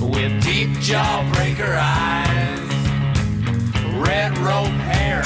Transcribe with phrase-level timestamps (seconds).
[0.00, 2.60] with deep jawbreaker eyes,
[3.96, 5.22] red rope hair,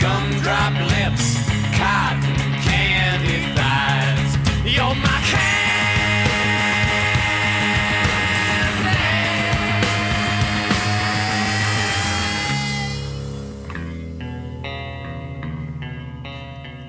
[0.00, 1.44] gumdrop lips,
[1.76, 4.74] cotton candy thighs.
[4.74, 5.14] You're my.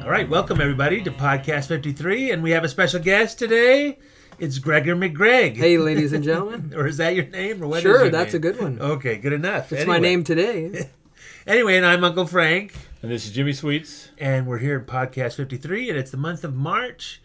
[0.06, 3.98] All right, welcome everybody to Podcast 53, and we have a special guest today.
[4.38, 5.56] It's Gregor McGreg.
[5.56, 6.74] Hey, ladies and gentlemen.
[6.76, 8.40] or is that your name, or what Sure, your that's name?
[8.40, 8.80] a good one.
[8.82, 9.72] Okay, good enough.
[9.72, 10.90] It's my name today.
[11.48, 14.10] Anyway, and I'm Uncle Frank, And this is Jimmy Sweets.
[14.18, 17.22] and we're here at Podcast 53, and it's the month of March.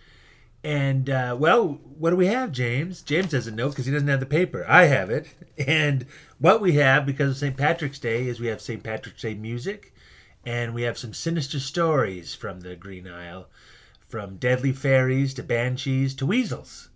[0.63, 3.01] And uh, well, what do we have, James?
[3.01, 4.63] James doesn't know because he doesn't have the paper.
[4.69, 5.29] I have it,
[5.67, 6.05] and
[6.39, 7.57] what we have because of St.
[7.57, 8.83] Patrick's Day is we have St.
[8.83, 9.95] Patrick's Day music,
[10.45, 13.49] and we have some sinister stories from the Green Isle,
[14.07, 16.90] from deadly fairies to banshees to weasels.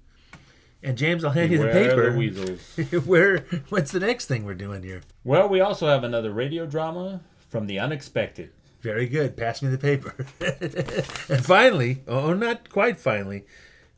[0.85, 2.11] And James, I'll hand you the Beware paper.
[2.11, 2.61] the weasels.
[3.07, 3.39] Where?
[3.71, 5.01] What's the next thing we're doing here?
[5.25, 8.51] well, we also have another radio drama from the unexpected.
[8.83, 9.35] Very good.
[9.35, 10.15] Pass me the paper.
[11.35, 13.47] and finally, oh, not quite finally,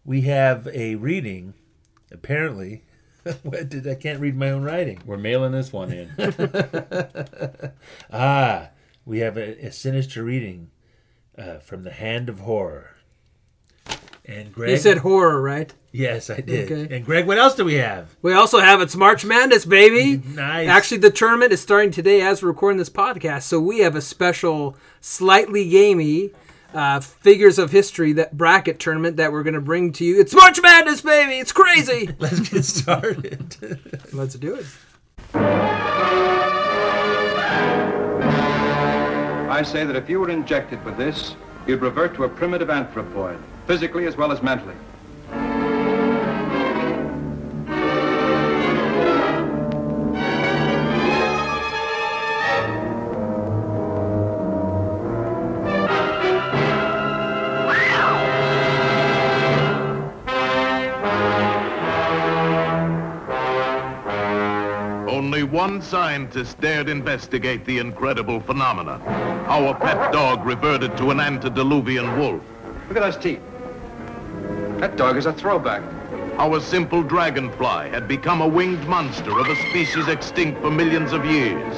[0.04, 1.54] we have a reading.
[2.12, 2.84] Apparently,
[3.42, 5.02] what did I can't read my own writing.
[5.04, 6.10] We're mailing this one in.
[8.12, 8.68] Ah,
[9.04, 10.70] we have a, a sinister reading
[11.36, 12.92] uh, from the Hand of Horror.
[14.24, 15.72] And Greg, You said horror, right?
[15.96, 16.70] Yes, I did.
[16.70, 16.96] Okay.
[16.96, 18.14] And Greg, what else do we have?
[18.22, 20.22] We also have it's March Madness, baby.
[20.34, 20.68] Nice.
[20.68, 23.42] Actually, the tournament is starting today as we're recording this podcast.
[23.42, 26.30] So we have a special, slightly gamey
[26.74, 30.20] uh, figures of history that bracket tournament that we're going to bring to you.
[30.20, 31.38] It's March Madness, baby.
[31.38, 32.10] It's crazy.
[32.18, 33.56] Let's get started.
[34.12, 34.66] Let's do it.
[39.48, 41.34] I say that if you were injected with this,
[41.66, 44.74] you'd revert to a primitive anthropoid, physically as well as mentally.
[65.66, 69.00] One scientist dared investigate the incredible phenomena.
[69.48, 72.40] Our pet dog reverted to an antediluvian wolf.
[72.86, 73.40] Look at those teeth.
[74.78, 75.82] That dog is a throwback.
[76.38, 81.26] Our simple dragonfly had become a winged monster of a species extinct for millions of
[81.26, 81.74] years.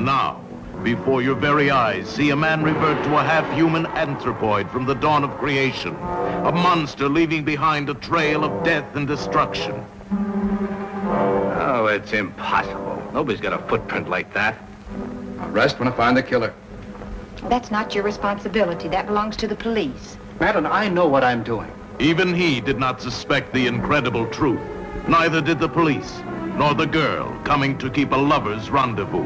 [0.00, 0.44] Now,
[0.82, 5.22] before your very eyes, see a man revert to a half-human anthropoid from the dawn
[5.22, 5.94] of creation.
[5.94, 9.84] A monster leaving behind a trail of death and destruction.
[11.94, 13.00] It's impossible.
[13.12, 14.58] Nobody's got a footprint like that.
[15.38, 16.52] I'll rest when I find the killer.
[17.48, 18.88] That's not your responsibility.
[18.88, 20.16] That belongs to the police.
[20.40, 21.70] Madeline, I know what I'm doing.
[22.00, 24.60] Even he did not suspect the incredible truth.
[25.06, 26.20] Neither did the police,
[26.56, 29.22] nor the girl coming to keep a lover's rendezvous.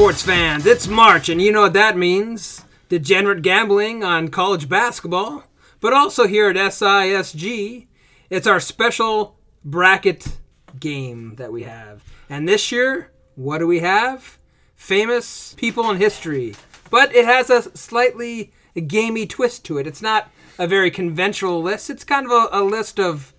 [0.00, 0.64] Sports fans!
[0.64, 2.64] It's March, and you know what that means.
[2.88, 5.44] degenerate gambling on college basketball,
[5.78, 7.86] but also here at SISG,
[8.30, 10.38] it's our special bracket
[10.80, 12.02] game that we have.
[12.30, 14.38] And this year, what do we have?
[14.74, 16.54] Famous people in history.
[16.88, 18.54] But it has a slightly
[18.86, 19.86] gamey twist to it.
[19.86, 21.90] It's not a very conventional list.
[21.90, 23.34] It's kind of a, a list of,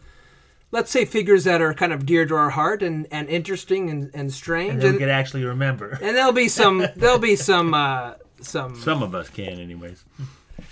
[0.71, 4.09] let's say, figures that are kind of dear to our heart and, and interesting and,
[4.13, 4.75] and strange.
[4.75, 5.91] And And, could actually remember.
[6.01, 10.03] and there'll be some there'll be some uh, some Some of us can, anyways.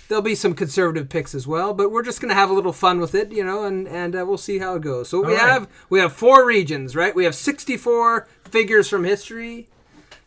[0.08, 3.00] there'll be some conservative picks as well, but we're just gonna have a little fun
[3.00, 5.08] with it, you know, and and uh, we'll see how it goes.
[5.08, 5.48] So we All right.
[5.52, 7.14] have we have four regions, right?
[7.14, 9.68] We have 64 figures from history,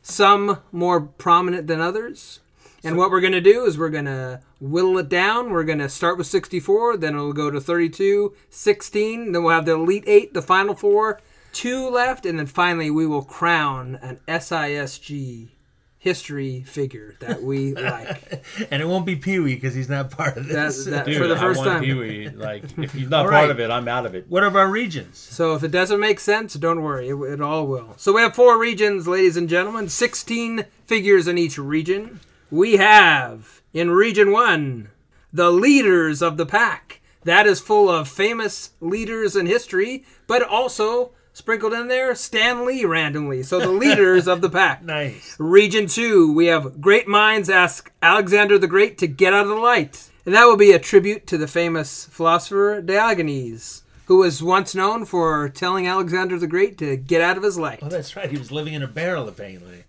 [0.01, 2.39] some more prominent than others.
[2.85, 5.49] And what we're gonna do is we're gonna whittle it down.
[5.51, 9.73] We're gonna start with 64, then it'll go to 32, 16, then we'll have the
[9.73, 11.19] elite eight, the final four,
[11.51, 15.49] two left, and then finally we will crown an SISG
[15.97, 18.43] history figure that we like.
[18.71, 20.83] And it won't be Pee Wee because he's not part of this.
[20.85, 21.83] That- that- Dude, For the first I time.
[21.83, 22.29] Pee-wee.
[22.29, 23.49] Like, if he's not All part right.
[23.51, 24.25] of it, I'm out of it.
[24.29, 25.17] what are our regions?
[25.17, 27.93] So if it doesn't make sense, don't worry, it, it all will.
[27.97, 32.19] So we have four regions, ladies and gentlemen, 16 figures in each region.
[32.51, 34.89] We have in region 1
[35.35, 37.01] the leaders of the pack.
[37.23, 42.85] That is full of famous leaders in history, but also sprinkled in there Stan Lee
[42.85, 43.41] randomly.
[43.41, 44.83] So the leaders of the pack.
[44.83, 45.35] Nice.
[45.39, 49.55] Region 2, we have Great Minds Ask Alexander the Great to Get Out of the
[49.55, 50.11] Light.
[50.25, 55.05] And that will be a tribute to the famous philosopher Diogenes, who was once known
[55.05, 57.79] for telling Alexander the Great to get out of his light.
[57.81, 58.29] Oh, that's right.
[58.29, 59.85] He was living in a barrel, apparently.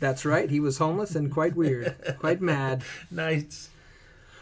[0.00, 2.82] That's right, he was homeless and quite weird, quite mad.
[3.10, 3.70] Nice.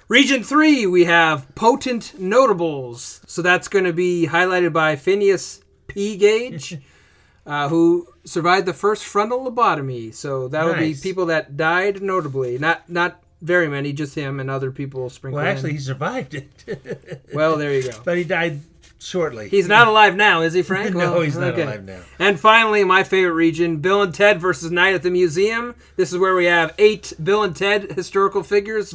[0.09, 3.21] Region 3, we have Potent Notables.
[3.27, 6.17] So that's going to be highlighted by Phineas P.
[6.17, 6.79] Gage,
[7.47, 10.13] uh, who survived the first frontal lobotomy.
[10.15, 12.59] So that would be people that died notably.
[12.59, 15.77] Not not very many, just him and other people sprinkled Well, actually, in.
[15.77, 17.23] he survived it.
[17.35, 17.99] Well, there you go.
[18.05, 18.61] but he died
[19.05, 19.49] shortly.
[19.49, 20.95] He's not alive now, is he, Frank?
[20.97, 22.01] No, Well, he's not alive now.
[22.19, 25.75] And finally, my favorite region, Bill and Ted versus Night at the Museum.
[25.97, 28.95] This is where we have eight Bill and Ted historical figures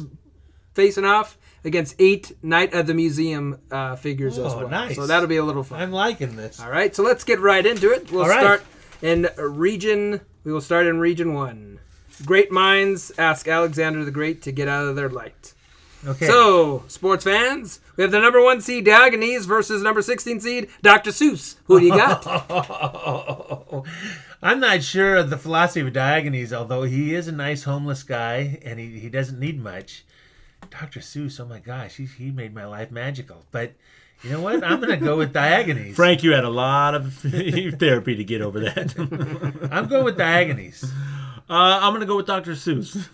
[0.74, 4.68] facing off against eight Night at the Museum uh, figures as Oh, well.
[4.68, 4.94] nice.
[4.96, 5.80] So that'll be a little fun.
[5.80, 6.60] I'm liking this.
[6.60, 8.10] All right, so let's get right into it.
[8.12, 8.40] We'll right.
[8.40, 8.64] start
[9.02, 10.20] in region.
[10.44, 11.80] We will start in region one.
[12.24, 15.52] Great minds ask Alexander the Great to get out of their light.
[16.06, 16.26] Okay.
[16.26, 21.10] So, sports fans, we have the number one seed Diogenes versus number 16 seed Dr.
[21.10, 21.56] Seuss.
[21.64, 22.24] Who do you got?
[24.42, 28.60] I'm not sure of the philosophy of Diogenes, although he is a nice homeless guy
[28.64, 30.04] and he, he doesn't need much.
[30.70, 31.00] Dr.
[31.00, 33.44] Seuss, oh my gosh, he, he made my life magical.
[33.50, 33.72] But
[34.22, 34.62] you know what?
[34.62, 35.96] I'm going to go with Diogenes.
[35.96, 37.12] Frank, you had a lot of
[37.78, 39.68] therapy to get over that.
[39.72, 40.84] I'm going with Diogenes.
[41.50, 42.52] Uh, I'm going to go with Dr.
[42.52, 43.08] Seuss.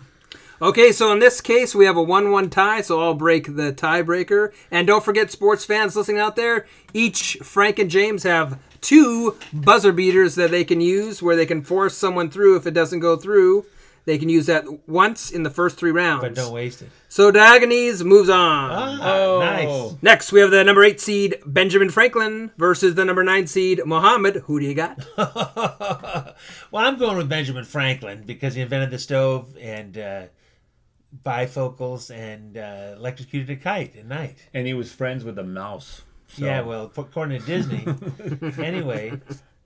[0.61, 3.73] Okay, so in this case, we have a 1 1 tie, so I'll break the
[3.73, 4.53] tiebreaker.
[4.71, 9.91] And don't forget, sports fans listening out there, each Frank and James have two buzzer
[9.91, 13.17] beaters that they can use where they can force someone through if it doesn't go
[13.17, 13.65] through.
[14.05, 16.21] They can use that once in the first three rounds.
[16.21, 16.89] But don't waste it.
[17.09, 18.71] So Diogenes moves on.
[18.71, 19.95] Ah, nice.
[20.03, 24.43] Next, we have the number eight seed Benjamin Franklin versus the number nine seed Mohammed.
[24.45, 25.03] Who do you got?
[25.17, 30.25] well, I'm going with Benjamin Franklin because he invented the stove and uh,
[31.23, 34.37] bifocals and uh, electrocuted a kite at night.
[34.53, 36.01] And he was friends with a mouse.
[36.27, 37.85] So Yeah, well, according to Disney.
[38.63, 39.19] anyway,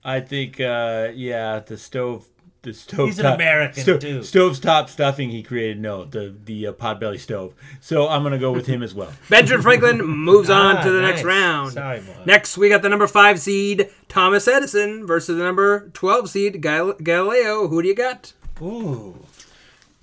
[0.04, 2.26] I think, uh, yeah, the stove.
[2.62, 3.06] The stove.
[3.08, 4.22] He's an American, too.
[4.22, 5.80] Stove's top stuffing he created.
[5.80, 7.54] No, the the uh, potbelly stove.
[7.80, 9.10] So I'm gonna go with him as well.
[9.30, 11.10] Benjamin Franklin moves on Ah, to the nice.
[11.14, 11.72] next round.
[11.72, 12.26] Sorry, Mohammed.
[12.26, 16.92] Next, we got the number five seed Thomas Edison versus the number 12 seed Gal-
[17.02, 17.66] Galileo.
[17.68, 18.34] Who do you got?
[18.60, 19.16] Ooh.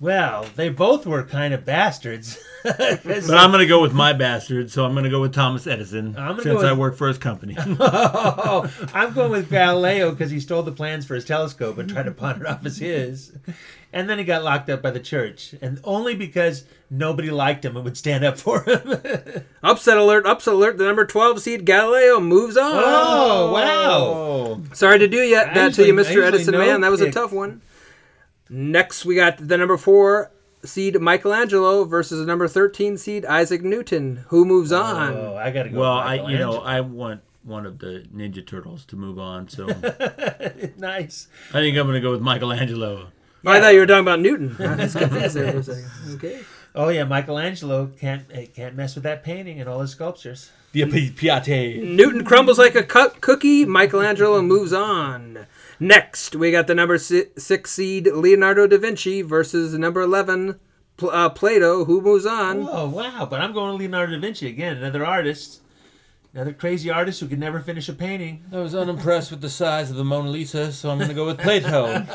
[0.00, 2.38] Well, they both were kind of bastards.
[2.64, 4.70] But I'm gonna go with my bastard.
[4.70, 7.16] So I'm gonna go with Thomas Edison I'm since go I with- work for his
[7.16, 7.56] company.
[7.80, 12.02] oh, I'm going with Galileo because he stole the plans for his telescope and tried
[12.04, 13.32] to pawn it off as his.
[13.92, 17.76] And then he got locked up by the church, and only because nobody liked him
[17.76, 19.44] and would stand up for him.
[19.62, 20.76] Upset alert, upset alert.
[20.78, 22.72] The number 12 seed Galileo moves on.
[22.74, 24.60] oh, wow.
[24.74, 26.22] Sorry to do yet, I that to you, Mr.
[26.22, 26.80] Edison know man.
[26.82, 27.62] That was a tough one.
[28.50, 30.30] Next, we got the number four
[30.64, 34.24] seed Michelangelo versus the number 13 seed Isaac Newton.
[34.28, 35.14] Who moves on?
[35.14, 35.80] Oh, I got to go.
[35.80, 39.48] well, with I you know I want one of the Ninja Turtles to move on.
[39.48, 39.66] So
[40.76, 41.28] nice.
[41.50, 43.08] I think I'm gonna go with Michelangelo.
[43.46, 44.56] Oh, I thought you were talking about Newton.
[44.60, 45.90] I was confused there for a second.
[46.14, 46.40] Okay.
[46.74, 50.50] Oh yeah, Michelangelo can't eh, can't mess with that painting and all his sculptures.
[50.72, 51.82] The Pi- Pietà.
[51.82, 53.64] Newton crumbles like a cu- cookie.
[53.64, 55.46] Michelangelo moves on.
[55.80, 60.58] Next, we got the number six seed Leonardo da Vinci versus number 11
[61.02, 62.68] uh, Plato, who moves on.
[62.68, 63.26] Oh wow!
[63.30, 65.60] But I'm going to Leonardo da Vinci again, another artist,
[66.34, 68.44] another crazy artist who could never finish a painting.
[68.52, 71.26] I was unimpressed with the size of the Mona Lisa, so I'm going to go
[71.26, 72.04] with Plato.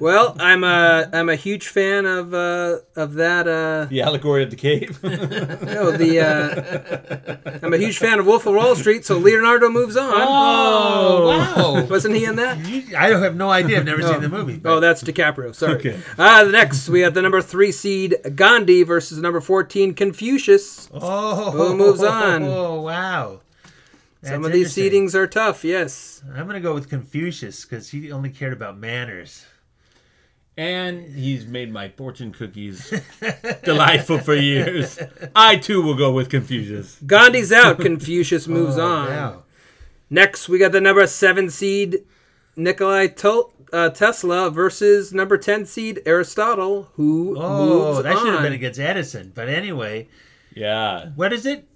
[0.00, 3.46] Well, I'm a I'm a huge fan of uh, of that.
[3.46, 5.00] Uh, the allegory of the cave.
[5.02, 9.96] no, the uh, I'm a huge fan of Wolf of Wall Street, so Leonardo moves
[9.96, 10.12] on.
[10.12, 11.84] Oh wow!
[11.86, 12.58] Wasn't he in that?
[12.66, 13.78] You- I have no idea.
[13.78, 14.60] I've never seen the movie.
[14.64, 15.54] Oh, that's DiCaprio.
[15.54, 15.74] Sorry.
[15.76, 16.00] Okay.
[16.18, 20.88] Uh, the next, we have the number three seed Gandhi versus number 14 Confucius.
[20.92, 22.42] Oh, Who moves on?
[22.42, 23.40] Oh wow!
[24.22, 25.08] Some of these interesting.
[25.08, 26.22] seedings are tough, yes.
[26.34, 29.44] I'm gonna go with Confucius because he only cared about manners.
[30.56, 32.92] and he's made my fortune cookies
[33.64, 34.98] delightful for years.
[35.34, 36.98] I too will go with Confucius.
[37.06, 37.80] Gandhi's out.
[37.80, 39.08] Confucius moves Oh, on.
[39.08, 39.42] wow.
[40.10, 42.04] Next, we got the number seven seed
[42.56, 48.42] Nikolai Tel- uh, Tesla versus number 10 seed Aristotle, who Oh, moves that should have
[48.42, 49.32] been against Edison.
[49.34, 50.06] But anyway,
[50.54, 51.08] Yeah.
[51.16, 51.66] what is it?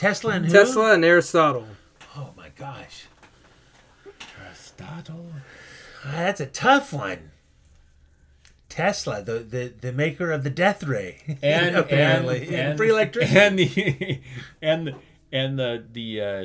[0.00, 0.52] Tesla and who?
[0.52, 1.66] Tesla and Aristotle.
[2.16, 3.04] Oh my gosh,
[4.42, 5.26] Aristotle.
[6.02, 7.32] Ah, that's a tough one.
[8.70, 12.88] Tesla, the, the, the maker of the death ray, And apparently, and, and and free
[12.88, 14.22] electricity.
[14.62, 14.94] and the and
[15.32, 16.44] and the the uh,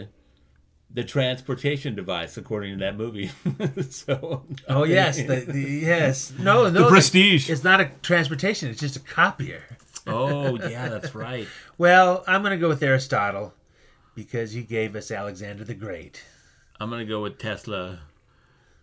[0.94, 3.32] the transportation device, according to that movie.
[3.90, 7.50] so oh yes, the, the yes, no, no, The Prestige.
[7.50, 9.64] It's not a transportation; it's just a copier.
[10.08, 11.48] oh yeah, that's right.
[11.78, 13.54] Well, I'm going to go with Aristotle
[14.16, 16.24] because he gave us Alexander the Great
[16.80, 18.00] I'm gonna go with Tesla,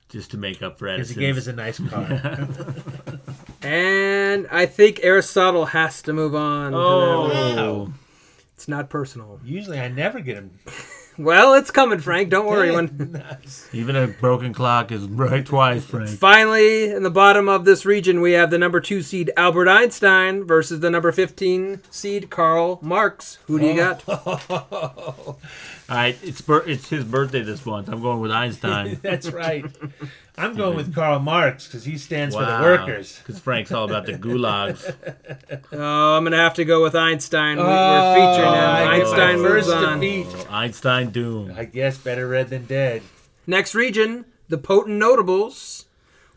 [0.08, 2.48] just to make up for because he gave us a nice car.
[3.64, 6.72] And I think Aristotle has to move on.
[6.72, 7.58] to that oh, one.
[7.60, 7.94] Oh,
[8.56, 9.38] It's not personal.
[9.44, 10.58] Usually, I never get him.
[11.18, 12.30] Well, it's coming, Frank.
[12.30, 12.70] Don't worry.
[12.70, 13.22] When
[13.72, 16.08] even a broken clock is right twice, Frank.
[16.10, 20.44] finally in the bottom of this region, we have the number two seed Albert Einstein
[20.44, 23.38] versus the number fifteen seed Karl Marx.
[23.46, 24.02] Who do you got?
[24.08, 25.38] All
[25.88, 27.88] right, it's bir- it's his birthday this month.
[27.88, 28.98] I'm going with Einstein.
[29.02, 29.66] That's right.
[30.38, 33.18] I'm going with Karl Marx because he stands for the workers.
[33.18, 34.82] Because Frank's all about the gulags.
[35.72, 37.56] Oh, I'm gonna have to go with Einstein.
[37.58, 38.58] We- We're Oh, featuring him.
[38.64, 40.00] I get my Einstein moves on.
[40.00, 40.26] defeat.
[40.30, 41.52] Oh, Einstein Doom.
[41.56, 43.02] I guess better read than dead.
[43.46, 45.86] Next region, the potent notables.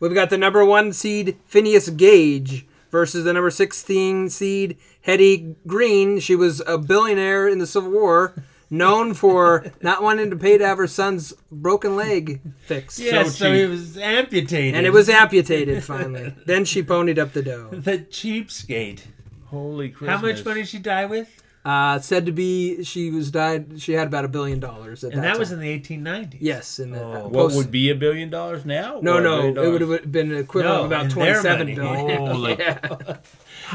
[0.00, 6.18] We've got the number one seed Phineas Gage versus the number 16 seed Hetty Green.
[6.20, 8.34] She was a billionaire in the Civil War,
[8.70, 12.98] known for not wanting to pay to have her son's broken leg fixed.
[12.98, 13.54] Yes, so, cheap.
[13.54, 14.74] he was amputated.
[14.74, 16.34] And it was amputated finally.
[16.46, 17.68] then she ponied up the dough.
[17.72, 19.02] the cheapskate.
[19.46, 20.20] Holy Christmas.
[20.20, 21.42] How much money did she die with?
[21.64, 23.80] Uh, said to be she was died.
[23.82, 26.36] She had about a billion dollars at And that, that was in the 1890s.
[26.40, 26.78] yes.
[26.78, 29.00] In the uh, What would be a billion dollars now?
[29.02, 31.74] no no it would have been equivalent No, of about in twenty their seven money.
[31.74, 32.22] billion.
[32.22, 33.24] Oh, like, how's that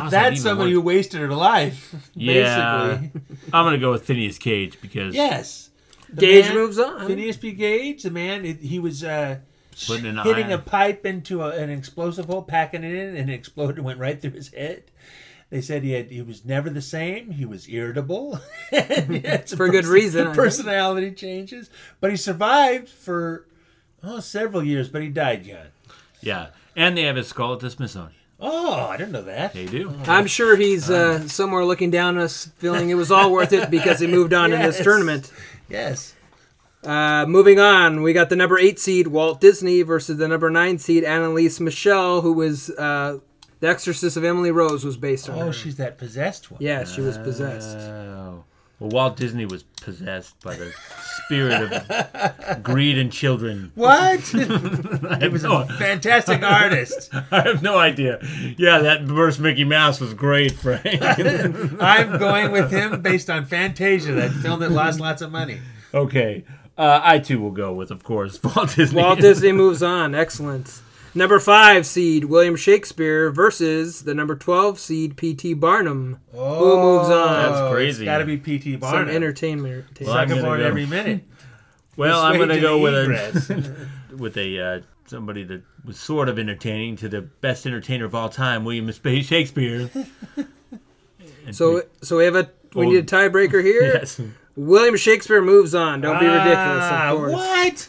[0.10, 0.82] That's even somebody work?
[0.84, 1.94] who wasted her life.
[2.16, 2.98] Yeah.
[3.02, 3.22] Basically.
[3.54, 5.70] I'm going to go with Phineas Gage because Yes.
[6.10, 7.08] The Gage man- moves on.
[7.08, 7.52] Phineas P.
[7.54, 9.38] Gage, the man, it- he was uh,
[9.88, 10.54] Putting in a hitting iron.
[10.54, 14.00] a pipe into a, an explosive hole, packing it in, and it exploded and went
[14.00, 14.84] right through his head.
[15.50, 17.32] They said he had he was never the same.
[17.32, 18.40] He was irritable
[18.72, 20.36] For good reason, I think.
[20.38, 21.70] Personality changes,
[22.00, 23.46] but he survived for
[24.02, 24.88] oh several years.
[24.88, 25.68] But he died young.
[26.22, 26.48] Yeah.
[26.76, 28.14] And they have his skull at the Smithsonian.
[28.44, 29.54] Oh, I didn't know that.
[29.54, 29.94] They do.
[30.08, 33.70] I'm sure he's uh, somewhere looking down on us, feeling it was all worth it
[33.70, 35.32] because he moved on in this tournament.
[35.70, 36.16] Yes.
[36.84, 40.80] Uh, moving on, we got the number eight seed Walt Disney versus the number nine
[40.80, 43.20] seed Anneliese Michel, who was uh,
[43.60, 45.38] the Exorcist of Emily Rose was based on.
[45.38, 45.54] Oh, her.
[45.54, 46.60] she's that possessed one.
[46.60, 47.78] yeah, she was possessed.
[47.78, 48.44] Oh.
[48.82, 50.74] Well, Walt Disney was possessed by the
[51.28, 53.72] spirit of greed and children.
[53.76, 54.34] What?
[54.34, 57.14] I he was no, a fantastic artist.
[57.32, 58.18] I have no idea.
[58.58, 60.84] Yeah, that first Mickey Mouse was great, Frank.
[61.80, 65.60] I'm going with him based on Fantasia, that film that lost lots of money.
[65.94, 66.44] okay.
[66.76, 69.00] Uh, I too will go with, of course, Walt Disney.
[69.00, 70.16] Walt Disney moves on.
[70.16, 70.82] Excellent.
[71.14, 75.56] Number five seed William Shakespeare versus the number twelve seed P.T.
[75.56, 76.20] Barnum.
[76.32, 76.38] Who
[76.78, 77.52] moves on?
[77.52, 78.06] That's crazy.
[78.06, 78.78] Got to be P.T.
[78.78, 79.08] Barnum.
[79.08, 79.86] Some entertainment.
[80.00, 81.24] Well, I'm Sucker gonna go- every minute.
[81.98, 83.88] Well, I'm going to go with a
[84.18, 88.30] with a uh, somebody that was sort of entertaining to the best entertainer of all
[88.30, 88.90] time, William
[89.22, 89.90] Shakespeare.
[91.46, 92.90] And So, so we have a we Oh.
[92.90, 93.84] need a tiebreaker here.
[93.84, 94.22] yes,
[94.56, 96.02] William Shakespeare moves on.
[96.02, 97.32] Don't be ridiculous, Ah, of course.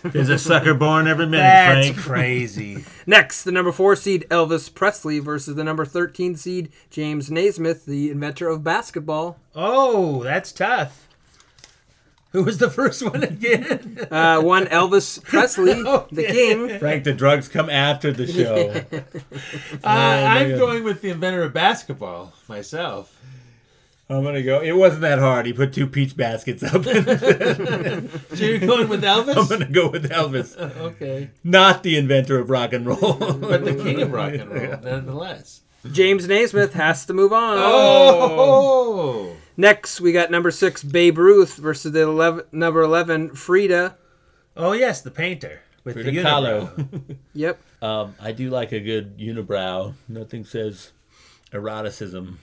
[0.03, 0.13] What?
[0.13, 1.99] there's a sucker born every minute, That's Frank.
[1.99, 2.85] crazy.
[3.07, 8.11] Next, the number four seed Elvis Presley versus the number thirteen seed James Naismith, the
[8.11, 9.39] inventor of basketball.
[9.55, 11.09] Oh, that's tough.
[12.31, 14.07] Who was the first one again?
[14.11, 15.75] Uh, one Elvis Presley,
[16.13, 16.79] the king.
[16.79, 18.83] Frank, the drugs come after the show.
[19.85, 20.59] Uh, I'm God.
[20.59, 23.12] going with the inventor of basketball myself.
[24.13, 24.61] I'm gonna go.
[24.61, 25.47] It wasn't that hard.
[25.47, 26.85] He put two peach baskets up.
[28.35, 29.37] So you're going with Elvis?
[29.37, 31.31] I'm gonna go with Elvis, okay.
[31.45, 33.15] not the inventor of rock and roll.
[33.15, 35.61] But the king of rock and roll, nonetheless.
[35.91, 37.57] James Naismith has to move on.
[37.59, 39.37] Oh!
[39.57, 43.97] Next, we got number six, Babe Ruth versus the 11, number 11, Frida.
[44.57, 45.61] Oh, yes, the painter.
[45.85, 46.75] With Frida the Kahlo.
[46.75, 47.17] unibrow.
[47.35, 47.61] Yep.
[47.83, 49.95] Um, I do like a good unibrow.
[50.09, 50.93] Nothing says
[51.53, 52.39] eroticism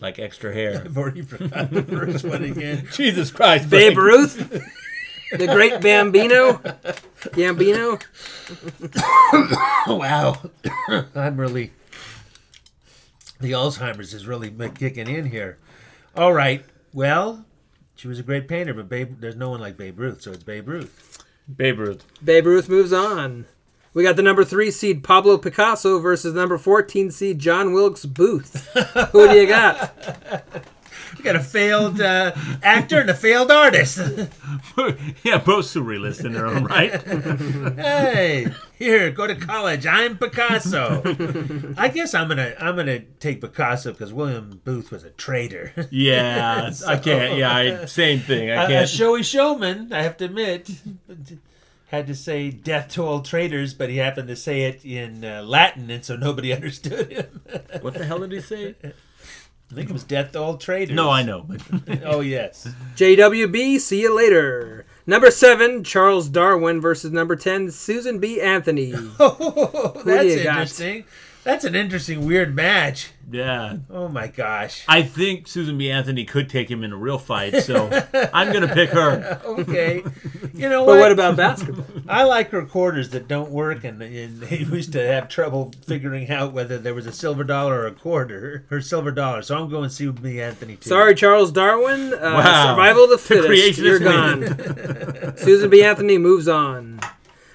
[0.00, 0.82] like extra hair.
[0.84, 2.86] I've already forgot the first one again.
[2.92, 4.06] Jesus Christ, Babe Frank.
[4.06, 4.70] Ruth,
[5.32, 6.54] the great Bambino.
[7.34, 8.00] Gambino.
[9.98, 10.40] wow.
[11.14, 11.72] I'm really.
[13.40, 15.58] The Alzheimer's is really ma- kicking in here.
[16.14, 16.64] All right.
[16.92, 17.44] Well,
[17.94, 20.42] she was a great painter, but Babe, there's no one like Babe Ruth, so it's
[20.42, 21.22] Babe Ruth.
[21.54, 22.04] Babe Ruth.
[22.24, 23.46] Babe Ruth moves on.
[23.92, 28.68] We got the number three seed Pablo Picasso versus number 14 seed John Wilkes Booth.
[29.12, 29.92] Who do you got?
[31.18, 32.32] You got a failed uh,
[32.62, 33.98] actor and a failed artist.
[35.24, 37.02] yeah, both surrealists in their own right.
[37.76, 38.46] hey,
[38.78, 39.86] here, go to college.
[39.86, 41.02] I'm Picasso.
[41.76, 45.72] I guess I'm gonna I'm gonna take Picasso because William Booth was a traitor.
[45.90, 47.36] Yeah, I can't.
[47.36, 48.52] Yeah, I, same thing.
[48.52, 48.84] I can't.
[48.84, 50.70] A showy showman, I have to admit.
[51.90, 55.42] Had to say "death to all traitors," but he happened to say it in uh,
[55.42, 57.40] Latin, and so nobody understood him.
[57.80, 58.76] What the hell did he say?
[58.84, 61.60] I think it was "death to all traitors." No, I know, but
[62.04, 62.68] oh yes.
[62.96, 64.86] JWB, see you later.
[65.06, 68.40] Number seven, Charles Darwin versus number 10, Susan B.
[68.40, 68.94] Anthony.
[69.18, 71.00] Oh, that's interesting.
[71.00, 71.08] got?
[71.40, 71.52] Interesting.
[71.52, 73.10] That's an interesting, weird match.
[73.30, 73.76] yeah.
[73.90, 74.84] Oh my gosh.
[74.88, 75.90] I think Susan B.
[75.90, 77.88] Anthony could take him in a real fight, so
[78.34, 79.40] I'm gonna pick her.
[79.60, 80.02] Okay.
[80.54, 80.98] You know what But what?
[81.00, 81.84] what about basketball?
[82.08, 86.52] I like recorders that don't work, and, and they used to have trouble figuring out
[86.52, 89.42] whether there was a silver dollar or a quarter or silver dollar.
[89.42, 90.88] So I'm going to see me Anthony too.
[90.88, 92.14] Sorry, Charles Darwin.
[92.14, 92.74] Uh, Wow.
[92.74, 93.48] Survival of the The fittest.
[93.80, 93.98] creationist You're
[95.26, 95.36] gone.
[95.36, 95.82] Susan B.
[95.84, 97.00] Anthony moves on.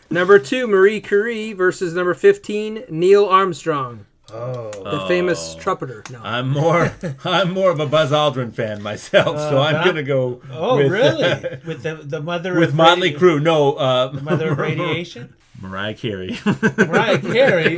[0.09, 4.71] Number two, Marie Curie versus number 15, Neil Armstrong, Oh.
[4.83, 6.03] the famous trumpeter.
[6.11, 6.19] No.
[6.23, 6.93] I'm more.
[7.25, 10.41] I'm more of a Buzz Aldrin fan myself, so I'm gonna go.
[10.51, 11.21] Oh, with, really?
[11.65, 13.41] with the the mother with of Motley radi- Crue.
[13.41, 15.33] No, uh, Mother of radiation.
[15.61, 16.37] Mariah Carey.
[16.77, 17.77] Mariah Carey.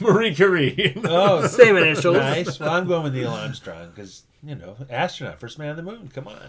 [0.00, 0.96] Marie Curie.
[1.04, 2.16] Oh, Same initials.
[2.16, 2.58] nice.
[2.58, 6.10] Well, I'm going with Neil Armstrong because you know, astronaut, first man on the moon.
[6.14, 6.40] Come on.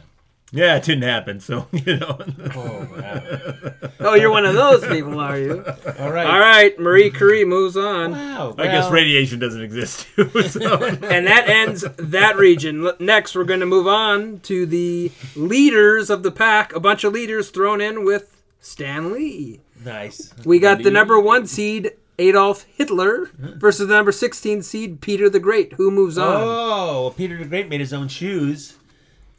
[0.54, 1.40] Yeah, it didn't happen.
[1.40, 2.18] So you know.
[2.56, 3.80] Oh wow.
[4.06, 5.64] Oh, you're one of those people, are you?
[5.98, 6.28] All right.
[6.28, 8.12] All right, Marie Curie moves on.
[8.12, 8.54] Wow.
[8.58, 10.30] I guess radiation doesn't exist too.
[10.42, 10.84] So.
[10.84, 12.92] And that ends that region.
[13.00, 16.76] Next, we're going to move on to the leaders of the pack.
[16.76, 19.62] A bunch of leaders thrown in with Stan Lee.
[19.86, 20.34] Nice.
[20.44, 25.40] We got the number one seed, Adolf Hitler, versus the number 16 seed, Peter the
[25.40, 25.74] Great.
[25.74, 26.42] Who moves on?
[26.42, 28.78] Oh, Peter the Great made his own shoes.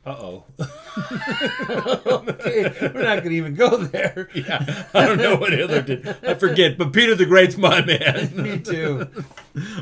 [0.06, 0.44] Uh oh.
[2.06, 4.28] okay, we're not going to even go there.
[4.34, 6.06] Yeah, I don't know what Hitler did.
[6.22, 8.36] I forget, but Peter the Great's my man.
[8.42, 9.08] Me too.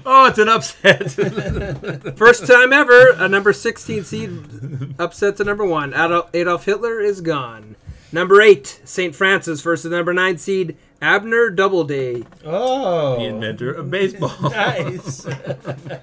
[0.06, 1.11] Oh, it's an upset.
[2.16, 5.92] First time ever, a number 16 seed upsets a number one.
[5.94, 7.74] Adolf, Adolf Hitler is gone.
[8.12, 9.14] Number eight, St.
[9.14, 12.24] Francis versus number nine seed, Abner Doubleday.
[12.44, 14.37] Oh, the inventor of baseball.
[14.50, 15.26] nice.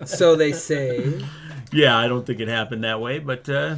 [0.06, 1.24] So they say.
[1.72, 3.76] Yeah, I don't think it happened that way, but uh,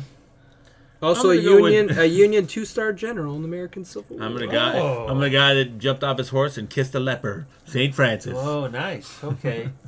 [1.02, 4.26] Also, a I'm with- Union, a Union two-star general in the American Civil War.
[4.26, 4.78] I'm the guy.
[4.78, 5.08] Oh.
[5.10, 8.36] I'm the guy that jumped off his horse and kissed a leper, Saint Francis.
[8.38, 9.24] Oh, nice.
[9.24, 9.70] Okay.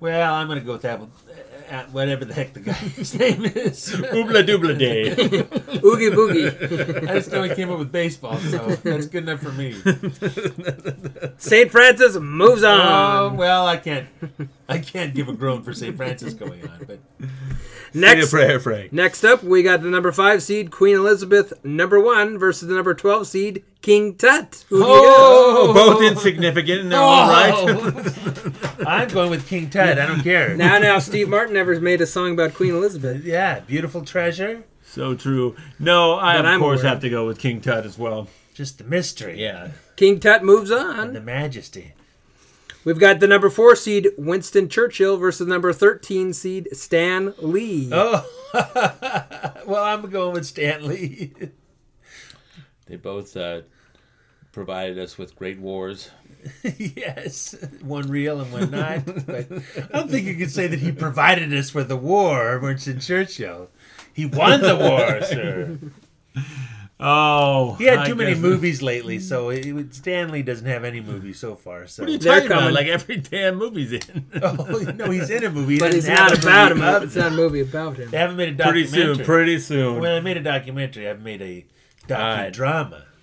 [0.00, 1.10] Well, I'm going to go with that one.
[1.70, 3.90] Uh, whatever the heck the guy's name is.
[3.90, 5.10] Oobla doobla day.
[5.84, 7.08] Oogie boogie.
[7.08, 9.72] I just know he came up with baseball, so that's good enough for me.
[11.38, 11.70] St.
[11.70, 13.36] Francis moves Oh on.
[13.36, 14.06] well, I can't.
[14.68, 15.96] I can't give a groan for St.
[15.96, 16.98] Francis going on, but
[17.92, 18.92] Say a Next, prayer, Frank.
[18.92, 22.92] next up, we got the number five seed Queen Elizabeth, number one versus the number
[22.94, 24.64] twelve seed King Tut.
[24.70, 27.52] Who do you Oh, both insignificant in their own right.
[27.54, 28.52] Oh.
[28.86, 29.98] I'm going with King Tut.
[29.98, 30.56] I don't care.
[30.56, 33.22] Now, now, Steve Martin never made a song about Queen Elizabeth.
[33.24, 34.64] Yeah, beautiful treasure.
[34.86, 35.54] So true.
[35.78, 36.92] No, I But of I'm course aware.
[36.92, 38.28] have to go with King Tut as well.
[38.54, 39.38] Just the mystery.
[39.38, 39.72] Yeah.
[39.96, 41.92] King Tut moves And the majesty.
[42.86, 47.90] We've got the number four seed Winston Churchill versus number thirteen seed Stan Lee.
[47.92, 48.26] Oh,
[49.66, 51.34] well, I'm going with Stan Lee.
[52.86, 53.62] They both uh,
[54.54, 56.10] provided us with great wars.
[56.78, 59.04] yes, one real and one not.
[59.04, 63.00] But I don't think you could say that he provided us with a war, Winston
[63.00, 63.70] Churchill.
[64.12, 65.78] He won the war, sir.
[67.00, 70.66] Oh, He had I too many guess- movies lately, so it, it- Stan Lee doesn't
[70.66, 71.86] have any movies so far.
[71.88, 72.58] So What are you They're talking about?
[72.60, 72.74] coming.
[72.74, 74.24] Like every damn movie's in.
[74.42, 75.78] oh, no, he's in a movie.
[75.80, 77.02] But he's doesn't have not a about him.
[77.02, 78.10] of It's not a movie about him.
[78.10, 78.82] They haven't made a documentary.
[78.84, 79.16] pretty documentary.
[79.16, 79.24] soon.
[79.24, 80.00] Pretty soon.
[80.00, 81.08] Well, they made a documentary.
[81.08, 81.64] I've made a
[82.08, 82.52] right.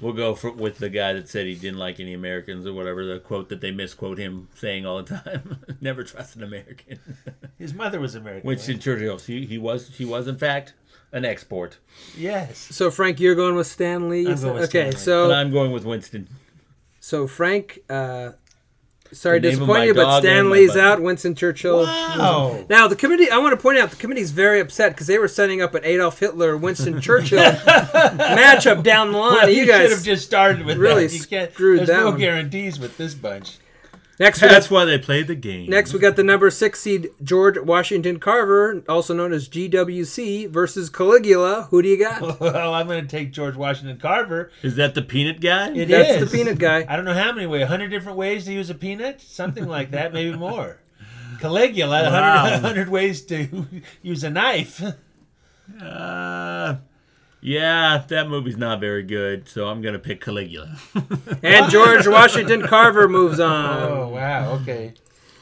[0.01, 0.03] Docudrama.
[0.03, 3.05] We'll go for, with the guy that said he didn't like any Americans or whatever.
[3.05, 6.99] The quote that they misquote him saying all the time: "Never trust an American."
[7.57, 8.47] His mother was American.
[8.47, 8.81] Winston right?
[8.81, 9.19] Churchill.
[9.19, 10.73] He, he was he was in fact
[11.11, 11.77] an export.
[12.17, 12.57] Yes.
[12.57, 14.27] So Frank, you're going with Stan Lee.
[14.27, 14.91] I'm going with okay, Stan Lee.
[14.91, 16.27] But so I'm going with Winston.
[16.99, 17.79] so Frank.
[17.89, 18.31] Uh,
[19.13, 21.01] sorry, of disappoint you, but dog Stan and Lee's out.
[21.01, 21.83] Winston Churchill.
[21.83, 22.65] Wow.
[22.69, 23.29] Now the committee.
[23.29, 25.83] I want to point out the committee's very upset because they were setting up an
[25.85, 29.33] Adolf Hitler, Winston Churchill matchup down the line.
[29.33, 31.15] Well, you you guys should have just started with really that.
[31.15, 32.19] You can't, screwed there's that no one.
[32.19, 33.57] guarantees with this bunch.
[34.21, 35.69] Next That's got, why they played the game.
[35.69, 40.89] next we got the number six seed George Washington Carver, also known as GWC, versus
[40.89, 41.67] Caligula.
[41.71, 42.21] Who do you got?
[42.41, 44.51] Well, I'm going to take George Washington Carver.
[44.63, 45.71] is that the peanut guy?
[45.73, 46.31] It That's is.
[46.31, 46.85] the peanut guy.
[46.87, 47.61] I don't know how many ways.
[47.61, 49.21] 100 different ways to use a peanut?
[49.21, 50.77] Something like that, maybe more.
[51.39, 53.65] Caligula, 100, 100 ways to
[54.01, 54.81] use a knife.
[55.81, 56.75] Uh,
[57.41, 60.77] yeah, that movie's not very good, so I'm gonna pick Caligula.
[61.43, 63.91] And George Washington Carver moves on.
[63.91, 64.53] Oh, wow.
[64.61, 64.93] Okay.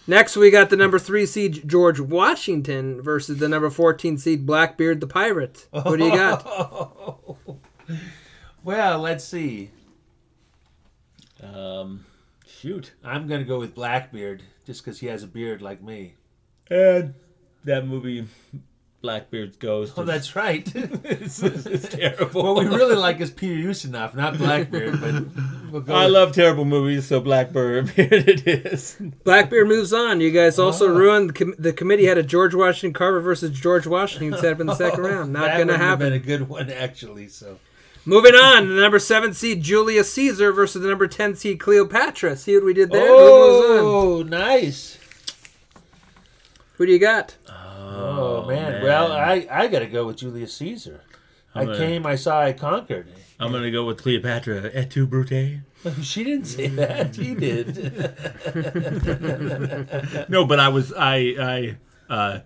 [0.07, 5.01] Next, we got the number three seed George Washington versus the number 14 seed Blackbeard
[5.01, 5.67] the Pirate.
[5.71, 7.27] What do you got?
[8.63, 9.71] Well, let's see.
[11.41, 12.05] Um,
[12.45, 16.13] shoot, I'm going to go with Blackbeard just because he has a beard like me.
[16.69, 17.13] and
[17.63, 18.27] that movie,
[19.01, 19.93] Blackbeard's Ghost.
[19.97, 20.69] Oh, is- that's right.
[20.75, 22.55] it's, it's terrible.
[22.55, 24.99] what we really like is Peter Ustinov, not Blackbeard.
[24.99, 25.13] But
[25.71, 28.97] we'll I with- love terrible movies, so Blackbeard it is.
[29.23, 30.21] Blackbeard moves on.
[30.21, 30.95] You guys also oh.
[30.95, 34.59] ruined the, com- the committee had a George Washington Carver versus George Washington set up
[34.59, 35.33] in the second round.
[35.33, 36.13] Not going to would have been happen.
[36.13, 37.27] a good one, actually.
[37.29, 37.59] So
[38.05, 42.37] Moving on, the number seven seed Julius Caesar versus the number 10 seed Cleopatra.
[42.37, 43.05] See what we did there?
[43.05, 43.85] Who moves on?
[43.85, 44.97] Oh, nice.
[46.77, 47.35] Who do you got?
[47.91, 48.83] Oh, man.
[48.83, 51.01] Well, I, I got to go with Julius Caesar.
[51.55, 53.07] I gonna- came, I saw, I conquered.
[53.41, 54.69] I'm gonna go with Cleopatra.
[54.73, 55.61] Et tu, Brute?
[56.01, 57.15] She didn't say that.
[57.15, 57.67] He did.
[60.29, 61.77] No, but I was I
[62.09, 62.39] I uh,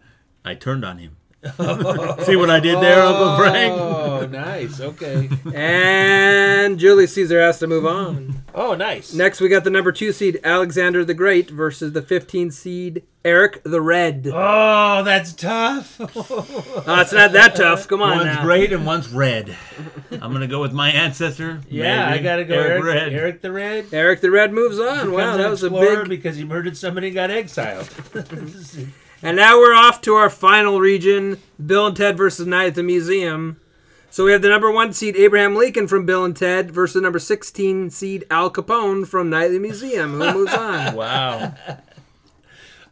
[0.46, 1.18] I turned on him.
[2.24, 3.74] See what I did there, Uncle oh, Frank?
[3.74, 4.80] Oh, nice.
[4.80, 5.30] Okay.
[5.54, 8.44] And Julius Caesar has to move on.
[8.56, 9.14] Oh, nice.
[9.14, 13.62] Next, we got the number two seed Alexander the Great versus the 15 seed Eric
[13.64, 14.30] the Red.
[14.34, 16.00] Oh, that's tough.
[16.00, 17.90] Oh, it's not that tough.
[17.90, 18.44] Come on One's now.
[18.44, 19.56] great and one's red.
[20.12, 21.62] I'm gonna go with my ancestor.
[21.70, 23.14] yeah, maybe I got to go Eric Eric, Red.
[23.14, 23.86] Eric the Red.
[23.92, 25.12] Eric the Red moves on.
[25.12, 26.10] Wow, that was a explorer big.
[26.10, 27.90] because he murdered somebody and got exiled.
[29.24, 32.84] And now we're off to our final region Bill and Ted versus Night at the
[32.84, 33.58] Museum.
[34.10, 37.02] So we have the number one seed Abraham Lincoln from Bill and Ted versus the
[37.02, 40.12] number 16 seed Al Capone from Night at the Museum.
[40.20, 40.96] Who moves on?
[40.96, 41.54] Wow.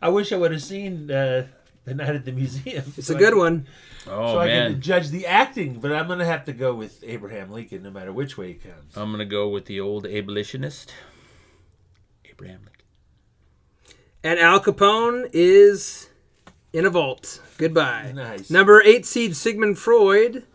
[0.02, 1.46] I wish I would have seen uh,
[1.84, 2.92] the night at the museum.
[2.98, 3.68] It's a good one.
[4.08, 4.72] Oh So I man.
[4.72, 8.12] can judge the acting, but I'm gonna have to go with Abraham Lincoln, no matter
[8.12, 8.96] which way he comes.
[8.96, 10.92] I'm gonna go with the old abolitionist,
[12.28, 13.98] Abraham Lincoln.
[14.24, 16.10] And Al Capone is
[16.74, 17.42] in a vault.
[17.58, 18.12] Goodbye.
[18.16, 18.50] Nice.
[18.50, 20.46] Number eight seed Sigmund Freud.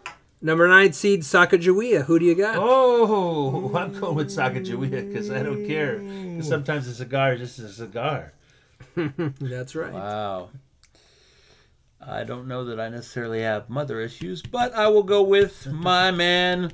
[0.42, 2.04] Number nine seed Sacagawea.
[2.04, 2.56] Who do you got?
[2.58, 5.98] Oh, I'm going with Sacagawea because I don't care.
[6.36, 8.32] 'Cause sometimes a cigar is just a cigar.
[8.94, 9.92] That's right.
[9.92, 10.50] Wow.
[12.06, 16.10] I don't know that I necessarily have mother issues, but I will go with my
[16.12, 16.70] man,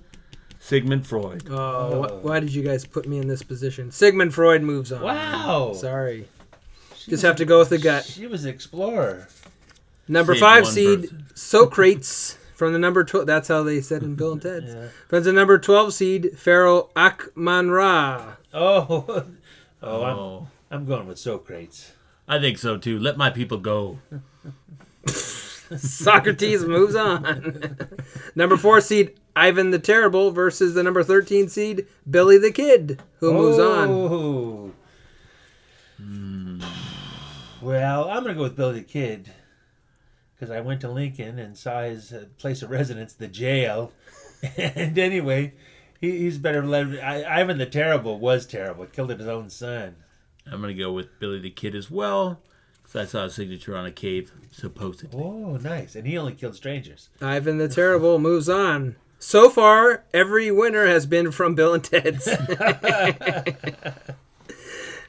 [0.59, 1.49] Sigmund Freud.
[1.49, 3.91] Oh, wh- why did you guys put me in this position?
[3.93, 5.01] Sigmund Freud moves on.
[5.03, 5.73] Wow.
[5.75, 6.29] Sorry.
[7.09, 8.05] Just have to go with the gut.
[8.05, 9.29] She was an explorer.
[10.09, 11.27] Number Save five one seed person.
[11.35, 13.27] Socrates from the number twelve.
[13.27, 14.75] That's how they said in Bill and Ted's.
[15.09, 18.37] From the number twelve seed Pharaoh Ahkmenrah.
[18.55, 19.25] Oh,
[19.83, 21.93] oh, I'm, Oh, I'm going with Socrates.
[22.29, 22.99] I think so too.
[22.99, 23.99] Let my people go.
[25.07, 27.77] Socrates moves on.
[28.35, 33.33] number four seed Ivan the Terrible versus the number thirteen seed Billy the Kid, who
[33.33, 33.89] moves on.
[33.89, 34.73] Oh.
[35.97, 36.42] Hmm.
[37.63, 39.31] Well, I'm going to go with Billy the Kid
[40.35, 43.93] because I went to Lincoln and saw his uh, place of residence, the jail.
[44.57, 45.55] and anyway,
[46.01, 46.67] he, he's better.
[46.67, 48.87] Led, I, Ivan the Terrible was terrible.
[48.87, 49.95] Killed his own son.
[50.45, 52.41] I'm gonna go with Billy the Kid as well,
[52.83, 55.23] because I saw a signature on a cave, supposedly.
[55.23, 55.95] Oh, nice.
[55.95, 57.11] And he only killed strangers.
[57.21, 58.97] Ivan the Terrible moves on.
[59.21, 62.27] So far, every winner has been from Bill and Ted's.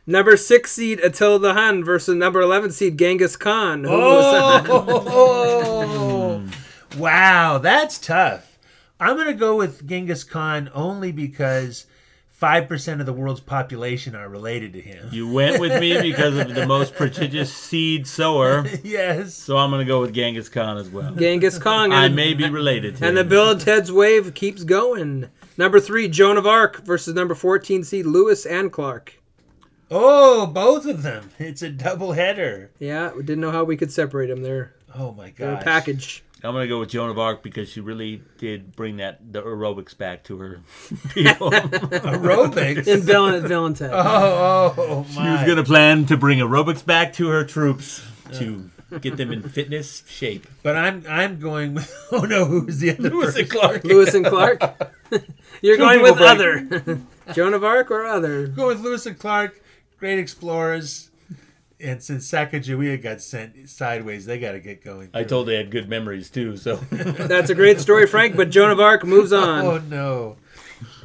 [0.05, 3.83] number six seed Attila the Hun versus number eleven seed Genghis Khan.
[3.83, 4.67] Who moves on?
[4.69, 6.43] Oh,
[6.97, 8.59] Wow, that's tough.
[8.99, 11.87] I'm going to go with Genghis Khan only because
[12.39, 15.07] 5% of the world's population are related to him.
[15.11, 19.33] You went with me because of the most prodigious seed sower, yes.
[19.33, 21.13] so I'm going to go with Genghis Khan as well.
[21.15, 21.91] Genghis Khan.
[21.91, 23.09] I may be related to him.
[23.09, 23.23] And the.
[23.23, 25.29] Bill and Ted's Wave keeps going.
[25.57, 29.15] Number three, Joan of Arc versus number 14 seed Lewis and Clark.
[29.91, 31.29] Oh, both of them.
[31.39, 32.71] It's a double header.
[32.79, 34.41] Yeah, we didn't know how we could separate them.
[34.43, 35.63] They're, Oh my they're a god.
[35.63, 36.23] package.
[36.43, 39.41] I'm going to go with Joan of Arc because she really did bring that the
[39.41, 40.59] aerobics back to her
[41.13, 41.51] people.
[41.51, 42.85] Aerobics.
[42.91, 43.91] And Bill and, Bill and Ted.
[43.93, 48.69] oh, oh She was going to plan to bring aerobics back to her troops to
[48.91, 48.97] uh.
[48.97, 50.45] get them in fitness shape.
[50.63, 53.41] But I'm I'm going with oh no, who's the other Lewis person?
[53.43, 53.83] and Clark.
[53.85, 54.61] Lewis and Clark.
[55.61, 56.29] You're Two going with break.
[56.29, 57.01] other.
[57.33, 58.47] Joan of Arc or other?
[58.47, 59.61] Go with Lewis and Clark,
[60.03, 61.11] great explorers.
[61.79, 65.09] And since Sacagawea got sent sideways, they got to get going.
[65.13, 68.69] I told they had good memories too, so That's a great story, Frank, but Joan
[68.69, 69.65] of Arc moves oh, on.
[69.65, 70.35] Oh no.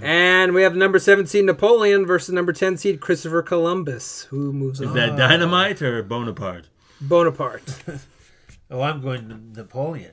[0.02, 4.80] And we have number 7 seed Napoleon versus number 10 seed Christopher Columbus, who moves
[4.80, 4.94] is on.
[4.96, 6.66] that dynamite or Bonaparte?
[7.00, 7.84] Bonaparte.
[8.70, 10.12] Oh, I'm going to Napoleon,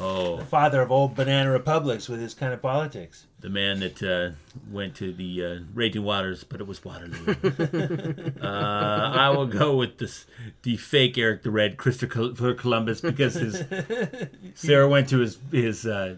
[0.00, 3.26] Oh, the father of old banana republics with his kind of politics.
[3.40, 4.34] the man that uh,
[4.70, 7.36] went to the uh, raging waters, but it was Waterloo.
[8.42, 10.26] uh, I will go with this,
[10.62, 13.62] the fake Eric the Red, Christopher Columbus, because his
[14.54, 16.16] Sarah went to his his uh,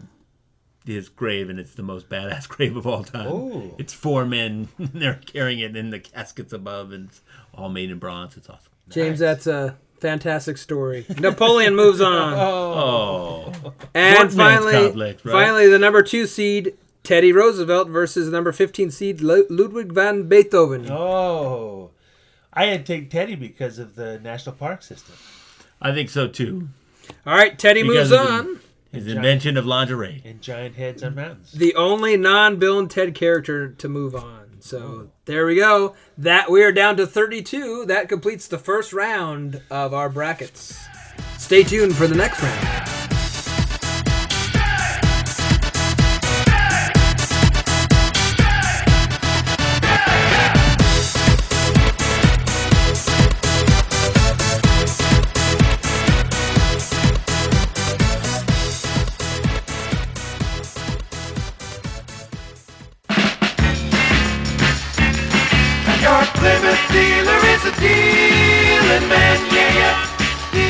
[0.87, 3.27] his grave, and it's the most badass grave of all time.
[3.29, 3.75] Oh.
[3.79, 7.21] It's four men; they're carrying it in the caskets above, and it's
[7.53, 8.37] all made in bronze.
[8.37, 8.73] It's awesome.
[8.89, 11.07] James, that's a fantastic story.
[11.19, 12.33] Napoleon moves on.
[12.39, 13.53] Oh.
[13.65, 15.33] oh, And One man's finally, conflict, right?
[15.33, 20.29] finally, the number two seed Teddy Roosevelt versus the number 15 seed Lu- Ludwig van
[20.29, 20.91] Beethoven.
[20.91, 21.91] Oh,
[22.53, 25.15] I had to take Teddy because of the national park system.
[25.81, 26.69] I think so too.
[27.27, 28.61] All right, Teddy Because moves of the- on.
[28.93, 30.23] His invention of lingerie.
[30.25, 31.53] And giant heads on mountains.
[31.53, 34.46] The only non-Bill and Ted character to move on.
[34.67, 35.95] So there we go.
[36.19, 37.87] That we are down to 32.
[37.87, 40.77] That completes the first round of our brackets.
[41.39, 42.96] Stay tuned for the next round.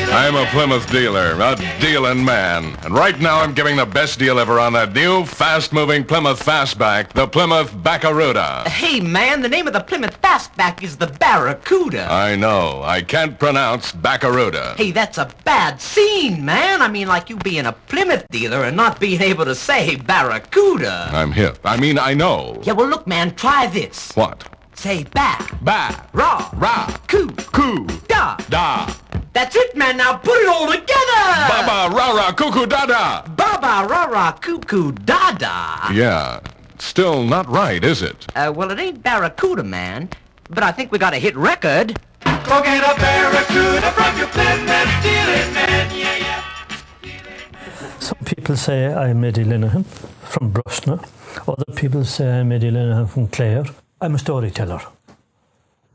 [0.09, 2.75] I'm a Plymouth dealer, a dealing man.
[2.83, 7.13] And right now I'm giving the best deal ever on that new, fast-moving Plymouth Fastback,
[7.13, 8.67] the Plymouth Barracuda.
[8.69, 12.07] Hey, man, the name of the Plymouth Fastback is the Barracuda.
[12.11, 14.73] I know, I can't pronounce Barracuda.
[14.75, 16.81] Hey, that's a bad scene, man.
[16.81, 21.09] I mean, like you being a Plymouth dealer and not being able to say Barracuda.
[21.11, 21.59] I'm hip.
[21.63, 22.59] I mean, I know.
[22.63, 24.11] Yeah, well, look, man, try this.
[24.13, 24.43] What?
[24.77, 25.37] Say ba.
[25.61, 26.49] Ba, Ra.
[26.55, 28.37] ra, coo, coo, da.
[28.49, 28.87] da,
[29.33, 29.97] That's it, man.
[29.97, 31.23] Now put it all together.
[31.49, 33.21] baba, ra, ra, cuckoo, da, da.
[33.23, 35.89] Baba, ra rah, cuckoo, da, da.
[35.91, 36.39] Yeah,
[36.77, 38.27] still not right, is it?
[38.35, 40.09] Uh, well, it ain't Barracuda, man.
[40.49, 41.99] But I think we got a hit record.
[42.23, 47.99] Go get a Barracuda from your Plymouth dealing man, yeah, yeah.
[47.99, 51.03] Some people say I'm Eddie Lenihan from Brusna.
[51.47, 53.65] Other people say I'm Eddie Lenihan from Clare.
[53.99, 54.81] I'm a storyteller.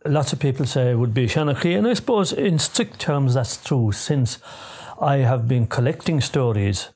[0.05, 3.62] Lots of people say I would be Shanachie, and I suppose in strict terms that's
[3.62, 4.38] true since
[5.01, 6.88] I have been collecting stories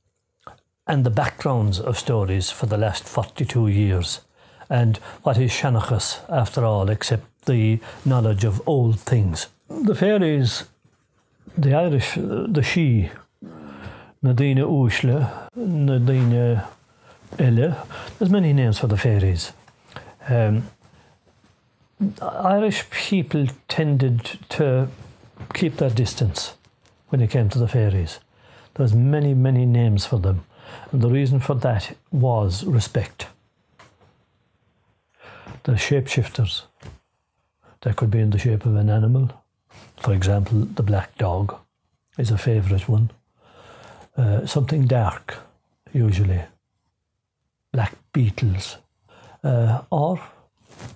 [0.84, 4.20] and the backgrounds of stories for the last 42 years.
[4.68, 9.46] And what is Shanachas, after all, except the knowledge of old things?
[9.70, 10.64] The fairies,
[11.56, 13.10] the Irish, the she,
[14.22, 16.62] na daoine uaisle, Nadine
[17.38, 17.86] Elle.
[18.18, 19.52] There's many names for the fairies.
[20.28, 20.64] Um,
[22.20, 24.88] Irish people tended to
[25.54, 26.54] keep their distance
[27.08, 28.18] when it came to the fairies.
[28.74, 30.44] There's many, many names for them.
[30.92, 33.28] And the reason for that was respect.
[35.62, 36.62] The shapeshifters.
[37.82, 39.30] They could be in the shape of an animal.
[40.00, 41.56] For example, the black dog
[42.18, 43.10] is a favourite one.
[44.16, 45.38] Uh, something dark,
[45.92, 46.42] usually.
[47.72, 48.76] Black beetles.
[49.42, 50.20] Uh, or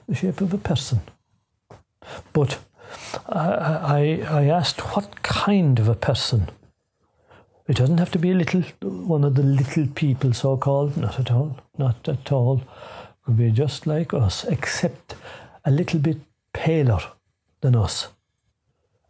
[0.06, 1.00] the shape of a person.
[2.32, 2.58] But
[3.28, 6.48] I, I, I asked what kind of a person.
[7.68, 10.96] It doesn't have to be a little, one of the little people, so called.
[10.96, 11.58] Not at all.
[11.78, 12.62] Not at all.
[13.24, 15.14] Could be just like us, except
[15.64, 16.18] a little bit
[16.52, 17.00] paler
[17.60, 18.08] than us.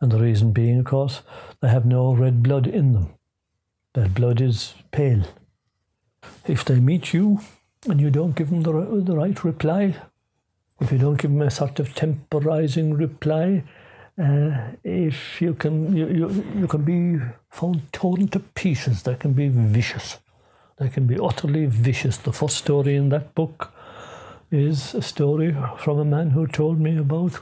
[0.01, 1.23] And the reason being, of course,
[1.61, 3.15] they have no red blood in them.
[3.95, 5.25] Their blood is pale.
[6.47, 7.41] If they meet you
[7.89, 9.97] and you don't give them the, the right reply,
[10.81, 13.63] if you don't give them a sort of temporizing reply,
[14.19, 19.03] uh, if you can, you, you, you can be found torn to pieces.
[19.03, 20.19] They can be vicious.
[20.79, 22.17] They can be utterly vicious.
[22.17, 23.73] The first story in that book
[24.51, 27.35] is a story from a man who told me about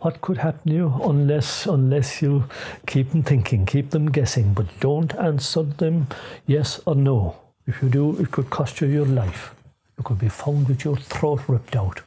[0.00, 2.44] what could happen to you unless unless you
[2.86, 6.08] keep them thinking, keep them guessing, but don't answer them
[6.46, 7.36] yes or no.
[7.66, 9.54] If you do, it could cost you your life.
[9.96, 12.00] You could be found with your throat ripped out.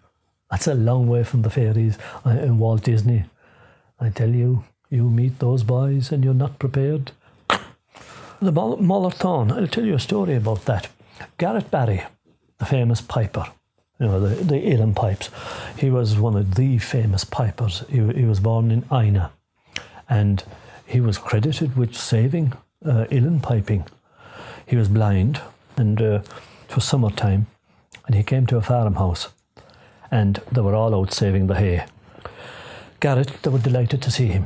[0.51, 3.25] That's a long way from the fairies uh, in Walt Disney.
[3.99, 7.11] I tell you, you meet those boys and you're not prepared.
[8.41, 10.89] The Mol- Mollerthorn, I'll tell you a story about that.
[11.37, 12.03] Garrett Barry,
[12.57, 13.45] the famous piper,
[13.99, 15.29] you know, the, the Uilleann pipes,
[15.77, 17.83] he was one of the famous pipers.
[17.89, 19.29] He, he was born in Inagh
[20.09, 20.43] and
[20.85, 22.53] he was credited with saving
[22.85, 23.05] uh,
[23.41, 23.85] piping.
[24.67, 25.41] He was blind
[25.77, 26.21] and uh,
[26.69, 27.47] it was summertime
[28.05, 29.29] and he came to a farmhouse
[30.15, 31.85] and they were all out saving the hay.
[33.01, 34.45] Garrett, they were delighted to see him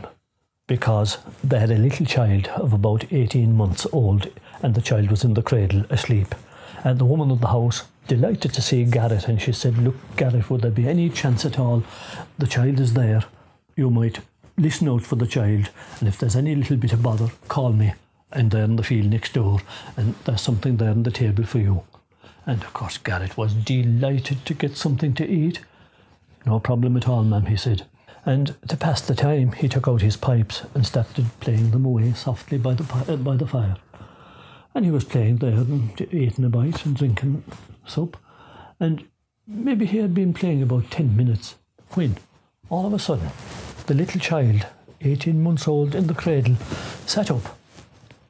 [0.66, 4.28] because they had a little child of about 18 months old
[4.64, 6.34] and the child was in the cradle asleep.
[6.84, 10.50] And the woman of the house, delighted to see Garrett, and she said, Look, Garrett,
[10.50, 11.84] would there be any chance at all?
[12.40, 13.24] The child is there.
[13.76, 14.20] You might
[14.58, 17.94] listen out for the child, and if there's any little bit of bother, call me.
[18.32, 19.60] And they're in the field next door,
[19.98, 21.84] and there's something there on the table for you.
[22.50, 25.60] And of course, Garrett was delighted to get something to eat.
[26.48, 27.86] No problem at all, ma'am, he said.
[28.26, 32.12] And to pass the time, he took out his pipes and started playing them away
[32.14, 33.78] softly by the, by the fire.
[34.74, 37.44] And he was playing there and eating a bite and drinking
[37.86, 38.18] soup.
[38.80, 39.08] And
[39.46, 41.54] maybe he had been playing about 10 minutes
[41.90, 42.18] when,
[42.72, 43.30] all of a sudden,
[43.86, 44.66] the little child,
[45.02, 46.56] 18 months old in the cradle,
[47.06, 47.60] sat up.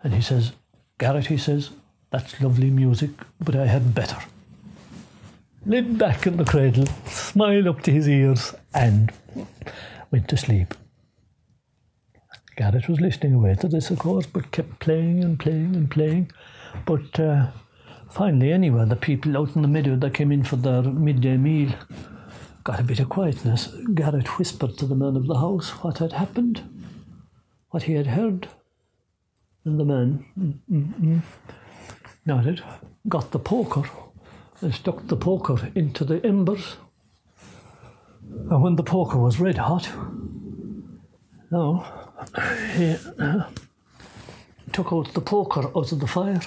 [0.04, 0.52] And he says,
[0.98, 1.70] Garrett, he says,
[2.12, 4.18] that's lovely music, but I had better.
[5.66, 9.12] Laid back in the cradle, smiled up to his ears, and
[10.12, 10.74] went to sleep.
[12.56, 16.32] Garrett was listening away to this, of course, but kept playing and playing and playing.
[16.86, 17.48] But uh,
[18.10, 21.74] finally, anyway, the people out in the meadow that came in for their midday meal
[22.64, 23.68] got a bit of quietness.
[23.94, 26.62] Garrett whispered to the man of the house what had happened,
[27.70, 28.48] what he had heard.
[29.64, 31.22] And the man mm, mm, mm,
[32.26, 32.64] nodded,
[33.08, 33.84] got the poker,
[34.62, 36.78] and stuck the poker into the embers.
[38.50, 39.90] And when the poker was red hot,
[41.52, 42.12] now
[42.76, 43.44] he uh,
[44.72, 46.42] took out the poker out of the fire.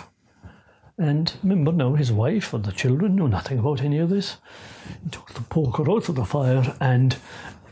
[0.99, 4.37] And remember now, his wife and the children knew nothing about any of this.
[5.03, 7.17] He took the poker out of the fire and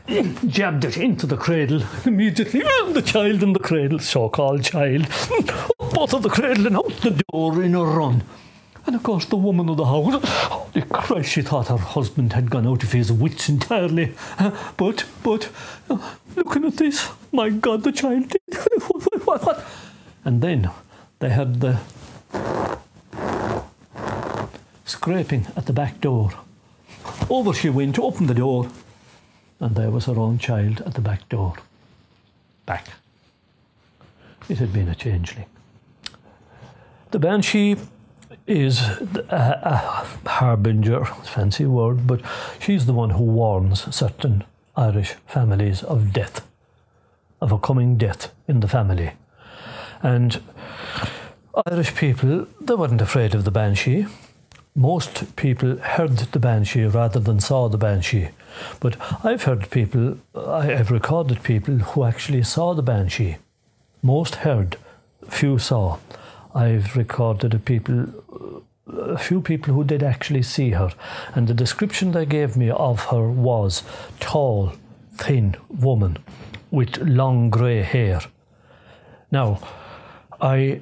[0.47, 2.61] jabbed it into the cradle immediately.
[2.91, 5.07] The child in the cradle, so called child,
[6.01, 8.23] both of the cradle and out the door in a run.
[8.87, 12.33] And of course, the woman of the house, holy oh, Christ, she thought her husband
[12.33, 14.15] had gone out of his wits entirely.
[14.77, 15.51] But, but,
[16.35, 18.41] looking at this, my God, the child did.
[19.25, 19.63] what, what?
[20.25, 20.71] And then
[21.19, 21.79] they had the
[24.85, 26.31] scraping at the back door.
[27.29, 28.71] Over she went to open the door,
[29.59, 31.53] and there was her own child at the back door.
[32.65, 32.87] Back.
[34.49, 35.45] It had been a changeling.
[37.11, 37.75] The banshee
[38.47, 39.59] is a,
[40.23, 42.21] a harbinger, fancy word, but
[42.57, 44.45] she's the one who warns certain
[44.77, 46.47] Irish families of death,
[47.41, 49.11] of a coming death in the family.
[50.01, 50.41] And
[51.65, 54.05] Irish people, they weren't afraid of the banshee.
[54.73, 58.29] Most people heard the banshee rather than saw the banshee.
[58.79, 58.95] But
[59.25, 63.35] I've heard people, I've recorded people who actually saw the banshee.
[64.01, 64.77] Most heard,
[65.27, 65.97] few saw.
[66.53, 68.07] I've recorded a people,
[68.87, 70.91] a few people who did actually see her,
[71.33, 73.83] and the description they gave me of her was
[74.19, 74.73] tall,
[75.15, 76.17] thin woman
[76.71, 78.21] with long grey hair.
[79.31, 79.61] Now,
[80.41, 80.81] I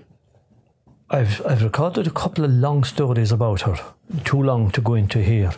[1.11, 3.77] I've I've recorded a couple of long stories about her,
[4.23, 5.51] too long to go into here,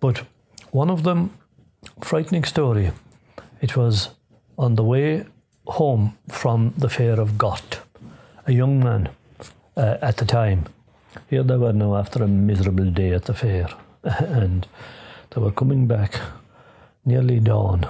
[0.00, 0.22] but
[0.70, 1.30] one of them,
[2.00, 2.92] frightening story.
[3.60, 4.10] It was
[4.56, 5.24] on the way
[5.66, 7.80] home from the fair of Gort,
[8.46, 9.08] a young man
[9.78, 10.66] uh, at the time.
[11.30, 13.68] Here they were now after a miserable day at the fair,
[14.02, 14.66] and
[15.30, 16.20] they were coming back
[17.04, 17.86] nearly dawn.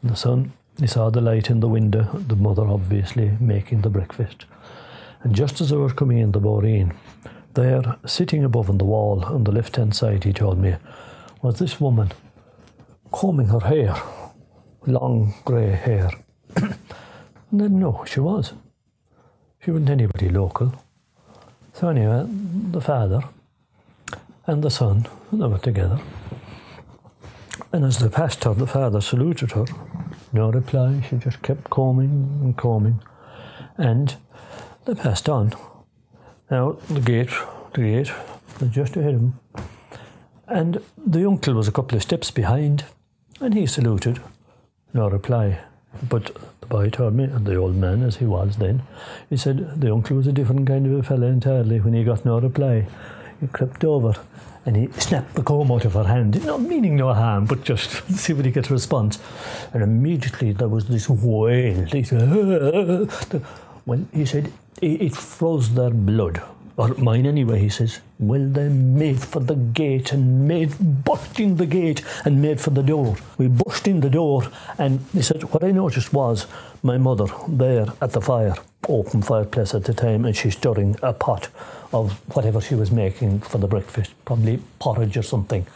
[0.00, 3.90] And the son, he saw the light in the window, the mother obviously making the
[3.90, 4.46] breakfast.
[5.22, 6.94] And just as they were coming in the Boreen,
[7.54, 10.76] there, sitting above on the wall on the left hand side, he told me,
[11.42, 12.12] was this woman
[13.10, 13.96] combing her hair,
[14.86, 16.10] long grey hair.
[16.56, 16.78] and
[17.50, 18.52] then, no, she was.
[19.60, 20.74] She wasn't anybody local.
[21.78, 23.20] So anyway, the father
[24.46, 26.00] and the son, they were together.
[27.70, 29.66] And as they passed her, the father saluted her.
[30.32, 33.02] No reply, she just kept combing and combing.
[33.76, 34.16] And
[34.86, 35.52] they passed on.
[36.50, 37.28] Now, the gate,
[37.74, 38.10] the gate
[38.58, 39.40] was just ahead of them.
[40.48, 42.84] And the uncle was a couple of steps behind,
[43.38, 44.22] and he saluted.
[44.94, 45.58] No reply.
[46.08, 46.34] But
[46.68, 48.82] the boy told me, and the old man as he was then,
[49.30, 52.24] he said the uncle was a different kind of a fellow entirely when he got
[52.24, 52.86] no reply.
[53.40, 54.14] He crept over
[54.64, 57.90] and he snapped the comb out of her hand, not meaning no harm, but just
[58.10, 59.18] see what he gets a response.
[59.72, 61.86] And immediately there was this wail.
[61.88, 63.44] Said,
[63.86, 64.52] well, he said,
[64.82, 66.42] it froze their blood.
[66.78, 68.00] Or mine anyway, he says.
[68.18, 70.74] Well, they made for the gate and made,
[71.04, 73.16] busted in the gate and made for the door.
[73.38, 74.42] We busted in the door
[74.76, 76.46] and he said, what I noticed was
[76.82, 78.54] my mother there at the fire,
[78.88, 81.48] open fireplace at the time, and she's stirring a pot
[81.92, 85.66] of whatever she was making for the breakfast, probably porridge or something.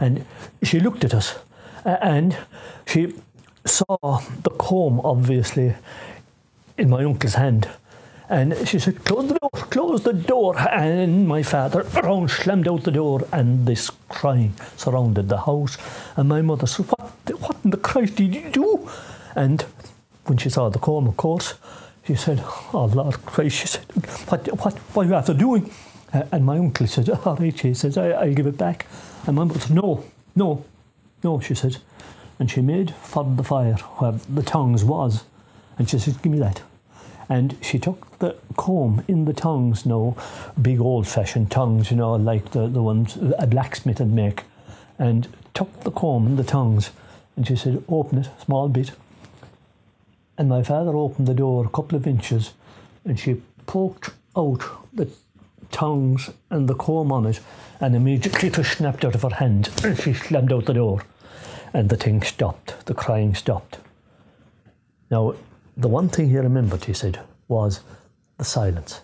[0.00, 0.26] And
[0.62, 1.38] she looked at us
[1.84, 2.36] and
[2.84, 3.14] she
[3.64, 5.74] saw the comb, obviously,
[6.76, 7.68] in my uncle's hand.
[8.28, 10.58] And she said, Close the door, close the door.
[10.58, 15.78] And my father around slammed out the door, and this crying surrounded the house.
[16.16, 17.10] And my mother said, What,
[17.40, 18.90] what in the Christ did you do?
[19.34, 19.62] And
[20.26, 21.54] when she saw the comb, of course,
[22.06, 22.42] she said,
[22.74, 23.84] Oh Lord Christ, she said,
[24.28, 25.70] What, what, what are you after doing?
[26.12, 28.86] Uh, and my uncle said, All right, she says, I, I'll give it back.
[29.26, 30.04] And my mother said, No,
[30.36, 30.64] no,
[31.24, 31.78] no, she said.
[32.38, 35.24] And she made for the fire where the tongs was.
[35.78, 36.62] And she said, Give me that.
[37.28, 40.16] And she took the comb in the tongs, no
[40.60, 44.44] big old fashioned tongs, you know, like the, the ones a blacksmith would make,
[44.98, 46.90] and took the comb in the tongs.
[47.36, 48.92] And she said, Open it, small bit.
[50.38, 52.54] And my father opened the door a couple of inches
[53.04, 54.62] and she poked out
[54.92, 55.08] the
[55.70, 57.40] tongs and the comb on it,
[57.80, 61.04] and immediately it snapped out of her hand and she slammed out the door.
[61.72, 63.78] And the thing stopped, the crying stopped.
[65.10, 65.34] Now,
[65.78, 67.80] the one thing he remembered, he said, was
[68.36, 69.02] the silence.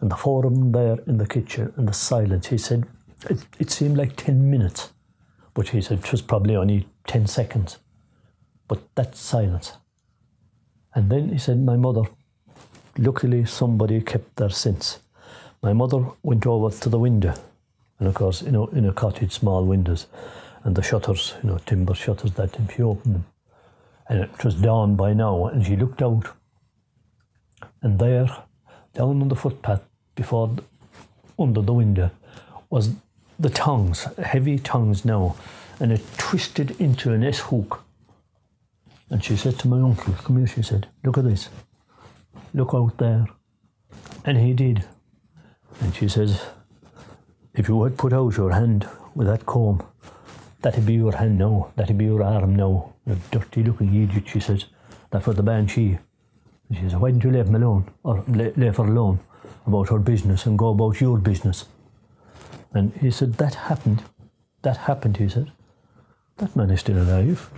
[0.00, 2.48] And the forum there in the kitchen and the silence.
[2.48, 2.86] He said
[3.30, 4.92] it, it seemed like 10 minutes,
[5.54, 7.78] but he said it was probably only 10 seconds.
[8.68, 9.72] But that silence.
[10.94, 12.02] And then he said, My mother,
[12.98, 14.98] luckily somebody kept their sense.
[15.62, 17.34] My mother went over to the window,
[17.98, 20.06] and of course, you know, in a cottage, small windows,
[20.64, 23.24] and the shutters, you know, timber shutters, that time she opened them.
[24.12, 26.26] And it was dawn by now, and she looked out.
[27.80, 28.26] And there,
[28.92, 29.80] down on the footpath
[30.14, 30.54] before,
[31.38, 32.10] under the window,
[32.68, 32.90] was
[33.38, 35.34] the tongues, heavy tongues now,
[35.80, 37.84] and it twisted into an S hook.
[39.08, 41.48] And she said to my uncle, Come here, she said, Look at this.
[42.52, 43.26] Look out there.
[44.26, 44.84] And he did.
[45.80, 46.42] And she says,
[47.54, 49.82] If you had put out your hand with that comb,
[50.62, 52.94] that'd be your hand now, that'd be your arm now.
[53.06, 54.66] You dirty looking idiot, she says.
[55.10, 55.98] That for the banshee.
[56.72, 57.90] She says, Why didn't you leave him alone?
[58.02, 59.20] Or leave her alone
[59.66, 61.66] about her business and go about your business?
[62.72, 64.02] And he said, That happened.
[64.62, 65.52] That happened, he said.
[66.38, 67.50] That man is still alive.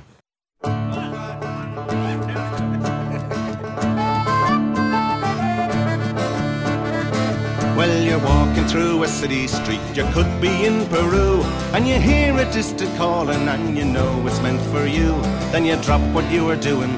[8.74, 11.40] Through a city street, you could be in Peru,
[11.74, 15.12] and you hear a distant calling, and you know it's meant for you.
[15.52, 16.90] Then you drop what you were doing,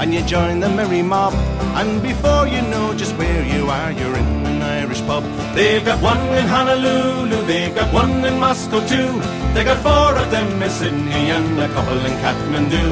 [0.00, 1.32] and you join the merry mob,
[1.78, 5.22] and before you know just where you are, you're in an Irish pub.
[5.54, 9.12] They've got one in Honolulu, they've got one in Moscow too.
[9.54, 12.88] They got four of them in Sydney and a couple in Kathmandu.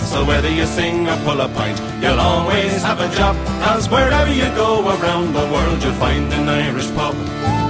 [0.00, 3.36] So whether you sing or pull a pint, you'll always have a job.
[3.64, 7.61] Cause wherever you go around the world, you'll find an Irish pub.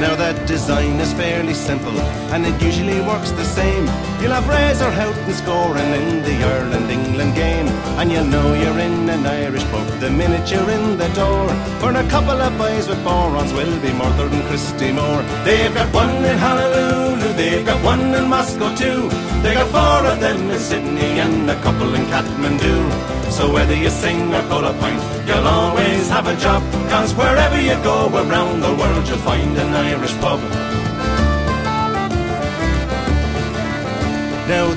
[0.00, 2.00] Now that design is fairly simple,
[2.32, 3.84] and it usually works the same.
[4.18, 7.68] You'll have Razor Houghton scoring in the Ireland-England game,
[8.00, 11.48] and you'll know you're in an Irish pub the minute you're in the door.
[11.80, 15.22] For a couple of boys with bodhráns will be Murther and Christy Moore.
[15.44, 19.10] They've got one in Honolulu, they've got one in Moscow too.
[19.42, 23.19] They got four of them in Sydney and a couple in Kathmandu.
[23.30, 26.62] So whether you sing or pull a pint, you'll always have a job.
[26.90, 30.69] Cause wherever you go around the world, you'll find an Irish pub.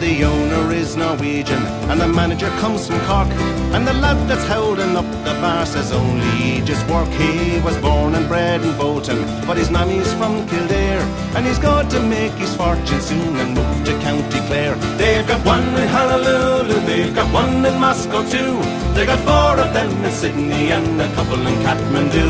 [0.04, 3.30] The owner is Norwegian and the manager comes from Cork.
[3.74, 7.08] And the lad that's holding up the bar says only he just work.
[7.24, 11.06] He was born and bred in Bolton, but his mammy's from Kildare.
[11.36, 14.76] And he's got to make his fortune soon and move to County Clare.
[14.98, 18.56] They've got one in Honolulu, they've got one in Moscow too.
[18.96, 22.30] They got four of them in Sydney and a couple in Kathmandu.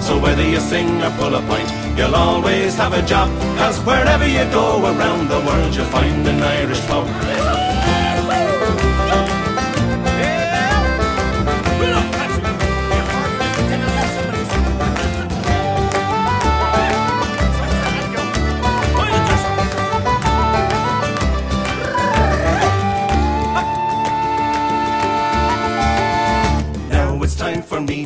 [0.00, 1.68] So whether you sing or pull a pint,
[2.00, 3.28] you'll always have a job.
[3.58, 7.59] Cause wherever you go around the world, you'll find an Irish pub.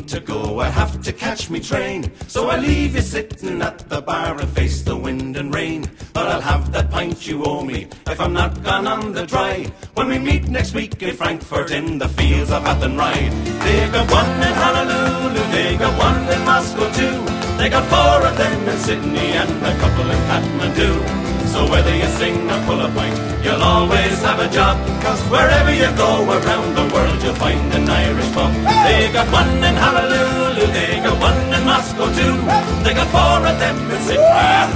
[0.05, 0.59] To go.
[0.59, 2.11] I have to catch me train.
[2.27, 5.89] So I leave you sitting at the bar and face the wind and rain.
[6.13, 9.65] But I'll have that pint you owe me if I'm not gone on the dry.
[9.95, 13.29] When we meet next week in Frankfurt in the fields of Athenry.
[13.63, 17.17] They got one in Honolulu, they got one in Moscow too.
[17.57, 21.24] They got four of them in Sydney and a couple in Kathmandu.
[21.55, 24.75] So whether you sing or pull a pint, you'll always have a job.
[24.99, 28.51] Cause wherever you go around the world, you'll find an Irish pub.
[28.83, 32.35] They got one in Honolulu, they got one in Moscow too.
[32.83, 34.75] They got four of them in Sydney and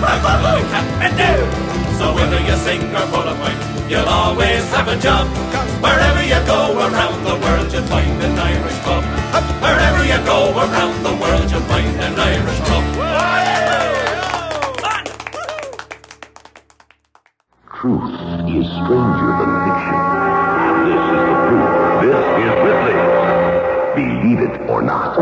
[0.71, 1.35] Kathmandu.
[1.99, 3.59] So whether you sing or pull a pint,
[3.91, 5.27] you'll always have a job.
[5.83, 9.03] Wherever you go around the world, you'll find an Irish pub.
[9.59, 13.98] Wherever you go around the world, you'll find an Irish pub.
[17.79, 19.99] Truth is stranger than fiction.
[20.83, 21.71] This is the proof.
[22.03, 22.97] This is Ripley.
[23.95, 25.15] Believe it or not.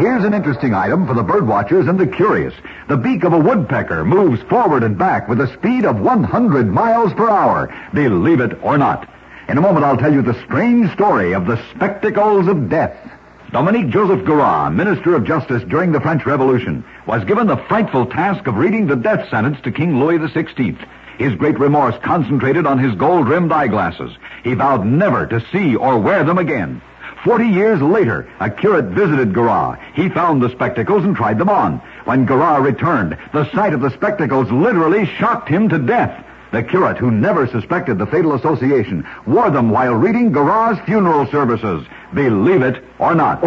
[0.00, 2.52] Here's an interesting item for the bird watchers and the curious.
[2.88, 7.12] The beak of a woodpecker moves forward and back with a speed of 100 miles
[7.12, 7.72] per hour.
[7.94, 9.08] Believe it or not.
[9.48, 13.15] In a moment, I'll tell you the strange story of the spectacles of death.
[13.56, 18.46] Dominique Joseph Garat, Minister of Justice during the French Revolution, was given the frightful task
[18.46, 20.76] of reading the death sentence to King Louis XVI.
[21.16, 24.12] His great remorse concentrated on his gold-rimmed eyeglasses.
[24.44, 26.82] He vowed never to see or wear them again.
[27.24, 29.80] Forty years later, a curate visited Garat.
[29.94, 31.78] He found the spectacles and tried them on.
[32.04, 36.22] When Garat returned, the sight of the spectacles literally shocked him to death.
[36.52, 41.84] The curate, who never suspected the fatal association, wore them while reading Garat's funeral services.
[42.14, 43.42] Believe it or not.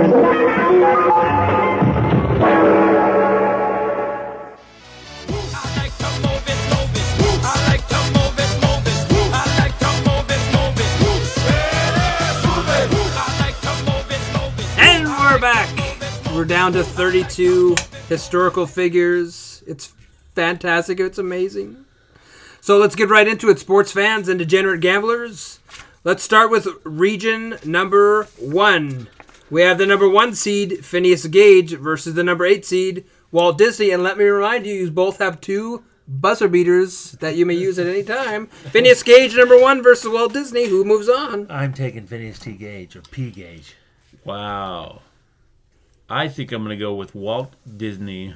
[14.77, 15.69] And we're back.
[16.35, 17.77] We're down to 32
[18.09, 19.63] historical figures.
[19.65, 19.93] It's
[20.35, 20.99] fantastic.
[20.99, 21.85] It's amazing.
[22.61, 25.59] So let's get right into it, sports fans and degenerate gamblers.
[26.03, 29.07] Let's start with region number one.
[29.49, 33.91] We have the number one seed, Phineas Gage, versus the number eight seed, Walt Disney.
[33.91, 37.79] And let me remind you, you both have two buzzer beaters that you may use
[37.79, 38.47] at any time.
[38.47, 40.67] Phineas Gage, number one, versus Walt Disney.
[40.67, 41.47] Who moves on?
[41.49, 42.53] I'm taking Phineas T.
[42.53, 43.31] Gage or P.
[43.31, 43.75] Gage.
[44.23, 45.01] Wow.
[46.09, 48.35] I think I'm going to go with Walt Disney.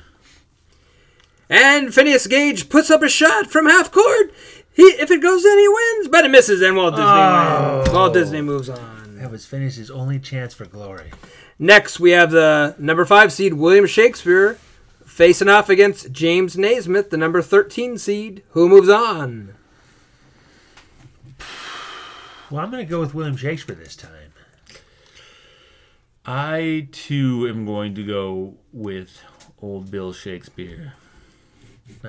[1.56, 4.34] And Phineas Gage puts up a shot from half court.
[4.74, 7.78] He, if it goes in, he wins, but it misses, and Walt Disney oh.
[7.78, 7.90] wins.
[7.92, 9.20] Walt Disney moves on.
[9.20, 11.12] That was Phineas's only chance for glory.
[11.60, 14.56] Next, we have the number five seed William Shakespeare
[15.06, 18.42] facing off against James Naismith, the number thirteen seed.
[18.50, 19.54] Who moves on?
[22.50, 24.34] Well, I'm going to go with William Shakespeare this time.
[26.26, 29.22] I too am going to go with
[29.62, 30.94] old Bill Shakespeare.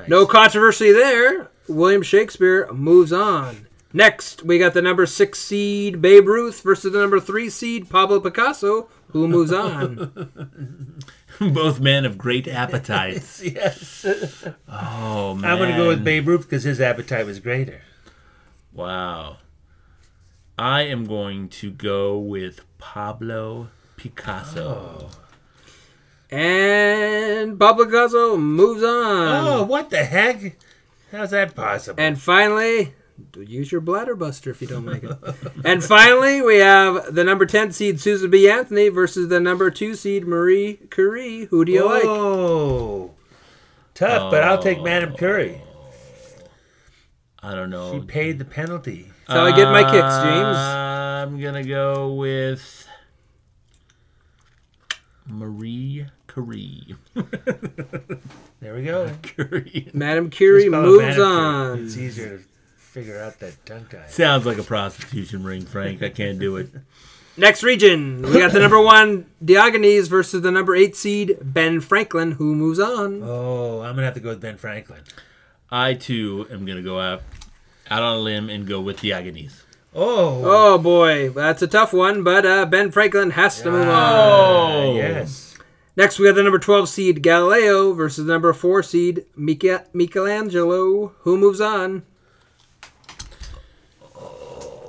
[0.09, 1.51] No controversy there.
[1.69, 3.67] William Shakespeare moves on.
[3.93, 8.19] Next, we got the number six seed Babe Ruth versus the number three seed Pablo
[8.19, 8.89] Picasso.
[9.11, 11.05] Who moves on?
[11.41, 13.41] Both men of great appetites.
[13.45, 14.05] yes.
[14.69, 15.49] Oh man.
[15.49, 17.83] I'm going to go with Babe Ruth because his appetite was greater.
[18.73, 19.39] Wow.
[20.59, 25.11] I am going to go with Pablo Picasso.
[25.13, 25.24] Oh.
[26.35, 29.47] And Pablo Picasso moves on.
[29.47, 30.57] Oh, what the heck?
[31.13, 32.03] How's that possible?
[32.03, 32.93] And finally,
[33.39, 35.17] use your bladder buster if you don't make it.
[35.65, 38.51] and finally, we have the number 10 seed Susan B.
[38.51, 41.45] Anthony versus the number 2 seed Marie Curie.
[41.45, 42.05] Who do you like?
[42.05, 43.13] Oh,
[43.95, 45.17] tough, but I'll take Madame oh.
[45.17, 45.61] Curie.
[47.45, 47.93] I don't know.
[47.93, 49.13] She paid the penalty.
[49.29, 50.57] That's how I get my kicks, James.
[50.57, 52.89] I'm gonna go with.
[55.27, 56.97] Marie Curie.
[58.61, 59.11] There we go.
[59.21, 59.91] Curie.
[59.93, 61.85] Madame Curie Just call it moves on.
[61.85, 62.45] It's easier to
[62.79, 64.07] figure out that tongue tie.
[64.07, 66.03] Sounds like a prostitution ring, Frank.
[66.03, 66.71] I can't do it.
[67.37, 72.33] Next region, we got the number one Diogenes versus the number eight seed Ben Franklin,
[72.33, 73.23] who moves on.
[73.23, 75.03] Oh, I'm gonna have to go with Ben Franklin.
[75.71, 77.21] I too am gonna go out
[77.91, 79.63] out on a limb and go with Diogenes.
[79.95, 84.13] Oh, Oh boy, that's a tough one, but uh, Ben Franklin has to move on.
[84.15, 85.44] Oh yes.
[85.97, 91.15] Next, we have the number 12 seed Galileo versus the number 4 seed Micha- Michelangelo,
[91.21, 92.03] who moves on.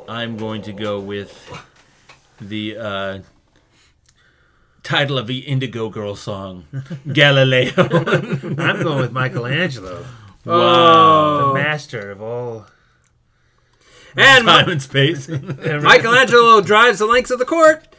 [0.07, 1.51] I'm going to go with
[2.39, 3.19] the uh,
[4.83, 6.65] title of the Indigo Girl song,
[7.11, 7.71] Galileo.
[7.77, 10.05] I'm going with Michelangelo,
[10.45, 11.47] Oh.
[11.47, 12.67] the master of all.
[14.15, 15.27] And Time and space.
[15.29, 17.94] Michelangelo drives the lengths of the court.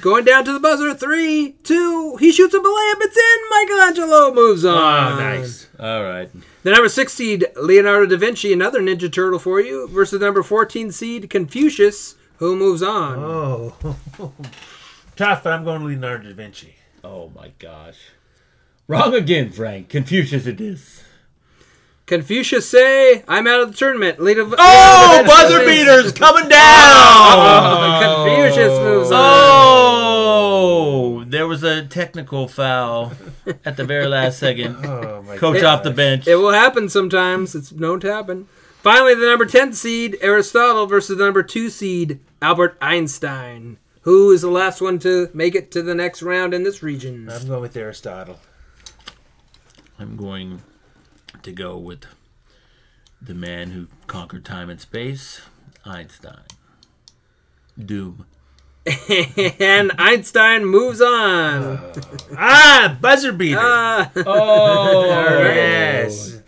[0.00, 0.94] Going down to the buzzer.
[0.94, 2.16] Three, two.
[2.16, 3.00] He shoots a lamp.
[3.02, 3.68] It's in.
[3.68, 5.12] Michelangelo moves ah, on.
[5.12, 5.68] Oh, nice.
[5.78, 6.30] All right.
[6.62, 10.42] The number six seed Leonardo da Vinci, another Ninja Turtle for you, versus the number
[10.42, 13.18] 14 seed Confucius, who moves on.
[13.18, 13.74] Oh,
[15.16, 16.74] tough, but I'm going Leonardo da Vinci.
[17.02, 17.96] Oh my gosh.
[18.88, 19.88] Wrong again, Frank.
[19.88, 21.02] Confucius it is.
[22.10, 26.44] Confucius say, "I'm out of the tournament." Leonardo- Oh, Leonardo da buzzer Vinci- beaters coming
[26.46, 27.38] oh, down!
[27.38, 29.20] Oh, Confucius moves on.
[29.22, 33.12] Oh, there was a technical foul
[33.64, 34.84] at the very last second.
[34.84, 36.26] Oh my Coach off the bench.
[36.26, 37.54] It will happen sometimes.
[37.54, 38.48] It's known to happen.
[38.82, 43.76] Finally, the number 10 seed, Aristotle, versus the number 2 seed, Albert Einstein.
[44.02, 47.28] Who is the last one to make it to the next round in this region?
[47.30, 48.40] I'm going with Aristotle.
[49.98, 50.62] I'm going
[51.42, 52.04] to go with
[53.20, 55.42] the man who conquered time and space,
[55.84, 56.42] Einstein.
[57.78, 58.26] Doom.
[59.60, 61.92] and Einstein moves on.
[62.36, 63.58] Ah, buzzer beater.
[63.60, 64.10] Ah.
[64.16, 65.04] Oh,
[65.44, 66.40] yes.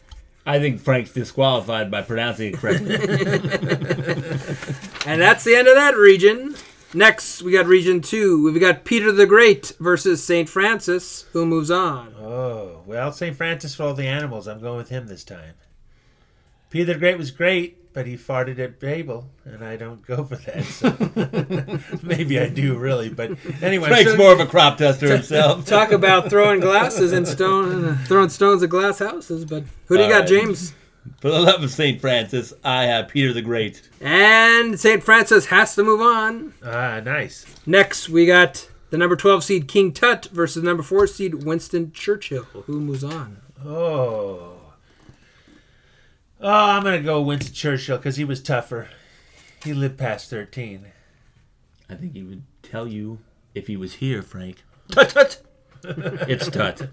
[0.45, 2.95] I think Frank's disqualified by pronouncing it correctly.
[5.07, 6.57] and that's the end of that region.
[6.95, 8.45] Next, we got Region 2.
[8.45, 10.49] We've got Peter the Great versus St.
[10.49, 12.15] Francis, who moves on.
[12.21, 13.35] Oh, well, St.
[13.35, 14.47] Francis for all the animals.
[14.47, 15.55] I'm going with him this time.
[16.69, 20.37] Peter the Great was great, but he farted at Babel, and I don't go for
[20.37, 20.65] that.
[20.65, 23.09] So maybe I do, really.
[23.09, 23.33] But
[23.63, 25.65] anyway, Frank's so- more of a crop duster himself.
[25.67, 29.45] Talk about throwing glasses and stone, uh, throwing stones at glass houses.
[29.47, 30.29] But who do you All got, right.
[30.29, 30.75] James?
[31.21, 32.01] For the love of St.
[32.01, 33.89] Francis, I have Peter the Great.
[34.01, 35.03] And St.
[35.03, 36.55] Francis has to move on.
[36.65, 37.47] Ah, nice.
[37.67, 41.93] Next, we got the number 12 seed King Tut versus the number 4 seed Winston
[41.93, 43.39] Churchill, who moves on.
[43.65, 44.55] Oh.
[46.41, 48.89] Oh, I'm going to go Winston Churchill because he was tougher.
[49.65, 50.87] He lived past 13.
[51.89, 53.21] I think he would tell you
[53.55, 54.65] if he was here, Frank.
[54.91, 55.41] Tut tut.
[55.85, 56.89] It's Tut.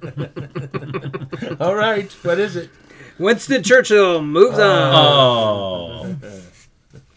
[1.62, 2.12] All right.
[2.24, 2.70] What is it?
[3.18, 4.72] Winston Churchill moves oh.
[4.72, 6.20] on.
[6.24, 6.42] Oh.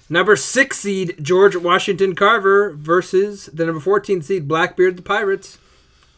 [0.08, 5.58] Number 6 seed George Washington Carver versus the number 14 seed Blackbeard the Pirates.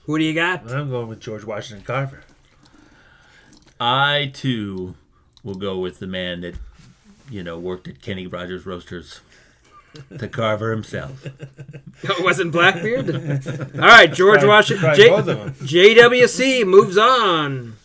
[0.06, 0.68] Who do you got?
[0.70, 2.24] I'm going with George Washington Carver.
[3.78, 4.96] I too
[5.42, 6.56] will go with the man that,
[7.30, 9.20] you know, worked at Kenny Rogers Roasters,
[10.10, 11.24] the carver himself.
[11.24, 11.32] it
[12.08, 13.10] oh, wasn't Blackbeard?
[13.74, 14.84] All right, George Tried- Washington.
[14.84, 15.54] tried J- both of 'em.
[15.54, 17.76] JWC moves on.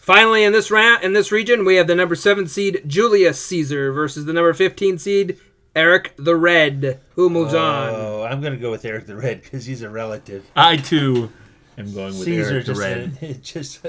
[0.00, 3.92] Finally, in this round, in this region, we have the number seven seed Julius Caesar
[3.92, 5.38] versus the number fifteen seed
[5.76, 7.94] Eric the Red, who moves oh, on.
[7.94, 10.44] Oh, I'm going to go with Eric the Red because he's a relative.
[10.56, 11.30] I too
[11.76, 13.18] am going with Caesar Eric the just, Red.
[13.22, 13.86] It just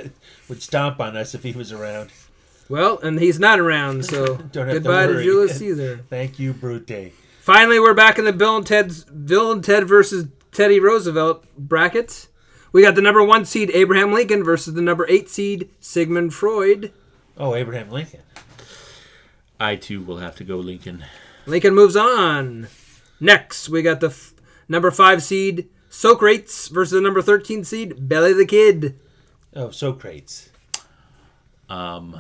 [0.50, 2.12] would stomp on us if he was around.
[2.68, 5.24] Well, and he's not around, so Don't have goodbye to to, worry.
[5.24, 6.06] Julius Caesar.
[6.10, 7.14] Thank you, Brute.
[7.50, 12.28] Finally, we're back in the Bill and Ted's Bill and Ted versus Teddy Roosevelt bracket.
[12.72, 16.94] We got the number one seed Abraham Lincoln versus the number eight seed Sigmund Freud.
[17.40, 18.22] Oh, Abraham Lincoln.
[19.60, 21.04] I too will have to go Lincoln.
[21.48, 22.68] Lincoln moves on.
[23.20, 24.36] Next, we got the f-
[24.68, 29.00] number five seed Socrates versus the number thirteen seed Billy the Kid.
[29.56, 30.52] Oh, Socrates.
[31.68, 32.16] Um,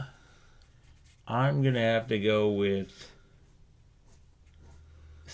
[1.27, 3.08] I'm gonna have to go with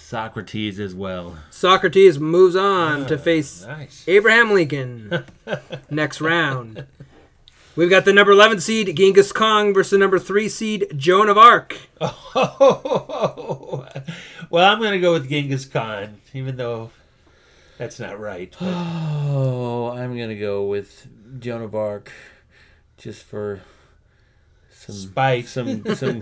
[0.06, 1.36] Socrates as well.
[1.50, 4.04] Socrates moves on to ah, face nice.
[4.08, 5.26] Abraham Lincoln.
[5.90, 6.86] Next round.
[7.76, 11.40] We've got the number 11 seed Genghis Khan versus the number 3 seed Joan of
[11.40, 11.76] Arc.
[12.00, 13.88] Oh,
[14.52, 16.92] well, I'm going to go with Genghis Khan, even though
[17.80, 18.56] that's not right.
[18.60, 18.68] but-
[19.28, 21.08] Oh, I'm gonna go with
[21.40, 22.12] Joan of Arc,
[22.98, 23.62] just for
[24.86, 25.48] some Spite.
[25.48, 26.22] Some some.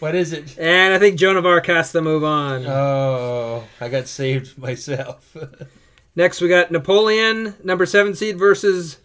[0.00, 0.58] what is it?
[0.58, 2.66] And I think Joan of Arc has to move on.
[2.66, 5.36] Oh, I got saved myself.
[6.14, 8.98] Next, we got Napoleon, number seven seed, versus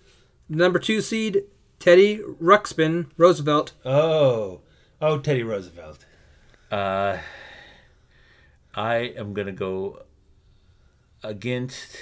[0.50, 1.43] number two seed,
[1.80, 3.72] Teddy Ruxpin Roosevelt.
[3.86, 4.60] Oh,
[5.02, 6.06] oh, Teddy Roosevelt.
[6.70, 7.20] Uh,
[8.76, 10.04] I am gonna go
[11.24, 11.98] against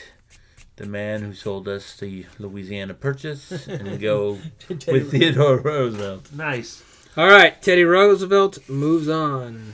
[0.78, 6.32] the man who sold us the Louisiana Purchase and go with Theodore Roosevelt.
[6.34, 6.84] Nice.
[7.18, 9.74] All right, Teddy Roosevelt moves on.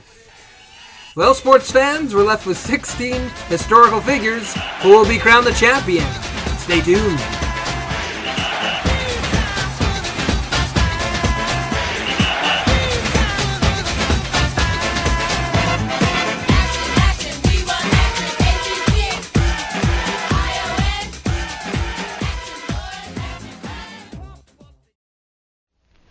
[1.15, 3.13] Well, sports fans, we're left with 16
[3.49, 6.05] historical figures who will be crowned the champion.
[6.59, 7.50] Stay tuned.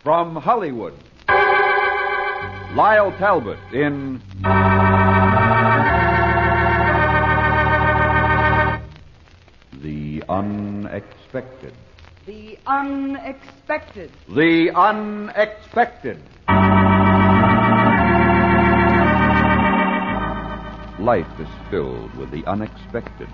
[0.03, 0.95] From Hollywood,
[1.29, 4.19] Lyle Talbot in
[9.73, 11.73] The Unexpected.
[12.25, 14.11] The unexpected.
[14.27, 16.19] The Unexpected.
[20.99, 23.29] Life is filled with the unexpected.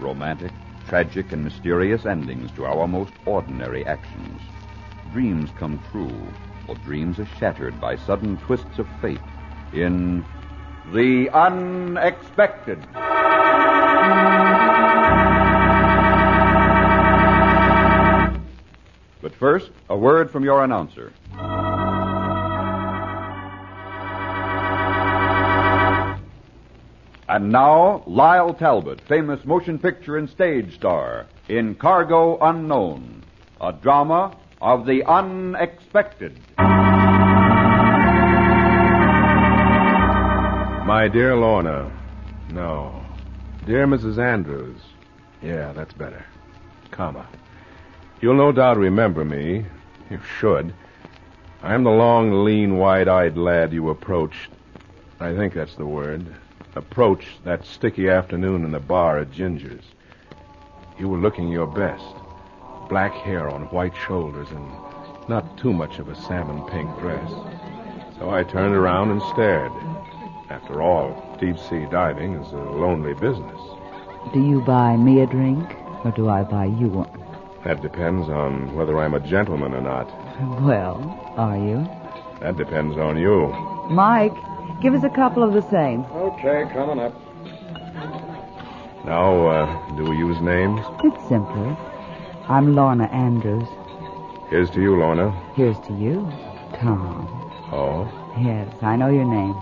[0.00, 0.52] Romantic,
[0.88, 4.40] tragic, and mysterious endings to our most ordinary actions.
[5.12, 6.28] Dreams come true,
[6.68, 9.18] or dreams are shattered by sudden twists of fate
[9.72, 10.24] in
[10.92, 12.78] The Unexpected.
[19.20, 21.12] But first, a word from your announcer.
[27.28, 33.22] And now, Lyle Talbot, famous motion picture and stage star, in Cargo Unknown,
[33.60, 36.38] a drama of the unexpected.
[40.86, 41.90] My dear Lorna.
[42.50, 43.04] No.
[43.64, 44.18] Dear Mrs.
[44.18, 44.80] Andrews.
[45.42, 46.24] Yeah, that's better.
[46.90, 47.26] Comma.
[48.20, 49.64] You'll no doubt remember me.
[50.10, 50.74] You should.
[51.62, 54.50] I'm the long, lean, wide eyed lad you approached.
[55.20, 56.26] I think that's the word.
[56.74, 59.84] Approached that sticky afternoon in the bar at Ginger's.
[60.98, 62.19] You were looking your best.
[62.90, 64.68] Black hair on white shoulders and
[65.28, 67.30] not too much of a salmon pink dress.
[68.18, 69.70] So I turned around and stared.
[70.50, 73.60] After all, deep sea diving is a lonely business.
[74.34, 75.64] Do you buy me a drink,
[76.04, 77.08] or do I buy you one?
[77.64, 80.10] That depends on whether I'm a gentleman or not.
[80.60, 80.98] Well,
[81.36, 81.88] are you?
[82.40, 83.54] That depends on you.
[83.88, 84.34] Mike,
[84.82, 86.04] give us a couple of the same.
[86.06, 87.14] Okay, coming up.
[89.04, 90.80] Now, uh, do we use names?
[91.04, 91.76] It's simpler.
[92.50, 93.68] I'm Lorna Andrews.
[94.50, 95.30] Here's to you, Lorna.
[95.54, 96.28] Here's to you,
[96.80, 97.28] Tom.
[97.72, 98.08] Oh,
[98.40, 99.54] Yes, I know your name.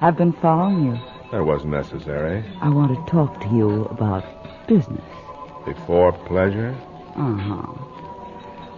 [0.00, 0.98] I've been following you.
[1.32, 2.44] that wasn't necessary.
[2.60, 4.24] I want to talk to you about
[4.68, 5.04] business.
[5.64, 6.76] Before pleasure?
[7.16, 7.72] Uh huh.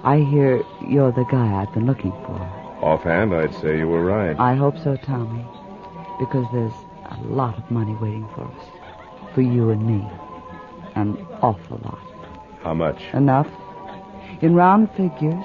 [0.05, 2.39] I hear you're the guy I've been looking for.
[2.83, 4.39] Offhand, I'd say you were right.
[4.39, 5.45] I hope so, Tommy.
[6.19, 6.73] Because there's
[7.11, 9.35] a lot of money waiting for us.
[9.35, 10.07] For you and me.
[10.95, 11.99] An awful lot.
[12.63, 13.03] How much?
[13.15, 13.49] Enough?
[14.43, 15.45] In round figures,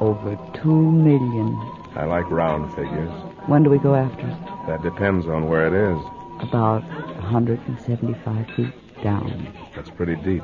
[0.00, 1.56] over two million.
[1.94, 3.10] I like round figures.
[3.46, 4.36] When do we go after it?
[4.66, 5.98] That depends on where it is.
[6.40, 6.82] About
[7.22, 9.52] 175 feet down.
[9.76, 10.42] That's pretty deep.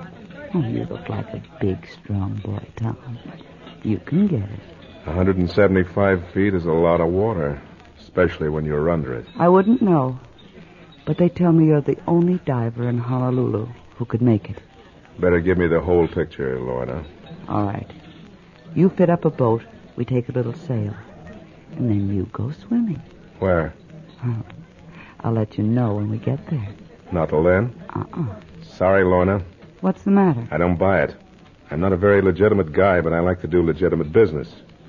[0.55, 3.19] Oh, you look like a big, strong boy, Tom.
[3.83, 4.61] You can get it.
[5.05, 7.61] 175 feet is a lot of water,
[7.99, 9.27] especially when you're under it.
[9.37, 10.21] I wouldn't know.
[11.07, 14.63] But they tell me you're the only diver in Honolulu who could make it.
[15.21, 17.05] Better give me the whole picture, Lorna.
[17.47, 17.91] All right.
[18.75, 19.63] You fit up a boat,
[19.97, 20.95] we take a little sail.
[21.77, 23.03] And then you go swimming.
[23.39, 23.75] Where?
[25.21, 26.69] I'll let you know when we get there.
[27.13, 27.75] Not till then?
[27.95, 28.41] Uh-uh.
[28.63, 29.43] Sorry, Lorna.
[29.83, 30.49] What's the matter?
[30.51, 31.15] I don't buy it.
[31.71, 34.49] I'm not a very legitimate guy, but I like to do legitimate business.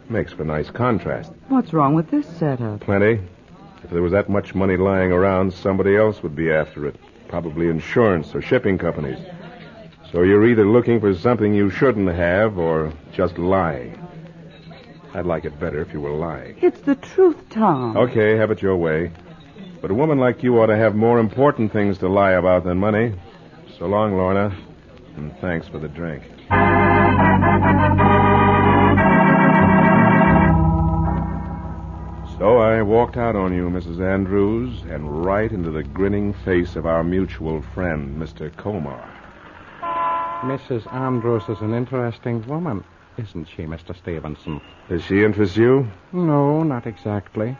[0.09, 1.33] Makes for nice contrast.
[1.49, 2.79] What's wrong with this setup?
[2.79, 3.19] Plenty.
[3.83, 6.95] If there was that much money lying around, somebody else would be after it.
[7.27, 9.19] Probably insurance or shipping companies.
[10.11, 13.97] So you're either looking for something you shouldn't have or just lying.
[15.13, 16.57] I'd like it better if you were lying.
[16.61, 17.95] It's the truth, Tom.
[17.95, 19.11] Okay, have it your way.
[19.81, 22.77] But a woman like you ought to have more important things to lie about than
[22.77, 23.13] money.
[23.77, 24.55] So long, Lorna.
[25.15, 26.23] And thanks for the drink.
[32.37, 34.01] So I walked out on you, Mrs.
[34.01, 38.49] Andrews, and right into the grinning face of our mutual friend, Mr.
[38.51, 39.20] Comar.
[40.41, 40.91] Mrs.
[40.91, 42.83] Andrews is an interesting woman,
[43.17, 43.95] isn't she, Mr.
[43.95, 44.59] Stevenson?
[44.89, 45.87] Does she interest you?
[46.11, 47.55] No, not exactly.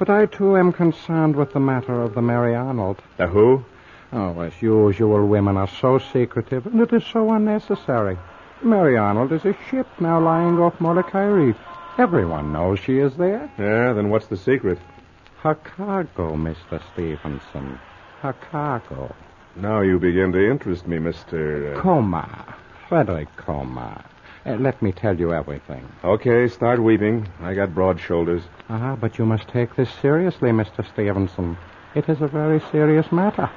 [0.00, 3.00] But I, too, am concerned with the matter of the Mary Arnold.
[3.18, 3.64] The who?
[4.12, 8.18] Oh, as usual, women are so secretive, and it is so unnecessary.
[8.62, 11.56] Mary Arnold is a ship now lying off Molokai Reef.
[11.98, 13.48] Everyone knows she is there.
[13.58, 14.78] Yeah, then what's the secret?
[15.42, 16.82] Her cargo, Mr.
[16.92, 17.78] Stevenson.
[18.22, 19.14] Her cargo.
[19.60, 21.76] Now you begin to interest me, Mr.
[21.76, 21.80] Uh...
[21.80, 22.54] Comar.
[22.88, 24.04] Frederick Comar.
[24.46, 25.84] Uh, let me tell you everything.
[26.04, 27.26] Okay, start weeping.
[27.42, 28.44] I got broad shoulders.
[28.68, 30.88] Ah, but you must take this seriously, Mr.
[30.88, 31.56] Stevenson.
[31.96, 33.50] It is a very serious matter.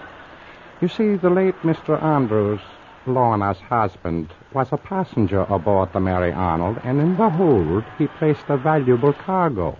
[0.81, 2.01] You see, the late Mr.
[2.01, 2.61] Andrews,
[3.05, 8.49] Lorna's husband, was a passenger aboard the Mary Arnold, and in the hold he placed
[8.49, 9.77] a valuable cargo.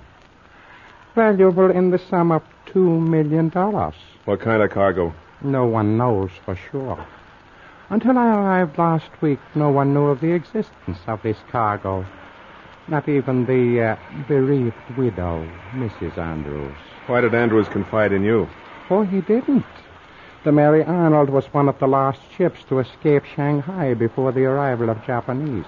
[1.15, 3.95] Valuable in the sum of two million dollars.
[4.26, 5.15] What kind of cargo?
[5.43, 7.05] No one knows for sure.
[7.89, 12.05] Until I arrived last week, no one knew of the existence of this cargo.
[12.87, 13.95] Not even the uh,
[14.27, 16.17] bereaved widow, Mrs.
[16.17, 16.75] Andrews.
[17.07, 18.47] Why did Andrews confide in you?
[18.89, 19.65] Oh, he didn't.
[20.43, 24.89] The Mary Arnold was one of the last ships to escape Shanghai before the arrival
[24.89, 25.65] of Japanese.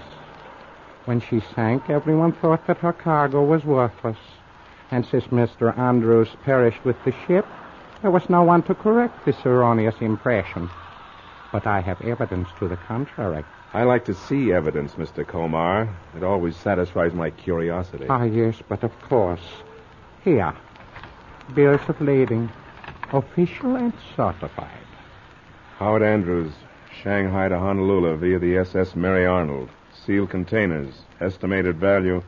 [1.04, 4.18] When she sank, everyone thought that her cargo was worthless.
[4.90, 5.76] And since Mr.
[5.76, 7.46] Andrews perished with the ship,
[8.04, 10.68] there was no one to correct this erroneous impression.
[11.50, 13.42] But I have evidence to the contrary.
[13.72, 15.24] I like to see evidence, Mr.
[15.24, 15.88] Comar.
[16.14, 18.04] It always satisfies my curiosity.
[18.10, 19.40] Ah, yes, but of course.
[20.22, 20.52] Here.
[21.54, 22.50] Bills of lading.
[23.14, 24.68] Official and certified.
[25.78, 26.52] Howard Andrews,
[27.02, 29.70] Shanghai to Honolulu via the SS Mary Arnold.
[30.04, 30.92] Sealed containers.
[31.22, 32.22] Estimated value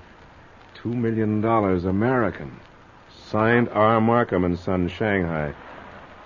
[0.83, 2.61] $2 million American.
[3.29, 4.01] Signed R.
[4.01, 5.53] Markham and Son, Shanghai.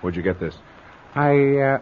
[0.01, 0.55] Where'd you get this?
[1.15, 1.79] I, uh,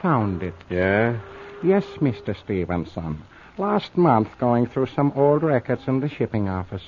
[0.00, 0.54] found it.
[0.70, 1.18] Yeah?
[1.62, 2.36] Yes, Mr.
[2.36, 3.22] Stevenson.
[3.56, 6.84] Last month, going through some old records in the shipping office.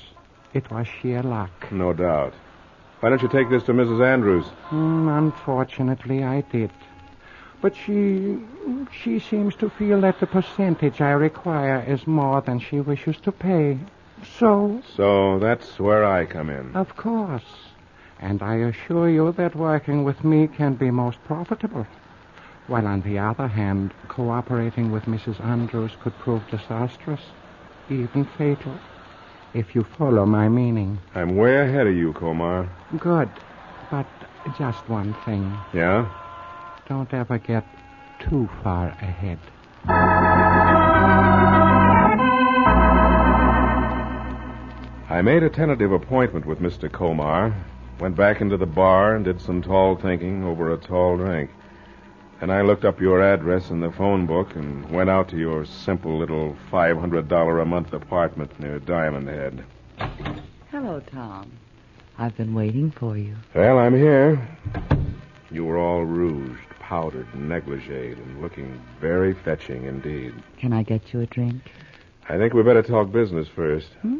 [0.53, 1.71] It was sheer luck.
[1.71, 2.33] No doubt.
[3.01, 4.05] Why don't you take this to Mrs.
[4.05, 4.45] Andrews?
[4.69, 6.71] Mm, unfortunately, I did.
[7.61, 8.39] But she.
[8.91, 13.31] she seems to feel that the percentage I require is more than she wishes to
[13.31, 13.77] pay.
[14.37, 14.81] So.
[14.95, 16.75] So that's where I come in.
[16.75, 17.70] Of course.
[18.21, 21.87] And I assure you that working with me can be most profitable.
[22.67, 25.43] While on the other hand, cooperating with Mrs.
[25.43, 27.21] Andrews could prove disastrous,
[27.89, 28.75] even fatal,
[29.53, 30.99] if you follow my meaning.
[31.15, 32.69] I'm way ahead of you, Komar.
[32.99, 33.29] Good.
[33.89, 34.07] But
[34.57, 35.57] just one thing.
[35.73, 36.07] Yeah?
[36.87, 37.65] Don't ever get
[38.19, 39.39] too far ahead.
[45.09, 46.89] I made a tentative appointment with Mr.
[46.89, 47.53] Komar,
[48.01, 51.51] went back into the bar and did some tall thinking over a tall drink.
[52.39, 55.65] Then I looked up your address in the phone book and went out to your
[55.65, 59.63] simple little $500 a month apartment near Diamond Head.
[60.71, 61.51] Hello, Tom.
[62.17, 63.35] I've been waiting for you.
[63.53, 64.47] Well, I'm here.
[65.51, 70.33] You were all rouged, powdered, and negligee, and looking very fetching indeed.
[70.57, 71.71] Can I get you a drink?
[72.27, 73.89] I think we better talk business first.
[74.01, 74.19] Hmm.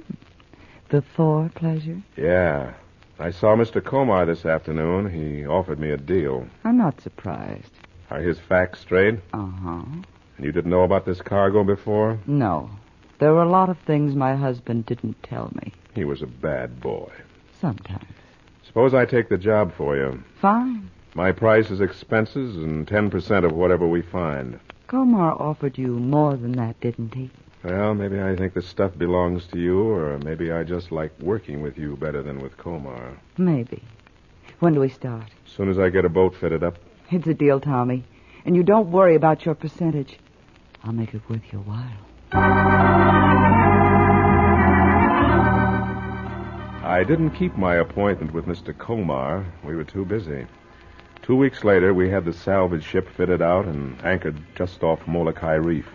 [0.89, 2.03] Before pleasure?
[2.15, 2.73] Yeah.
[3.21, 3.81] I saw Mr.
[3.81, 5.07] Komar this afternoon.
[5.11, 6.47] He offered me a deal.
[6.63, 7.71] I'm not surprised.
[8.09, 9.19] Are his facts straight?
[9.31, 9.83] Uh huh.
[10.37, 12.17] And you didn't know about this cargo before?
[12.25, 12.71] No.
[13.19, 15.71] There were a lot of things my husband didn't tell me.
[15.93, 17.11] He was a bad boy.
[17.59, 18.07] Sometimes.
[18.63, 20.23] Suppose I take the job for you.
[20.41, 20.89] Fine.
[21.13, 24.59] My price is expenses and 10% of whatever we find.
[24.87, 27.29] Komar offered you more than that, didn't he?
[27.63, 31.61] Well, maybe I think the stuff belongs to you, or maybe I just like working
[31.61, 33.17] with you better than with Komar.
[33.37, 33.83] Maybe.
[34.59, 35.25] When do we start?
[35.45, 36.79] As soon as I get a boat fitted up.
[37.11, 38.03] It's a deal, Tommy.
[38.45, 40.17] And you don't worry about your percentage.
[40.83, 41.91] I'll make it worth your while.
[46.83, 48.73] I didn't keep my appointment with Mr.
[48.73, 49.45] Komar.
[49.63, 50.47] We were too busy.
[51.21, 55.53] Two weeks later, we had the salvage ship fitted out and anchored just off Molokai
[55.55, 55.87] Reef.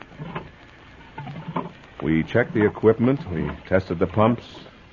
[2.02, 4.44] We checked the equipment, we tested the pumps,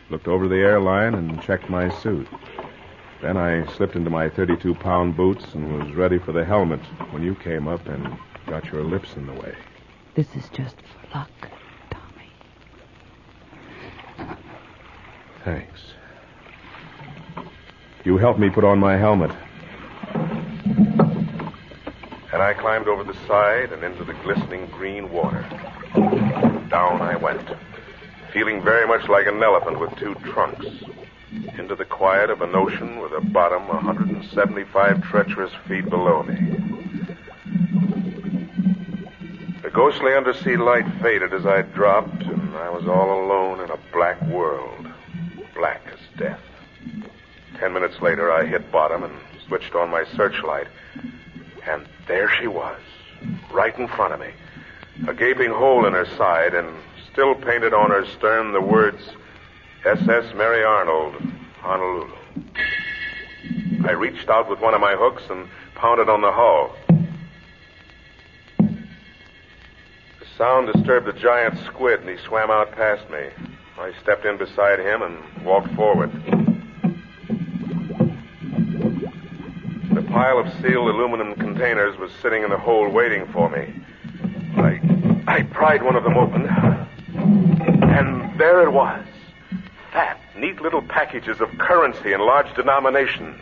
[0.09, 2.27] looked over the airline, and checked my suit.
[3.21, 6.81] Then I slipped into my 32 pound boots and was ready for the helmet
[7.11, 8.17] when you came up and
[8.47, 9.55] got your lips in the way.
[10.15, 11.31] This is just for luck.
[11.89, 12.31] Tommy.
[15.45, 15.81] Thanks.
[18.03, 19.31] You helped me put on my helmet.
[22.33, 25.45] And I climbed over the side and into the glistening green water.
[26.67, 27.47] Down I went,
[28.33, 30.65] feeling very much like an elephant with two trunks.
[31.59, 36.35] Into the quiet of an ocean with a bottom 175 treacherous feet below me.
[39.61, 43.77] The ghostly undersea light faded as I dropped, and I was all alone in a
[43.91, 44.87] black world.
[45.53, 46.41] Black as death.
[47.59, 49.13] Ten minutes later, I hit bottom and
[49.47, 50.67] switched on my searchlight.
[51.67, 52.79] And there she was,
[53.51, 54.31] right in front of me.
[55.07, 56.69] A gaping hole in her side, and
[57.11, 59.01] still painted on her stern the words
[59.85, 61.15] SS Mary Arnold,
[61.59, 62.11] Honolulu.
[63.85, 66.75] I reached out with one of my hooks and pounded on the hull.
[68.57, 73.29] The sound disturbed the giant squid, and he swam out past me.
[73.77, 76.11] I stepped in beside him and walked forward.
[80.13, 83.73] Pile of sealed aluminum containers was sitting in the hole waiting for me.
[84.55, 84.79] I,
[85.25, 89.03] I pried one of them open, and there it was.
[89.91, 93.41] Fat, neat little packages of currency in large denominations.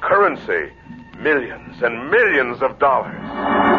[0.00, 0.72] Currency,
[1.18, 3.77] millions and millions of dollars.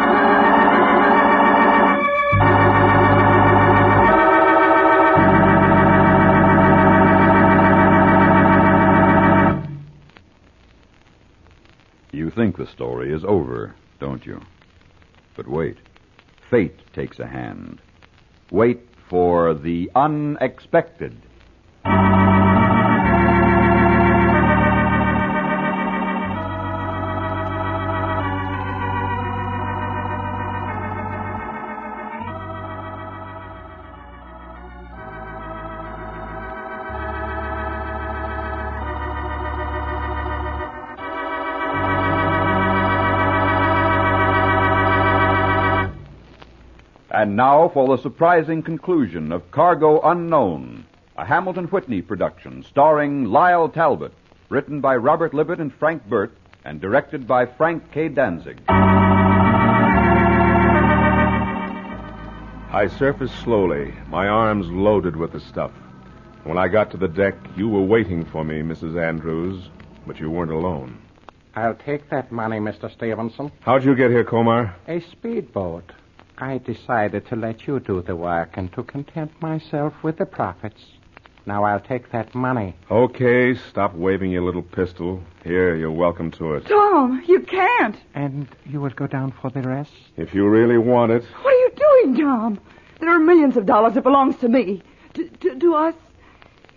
[12.34, 14.40] Think the story is over, don't you?
[15.36, 15.76] But wait.
[16.48, 17.80] Fate takes a hand.
[18.50, 21.16] Wait for the unexpected.
[47.40, 50.84] Now for the surprising conclusion of Cargo Unknown,
[51.16, 54.12] a Hamilton Whitney production starring Lyle Talbot,
[54.50, 56.36] written by Robert Libott and Frank Burt,
[56.66, 58.10] and directed by Frank K.
[58.10, 58.60] Danzig.
[62.68, 65.72] I surfaced slowly, my arms loaded with the stuff.
[66.44, 69.02] When I got to the deck, you were waiting for me, Mrs.
[69.02, 69.70] Andrews,
[70.06, 70.98] but you weren't alone.
[71.54, 72.92] I'll take that money, Mr.
[72.92, 73.50] Stevenson.
[73.60, 74.74] How'd you get here, Komar?
[74.88, 75.90] A speedboat.
[76.40, 80.82] I decided to let you do the work and to content myself with the profits.
[81.44, 82.74] Now I'll take that money.
[82.90, 85.22] Okay, stop waving your little pistol.
[85.44, 86.66] Here, you're welcome to it.
[86.66, 87.96] Tom, you can't.
[88.14, 89.92] And you will go down for the rest?
[90.16, 91.24] If you really want it.
[91.42, 92.60] What are you doing, Tom?
[93.00, 94.82] There are millions of dollars that belongs to me.
[95.14, 95.94] To, to, to us.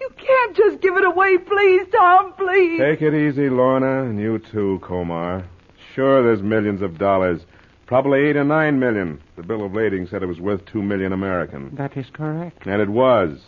[0.02, 2.80] You can't just give it away, please, Tom, please.
[2.80, 5.46] Take it easy, Lorna, and you too, Komar.
[5.94, 7.46] Sure, there's millions of dollars.
[7.94, 9.22] Probably eight or nine million.
[9.36, 11.76] The bill of lading said it was worth two million American.
[11.76, 12.66] That is correct.
[12.66, 13.40] And it was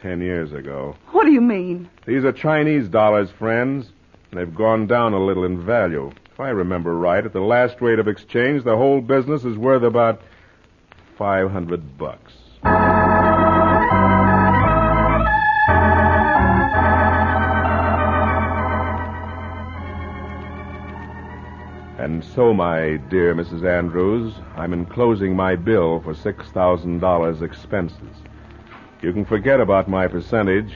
[0.00, 0.94] ten years ago.
[1.10, 1.90] What do you mean?
[2.06, 3.90] These are Chinese dollars, friends.
[4.30, 6.12] And they've gone down a little in value.
[6.32, 9.82] If I remember right, at the last rate of exchange, the whole business is worth
[9.82, 10.22] about
[11.16, 12.34] five hundred bucks.
[21.98, 23.68] And so, my dear Mrs.
[23.68, 28.16] Andrews, I'm enclosing my bill for $6,000 expenses.
[29.02, 30.72] You can forget about my percentage.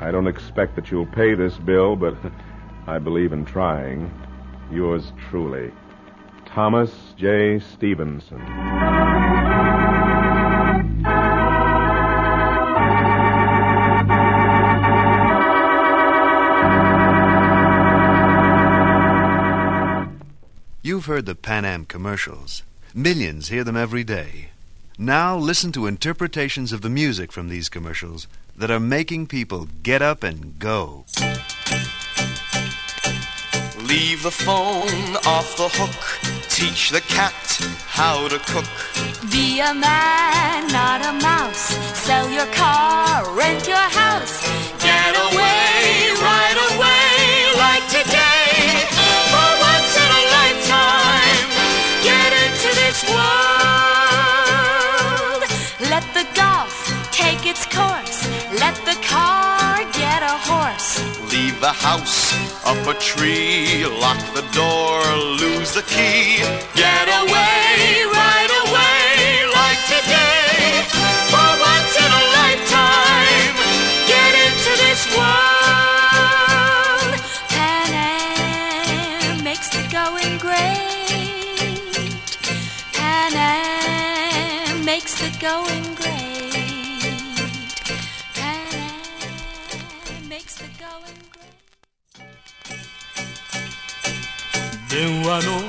[0.00, 2.14] I don't expect that you'll pay this bill, but
[2.86, 4.12] I believe in trying.
[4.70, 5.72] Yours truly,
[6.44, 7.58] Thomas J.
[7.58, 8.99] Stevenson.
[20.90, 22.64] You've heard the Pan Am commercials.
[22.92, 24.48] Millions hear them every day.
[24.98, 28.26] Now listen to interpretations of the music from these commercials
[28.56, 31.04] that are making people get up and go.
[33.86, 36.48] Leave the phone off the hook.
[36.48, 37.34] Teach the cat
[37.86, 39.30] how to cook.
[39.30, 41.66] Be a man, not a mouse.
[42.04, 44.42] Sell your car, rent your house.
[44.82, 46.19] Get away right away
[53.08, 53.20] world.
[55.92, 56.74] Let the golf
[57.10, 58.28] take its course.
[58.58, 61.00] Let the car get a horse.
[61.32, 62.34] Leave the house
[62.66, 63.84] up a tree.
[63.86, 65.00] Lock the door,
[65.42, 66.42] lose the key.
[66.74, 67.60] Get away
[94.90, 95.62] 電話の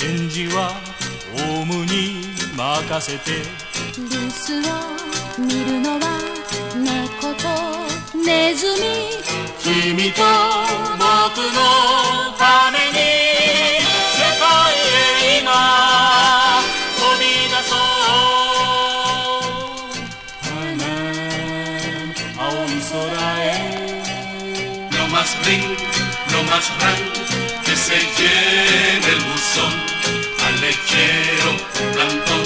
[0.00, 0.72] 返事は
[1.48, 3.30] オウムに任せて」
[3.96, 4.02] 「留
[4.48, 4.72] 守を
[5.38, 6.18] 見るのは
[6.74, 9.10] 猫とネズミ」
[9.62, 10.22] 「君と
[10.98, 13.14] 僕のために」
[26.54, 26.70] más
[27.64, 29.74] que se llene el buzón.
[30.46, 31.50] Al lechero,
[31.92, 32.43] plantón,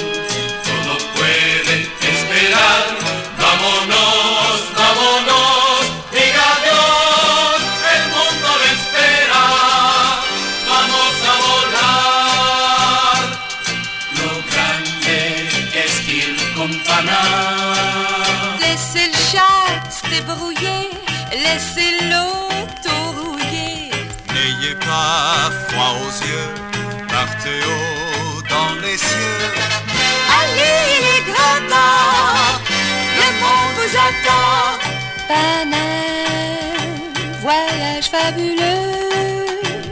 [35.29, 37.13] Paname,
[37.43, 38.89] voyage fabuleux.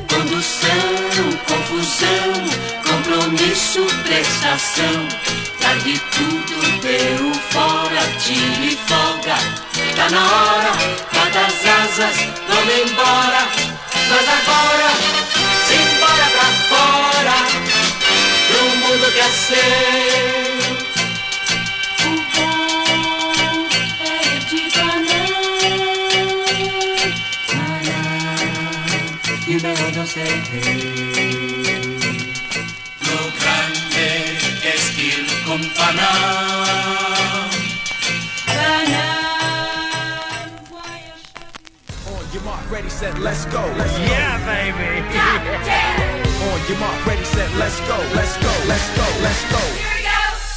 [0.09, 2.33] Douceur, confusão,
[2.87, 4.97] compromisso, prestação.
[5.63, 6.57] Largue tudo,
[7.27, 9.37] o fora, tire folga.
[9.95, 10.73] Tá na hora,
[11.13, 12.17] bata as asas,
[12.49, 13.43] vamos embora.
[14.09, 14.91] Mas agora,
[15.67, 17.37] simbora pra fora,
[18.49, 20.56] pro mundo que é seu.
[29.67, 30.15] Panam, you know don't
[33.03, 34.09] Lo grande
[34.63, 37.51] es ir con Pan Am.
[42.07, 43.61] On your mark, ready, set, let's go.
[43.77, 44.05] Let's go.
[44.05, 45.03] Yeah, baby.
[46.47, 47.97] On your mark, ready, set, let's go.
[48.15, 48.53] Let's go.
[48.69, 49.07] Let's go.
[49.23, 49.63] Let's go.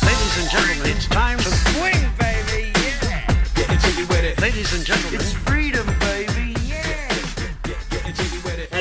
[0.05, 2.71] Ladies and gentlemen, it's time to swing, baby.
[3.03, 3.25] Yeah.
[3.55, 4.39] Getting jiggy with it.
[4.41, 5.48] Ladies and gentlemen, it's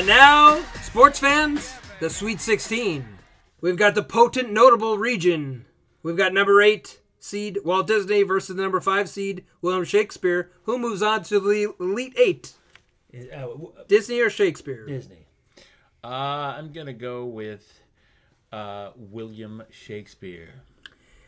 [0.09, 3.05] now, sports fans, the Sweet 16.
[3.61, 5.65] We've got the potent notable region.
[6.01, 10.49] We've got number eight seed Walt Disney versus the number five seed William Shakespeare.
[10.63, 12.53] Who moves on to the Elite Eight?
[13.13, 13.49] Uh,
[13.87, 14.87] Disney or Shakespeare?
[14.87, 15.27] Disney.
[16.03, 16.07] Uh,
[16.57, 17.79] I'm gonna go with
[18.51, 20.55] uh, William Shakespeare.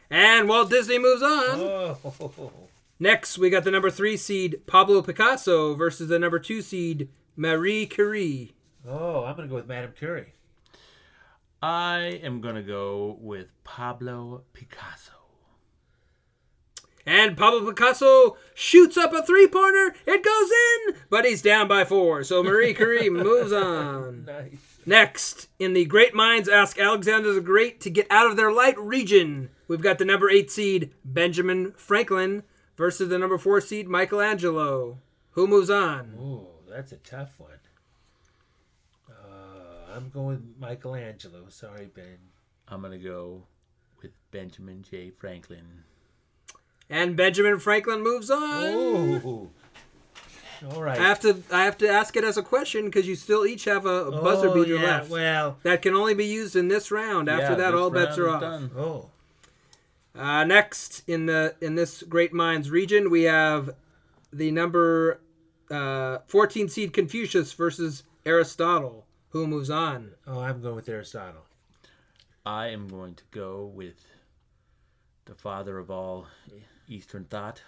[0.09, 1.59] And Walt Disney moves on.
[1.59, 2.51] Oh.
[2.99, 7.85] Next, we got the number three seed Pablo Picasso versus the number two seed Marie
[7.85, 8.53] Curie.
[8.87, 10.33] Oh, I'm gonna go with Madame Curie.
[11.61, 15.11] I am gonna go with Pablo Picasso.
[17.05, 19.95] And Pablo Picasso shoots up a three pointer.
[20.05, 20.51] It goes
[20.95, 22.23] in, but he's down by four.
[22.23, 24.25] So Marie Curie moves on.
[24.25, 24.79] Nice.
[24.85, 28.77] Next, in the Great Minds Ask Alexander the Great to get out of their light
[28.79, 32.43] region, we've got the number eight seed Benjamin Franklin
[32.77, 34.97] versus the number four seed Michelangelo.
[35.31, 36.13] Who moves on?
[36.19, 37.51] Ooh, that's a tough one.
[39.95, 41.45] I'm going with Michelangelo.
[41.49, 42.17] Sorry, Ben.
[42.67, 43.43] I'm gonna go
[44.01, 45.09] with Benjamin J.
[45.11, 45.83] Franklin.
[46.89, 48.63] And Benjamin Franklin moves on.
[48.73, 49.49] Ooh.
[50.69, 50.99] All right.
[50.99, 53.65] I have to I have to ask it as a question because you still each
[53.65, 55.09] have a, a buzzer Oh, beater yeah, left.
[55.09, 57.29] well- that can only be used in this round.
[57.29, 58.41] After Yeah, that, all bets are off.
[58.41, 58.71] done.
[58.77, 59.09] Oh.
[60.13, 63.73] Uh, next in the in this Great Minds region, we have
[64.31, 65.19] the number
[65.71, 69.05] uh, 14 seed Confucius versus Aristotle.
[69.31, 70.11] Who moves on?
[70.27, 71.45] Oh, I'm going with Aristotle.
[72.45, 74.05] I am going to go with
[75.23, 76.27] the father of all
[76.89, 77.61] Eastern thought,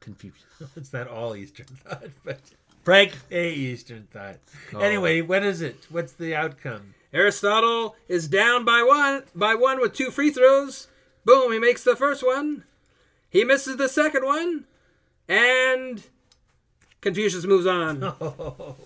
[0.00, 0.44] Confucius.
[0.76, 2.40] it's not all Eastern thought, but
[2.82, 3.52] Frank A.
[3.52, 4.38] Eastern thought.
[4.74, 4.80] Oh.
[4.80, 5.86] Anyway, what is it?
[5.90, 6.94] What's the outcome?
[7.12, 10.88] Aristotle is down by one by one with two free throws.
[11.24, 11.52] Boom!
[11.52, 12.64] He makes the first one.
[13.30, 14.64] He misses the second one,
[15.28, 16.02] and
[17.00, 18.02] Confucius moves on.
[18.20, 18.76] Oh.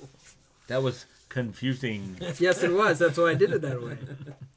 [0.67, 2.19] That was confusing.
[2.39, 2.99] yes, it was.
[2.99, 3.97] That's why I did it that way.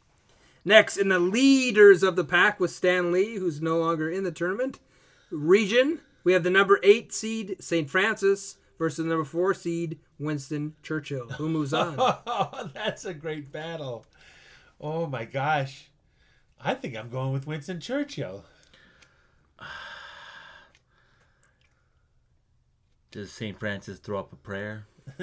[0.65, 4.31] Next, in the leaders of the pack with Stan Lee, who's no longer in the
[4.31, 4.79] tournament
[5.29, 7.89] region, we have the number eight seed St.
[7.89, 11.29] Francis versus the number four seed Winston Churchill.
[11.29, 11.95] Who moves on?
[11.97, 14.05] Oh, that's a great battle.
[14.79, 15.89] Oh my gosh.
[16.61, 18.45] I think I'm going with Winston Churchill.
[23.11, 23.59] Does St.
[23.59, 24.87] Francis throw up a prayer?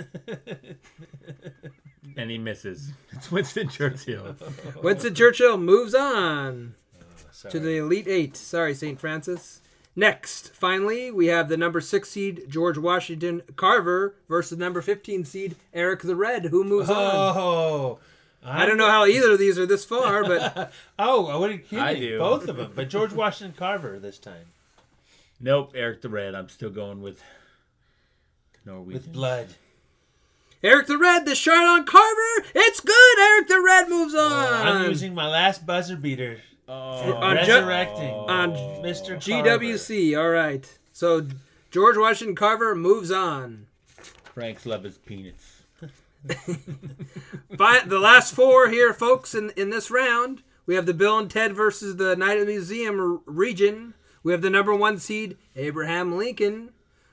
[2.17, 2.93] and he misses.
[3.13, 4.37] It's Winston Churchill.
[4.83, 7.53] Winston Churchill moves on uh, sorry.
[7.53, 8.37] to the Elite Eight.
[8.37, 8.99] Sorry, St.
[8.99, 9.61] Francis.
[9.97, 15.57] Next, finally, we have the number six seed George Washington Carver versus number 15 seed
[15.75, 17.37] Eric the Red, who moves on.
[17.37, 17.99] Oh,
[18.43, 21.59] I don't know how either of these are this far, but oh, what are you
[21.59, 21.85] kidding?
[21.85, 22.19] I do.
[22.19, 24.47] Both of them, but George Washington Carver this time
[25.41, 26.35] Nope, Eric the Red.
[26.35, 27.23] I'm still going with
[28.65, 28.93] the Norwegian.
[28.93, 29.49] with blood.
[30.63, 32.49] Eric the Red, the shot on Carver.
[32.55, 33.19] It's good.
[33.19, 34.67] Eric the Red moves oh, on.
[34.67, 36.43] I'm using my last buzzer beater.
[36.69, 39.17] Oh, on Ju- resurrecting on Mr.
[39.17, 40.19] GWC.
[40.19, 40.79] All right.
[40.93, 41.27] So
[41.71, 43.67] George Washington Carver moves on.
[44.35, 45.63] Frank's love his peanuts.
[47.57, 50.43] Fi- the last four here, folks, in, in this round.
[50.67, 53.95] We have the Bill and Ted versus the Night at the Museum region.
[54.23, 56.71] We have the number one seed, Abraham Lincoln,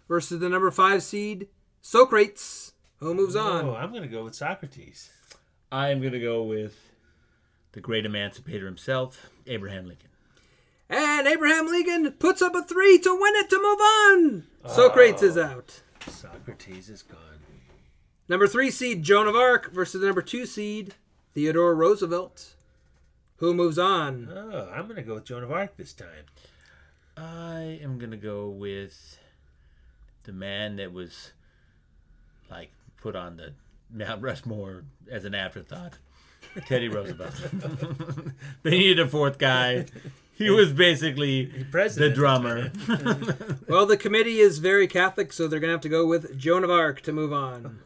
[0.07, 1.48] versus the number five seed,
[1.82, 2.66] Socrates.
[2.99, 3.65] Who moves on?
[3.65, 5.11] Oh, I'm going to go with Socrates.
[5.72, 6.76] I'm going to go with
[7.74, 10.10] the great emancipator himself, Abraham Lincoln.
[10.90, 14.48] And Abraham Lincoln puts up a three to win it to move on.
[14.65, 15.82] Oh, Socrates is out.
[16.07, 17.19] Socrates is gone.
[18.30, 20.95] Number three seed, Joan of Arc, versus the number two seed,
[21.34, 22.56] Theodore Roosevelt.
[23.38, 24.30] Who moves on?
[24.34, 26.26] Oh, I'm going to go with Joan of Arc this time.
[27.15, 29.19] I am going to go with
[30.24, 31.32] the man that was
[32.49, 32.72] like
[33.02, 33.53] put on the
[33.91, 35.98] Mount Rushmore as an afterthought.
[36.65, 37.34] Teddy Roosevelt.
[38.64, 39.86] they needed a fourth guy.
[40.34, 42.72] He was basically the drummer.
[43.68, 46.64] well, the committee is very Catholic, so they're going to have to go with Joan
[46.64, 47.80] of Arc to move on.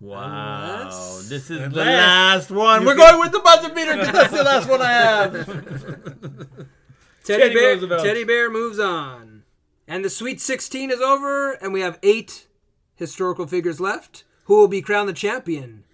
[0.00, 2.84] Wow, Unless- this is the last one.
[2.84, 5.32] We're can- going with the buzzer beater because that's the last one I have.
[7.24, 8.04] Teddy, Teddy Bear, Roosevelt.
[8.04, 9.44] Teddy Bear moves on.
[9.86, 12.46] And the Sweet 16 is over, and we have eight
[12.96, 14.24] historical figures left.
[14.44, 15.84] Who will be crowned the champion?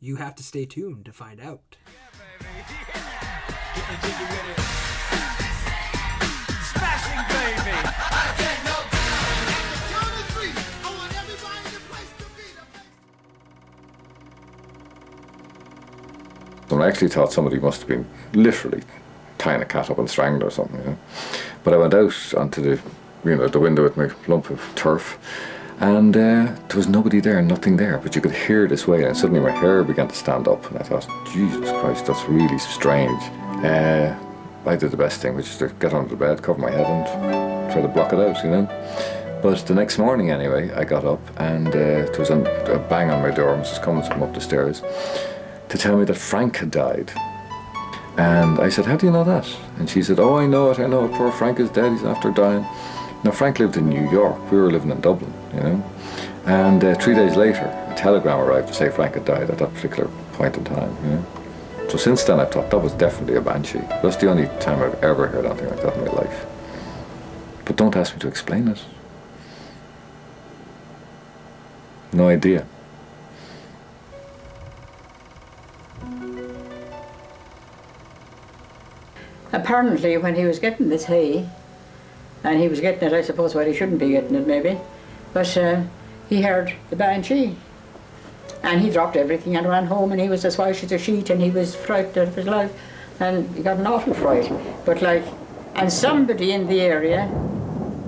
[0.00, 1.76] You have to stay tuned to find out.
[16.70, 18.82] And I actually thought somebody must have been literally
[19.36, 20.98] tying a cat up and strangling her or something, you know.
[21.62, 22.80] But I went out onto the,
[23.24, 25.18] you know, the window with my lump of turf,
[25.80, 27.98] and uh, there was nobody there, nothing there.
[27.98, 30.78] But you could hear this way, and suddenly my hair began to stand up, and
[30.78, 33.22] I thought, Jesus Christ, that's really strange.
[33.64, 34.14] Uh,
[34.66, 36.86] I did the best thing, which is to get under the bed, cover my head,
[36.86, 39.38] and try to block it out, you know.
[39.40, 42.40] But the next morning, anyway, I got up, and uh, there was a,
[42.72, 43.56] a bang on my door.
[43.56, 43.80] Mrs.
[43.80, 44.82] Cummins came up the stairs
[45.68, 47.12] to tell me that Frank had died.
[48.16, 49.48] And I said, How do you know that?
[49.78, 51.12] And she said, Oh, I know it, I know it.
[51.12, 52.66] Poor Frank is dead, he's after dying.
[53.24, 54.50] Now, Frank lived in New York.
[54.50, 55.90] We were living in Dublin, you know.
[56.46, 59.74] And uh, three days later, a telegram arrived to say Frank had died at that
[59.74, 61.26] particular point in time, you know.
[61.88, 63.80] So since then, I've thought that was definitely a banshee.
[64.02, 66.46] That's the only time I've ever heard anything like that in my life.
[67.64, 68.84] But don't ask me to explain it.
[72.12, 72.66] No idea.
[79.52, 81.48] Apparently, when he was getting this hay,
[82.44, 84.78] and he was getting it, I suppose, well, he shouldn't be getting it, maybe,
[85.32, 85.82] but uh,
[86.28, 87.56] he heard the banshee.
[88.62, 91.30] And he dropped everything and ran home, and he was as white as a sheet,
[91.30, 92.72] and he was frightened out of his life,
[93.20, 94.50] and he got an awful fright.
[94.84, 95.24] But, like,
[95.74, 97.30] and somebody in the area,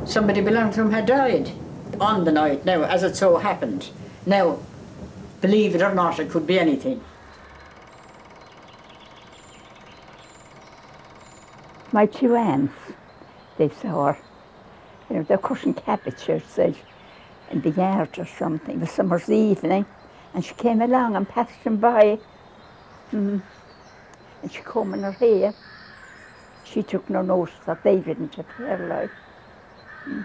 [0.07, 1.53] somebody belonging to him, had died
[2.01, 3.91] on the night, now, as it so happened.
[4.27, 4.59] Now,
[5.41, 7.01] believe it or not, it could be anything.
[11.93, 12.73] My two aunts,
[13.61, 14.19] they saw her.
[15.11, 16.75] You know, they're cutting cabbages say,
[17.51, 19.85] in the yard or something, the summer's evening,
[20.35, 22.19] and she came along and passed them by.
[23.13, 23.43] Mm.
[24.43, 25.53] And she come in her hair.
[26.65, 29.11] She took no notice that they didn't appear hair like.
[30.09, 30.25] Mm.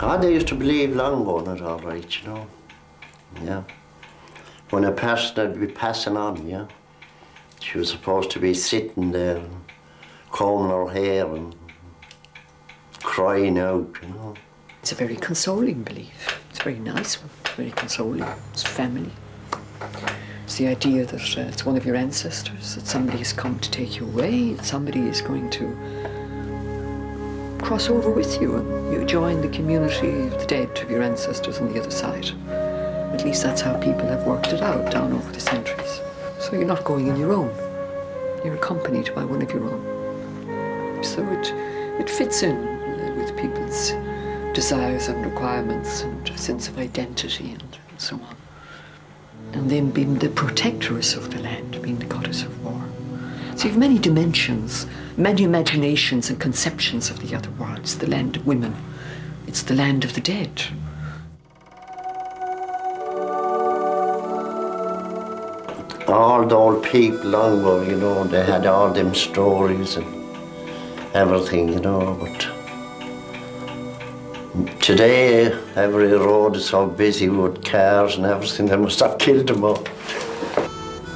[0.00, 2.46] Ah, they used to believe long ago in it all right, you know.
[3.44, 3.64] Yeah.
[4.70, 6.66] When a person would be passing on, yeah.
[7.60, 9.42] She was supposed to be sitting there,
[10.30, 11.54] combing her hair and
[13.02, 14.34] crying out, you know.
[14.82, 16.40] It's a very consoling belief.
[16.50, 17.30] It's a very nice one.
[17.40, 18.24] It's very consoling.
[18.52, 19.10] It's family.
[20.44, 23.70] It's the idea that uh, it's one of your ancestors, that somebody has come to
[23.70, 25.66] take you away, that somebody is going to
[27.62, 31.58] cross over with you and you join the community of the dead of your ancestors
[31.58, 32.30] on the other side.
[33.18, 36.00] At least that's how people have worked it out down over the centuries.
[36.38, 37.52] So you're not going on your own.
[38.44, 41.02] You're accompanied by one of your own.
[41.02, 41.52] So it,
[42.00, 43.90] it fits in uh, with people's
[44.54, 48.36] desires and requirements and sense of identity and, so on.
[49.52, 52.80] And then being the protectress of the land, being the goddess of war.
[53.56, 54.86] So you have many dimensions,
[55.16, 57.80] many imaginations and conceptions of the other world.
[57.80, 58.76] It's the land of women.
[59.48, 60.62] It's the land of the dead.
[66.08, 70.06] All the old people long ago, you know, they had all them stories and
[71.14, 72.48] everything, you know, but
[74.80, 79.62] today every road is so busy with cars and everything, they must have killed them
[79.62, 79.84] all.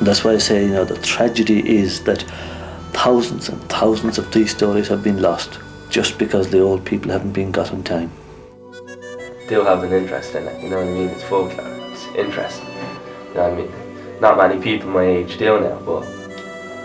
[0.02, 2.20] That's why I say, you know, the tragedy is that
[2.92, 5.58] thousands and thousands of these stories have been lost
[5.88, 8.12] just because the old people haven't been got in time.
[9.48, 11.08] They'll have an interest in it, you know what I mean?
[11.08, 12.68] It's folklore, it's interesting.
[12.68, 13.81] You know what I mean?
[14.22, 16.04] Not many people my age do now, but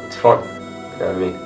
[0.07, 1.37] it's fun, you know what I mean?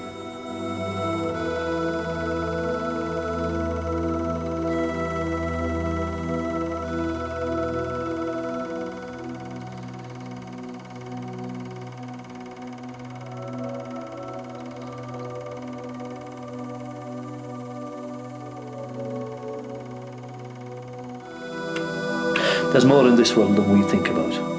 [22.72, 24.51] There's more in this world than we think about,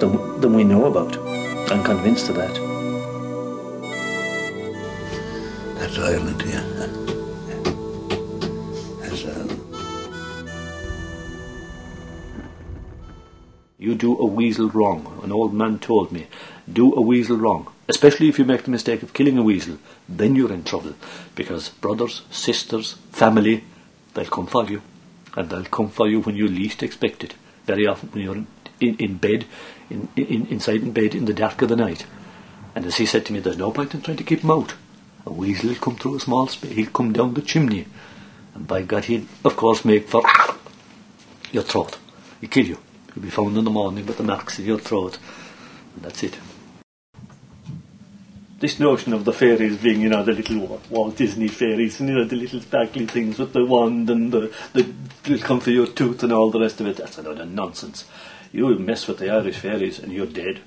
[0.00, 1.16] than, than we know about.
[1.70, 2.54] I'm convinced of that.
[5.78, 6.64] That's Ireland, yeah.
[9.00, 9.60] That's Ireland.
[13.78, 15.20] You do a weasel wrong.
[15.22, 16.26] An old man told me,
[16.72, 17.72] do a weasel wrong.
[17.88, 19.78] Especially if you make the mistake of killing a weasel,
[20.08, 20.94] then you're in trouble.
[21.34, 23.64] Because brothers, sisters, family,
[24.14, 24.82] they'll come for you.
[25.36, 27.34] And they'll come for you when you least expect it.
[27.64, 28.46] Very often when you're in,
[28.80, 29.46] in bed,
[29.88, 32.06] in, in, inside in bed in the dark of the night.
[32.74, 34.74] And as he said to me, there's no point in trying to keep him out.
[35.26, 37.86] A weasel will come through a small space, he'll come down the chimney.
[38.54, 40.22] And by God, he'll of course make for
[41.52, 41.98] your throat.
[42.40, 42.78] He'll kill you.
[43.14, 45.18] You'll be found in the morning with the marks in your throat.
[45.94, 46.38] And that's it.
[48.60, 52.14] This notion of the fairies being, you know, the little Walt Disney fairies, and you
[52.14, 56.22] know, the little sparkly things with the wand and the, the come for your tooth
[56.22, 58.04] and all the rest of it, that's a load of nonsense.
[58.52, 60.60] You mess with the Irish fairies and you're dead.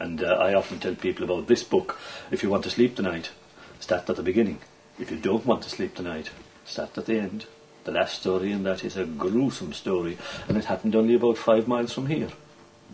[0.00, 1.98] And uh, I often tell people about this book.
[2.30, 3.30] If you want to sleep tonight,
[3.78, 4.58] start at the beginning.
[4.98, 6.30] If you don't want to sleep tonight,
[6.64, 7.46] start at the end.
[7.84, 10.16] The last story in that is a gruesome story,
[10.48, 12.30] and it happened only about five miles from here.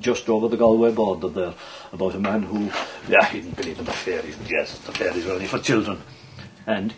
[0.00, 1.54] Just over the Galway border there,
[1.92, 2.70] about a man who,
[3.08, 4.36] yeah, he didn't believe in the fairies.
[4.48, 6.02] Yes, the fairies were only for children.
[6.66, 6.92] And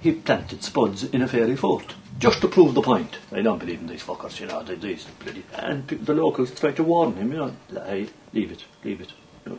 [0.00, 3.18] he planted spuds in a fairy fort, just to prove the point.
[3.32, 5.44] I don't believe in these fuckers, you know, they, these bloody...
[5.54, 7.54] And the locals tried to warn him, you know,
[7.84, 9.12] hey, leave it, leave it.
[9.46, 9.58] You know,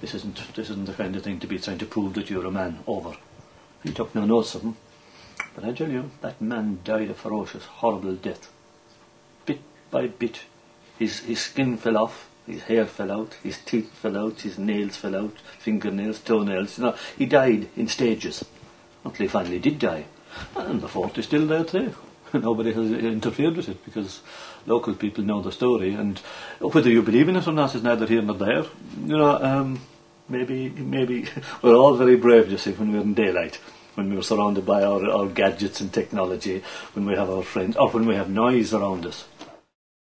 [0.00, 2.46] this isn't, this isn't the kind of thing to be trying to prove that you're
[2.46, 3.14] a man, over.
[3.82, 4.76] He took no notice of him.
[5.54, 8.52] But I tell you, that man died a ferocious, horrible death.
[9.44, 9.60] Bit
[9.90, 10.42] by bit,
[10.98, 14.96] his, his skin fell off, his hair fell out, his teeth fell out, his nails
[14.96, 16.78] fell out, fingernails, toenails.
[16.78, 18.44] You know, he died in stages
[19.04, 20.06] until he finally did die.
[20.56, 21.92] And the fort is still there today.
[22.32, 24.20] Nobody has interfered with it because
[24.66, 26.18] local people know the story, and
[26.60, 28.64] whether you believe in it or not is neither here nor there.
[29.04, 29.80] You know, um,
[30.28, 31.26] maybe maybe
[31.62, 33.56] we're all very brave, you see, when we're in daylight,
[33.94, 36.62] when we're surrounded by our, our gadgets and technology,
[36.94, 39.24] when we have our friends, or when we have noise around us.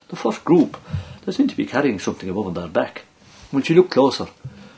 [0.09, 0.76] The first group,
[1.24, 3.02] they seemed to be carrying something above on their back.
[3.51, 4.28] When she looked closer,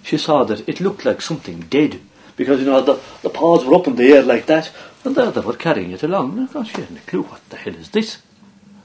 [0.03, 2.01] she saw that it looked like something dead,
[2.37, 4.73] because you know the, the paws were up in the air like that,
[5.05, 6.33] and there they were carrying it along.
[6.33, 8.19] And I thought she hadn't a clue what the hell is this,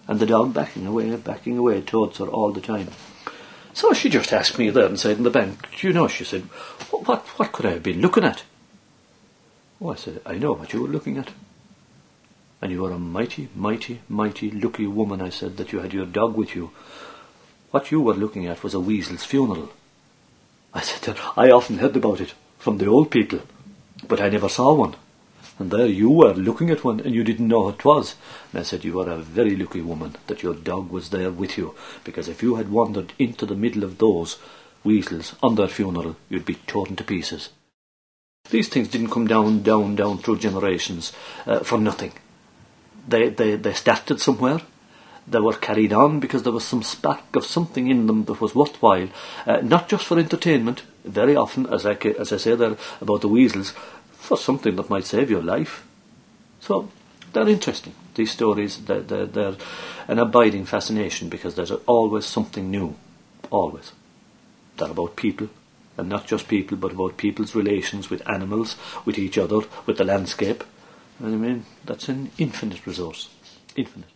[0.07, 2.89] and the dog backing away, backing away towards her all the time.
[3.73, 6.43] So she just asked me there inside in the bank, "Do you know?" She said,
[6.91, 8.43] "What what, what could I have been looking at?"
[9.81, 11.31] Oh, I said, "I know what you were looking at."
[12.61, 16.05] And you are a mighty, mighty, mighty lucky woman, I said, that you had your
[16.05, 16.71] dog with you.
[17.71, 19.69] What you were looking at was a weasel's funeral.
[20.73, 23.39] I said, I often heard about it from the old people,
[24.07, 24.95] but I never saw one.
[25.59, 28.15] And there you were looking at one and you didn't know it was.
[28.51, 31.57] And I said, You are a very lucky woman that your dog was there with
[31.57, 34.37] you, because if you had wandered into the middle of those
[34.83, 37.49] weasels on their funeral, you'd be torn to pieces.
[38.49, 41.13] These things didn't come down, down, down through generations
[41.45, 42.13] uh, for nothing.
[43.07, 44.59] They, they, they started somewhere.
[45.25, 48.53] They were carried on because there was some spark of something in them that was
[48.53, 49.07] worthwhile,
[49.45, 50.83] uh, not just for entertainment.
[51.05, 53.73] Very often, as I, as I say there about the weasels,
[54.23, 55.85] for something that might save your life.
[56.61, 56.89] So
[57.33, 57.93] they're interesting.
[58.15, 59.57] These stories, they're, they're, they're
[60.07, 62.95] an abiding fascination because there's always something new,
[63.51, 63.91] always.
[64.77, 65.49] They're about people,
[65.97, 70.05] and not just people, but about people's relations with animals, with each other, with the
[70.05, 70.63] landscape.
[71.21, 73.27] I mean, that's an infinite resource.
[73.75, 74.07] Infinite.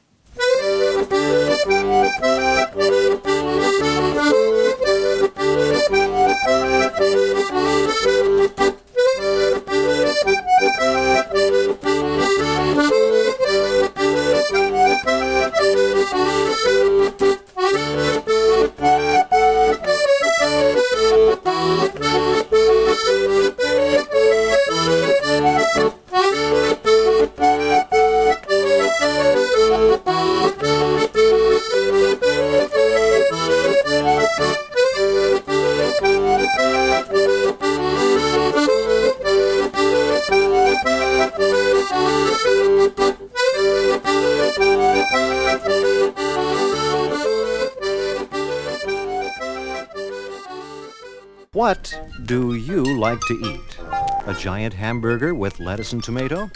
[54.48, 56.50] Giant hamburger with lettuce and tomato?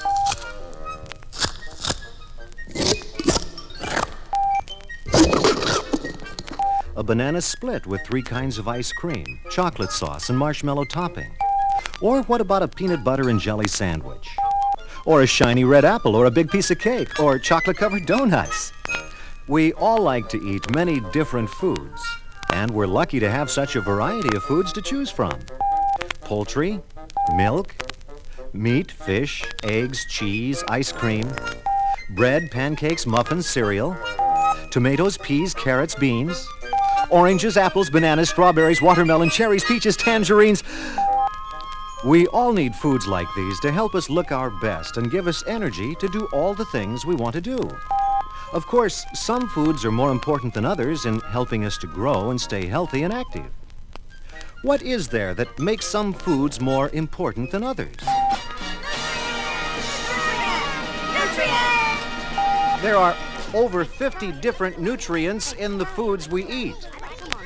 [6.96, 11.36] A banana split with three kinds of ice cream, chocolate sauce, and marshmallow topping?
[12.00, 14.30] Or what about a peanut butter and jelly sandwich?
[15.06, 18.72] Or a shiny red apple, or a big piece of cake, or chocolate covered donuts?
[19.50, 22.02] We all like to eat many different foods,
[22.54, 25.38] and we're lucky to have such a variety of foods to choose from
[26.32, 26.80] poultry,
[27.36, 27.76] milk,
[28.54, 31.28] meat, fish, eggs, cheese, ice cream,
[32.16, 33.96] bread, pancakes, muffins, cereal,
[34.72, 36.48] tomatoes, peas, carrots, beans,
[37.10, 40.64] oranges, apples, bananas, strawberries, watermelon, cherries, peaches, tangerines.
[42.04, 45.44] We all need foods like these to help us look our best and give us
[45.48, 47.60] energy to do all the things we want to do.
[48.54, 52.42] Of course, some foods are more important than others in helping us to grow and
[52.42, 53.46] stay healthy and active.
[54.64, 57.96] What is there that makes some foods more important than others?
[62.84, 63.16] There are
[63.56, 66.76] over 50 different nutrients in the foods we eat.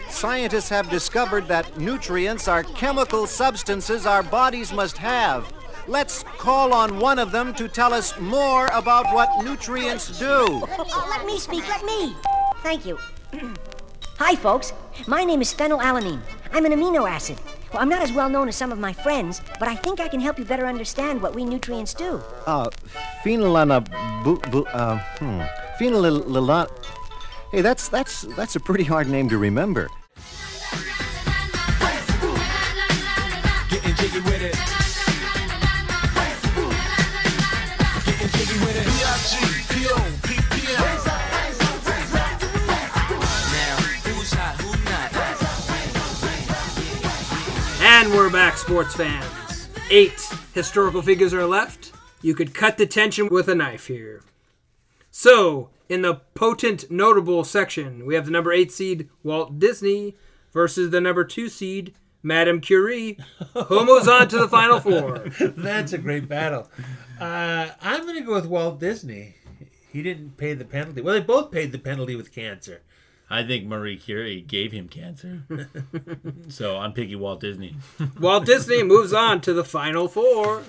[0.09, 5.53] Scientists have discovered that nutrients are chemical substances our bodies must have.
[5.87, 10.27] Let's call on one of them to tell us more about what nutrients do.
[10.27, 12.13] Oh, let me speak, let me.
[12.61, 12.99] Thank you.
[14.17, 14.71] Hi, folks.
[15.07, 16.21] My name is phenylalanine.
[16.53, 17.37] I'm an amino acid.
[17.73, 20.07] Well, I'm not as well known as some of my friends, but I think I
[20.07, 22.21] can help you better understand what we nutrients do.
[22.47, 22.69] Uh,
[23.25, 23.83] phenylana,
[24.23, 25.41] bu, bu, uh, hmm.
[27.51, 29.89] Hey, that's that's that's a pretty hard name to remember.
[48.15, 49.67] We're back, sports fans.
[49.91, 50.17] Eight
[50.53, 51.91] historical figures are left.
[52.21, 54.23] You could cut the tension with a knife here.
[55.11, 60.15] So, in the potent notable section, we have the number eight seed Walt Disney
[60.53, 61.93] versus the number two seed
[62.23, 63.17] Madame Curie,
[63.53, 65.19] who moves on to the final four.
[65.41, 66.69] That's a great battle.
[67.19, 69.35] Uh, I'm going to go with Walt Disney.
[69.91, 71.01] He didn't pay the penalty.
[71.01, 72.81] Well, they both paid the penalty with cancer.
[73.29, 75.43] I think Marie Curie gave him cancer.
[76.47, 77.75] so I'm picking Walt Disney.
[78.19, 80.63] Walt Disney moves on to the final four.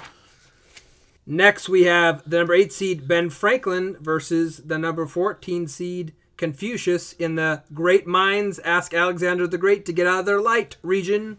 [1.27, 7.13] Next, we have the number eight seed Ben Franklin versus the number 14 seed Confucius
[7.15, 11.39] in the Great Minds Ask Alexander the Great to Get Out of Their Light region.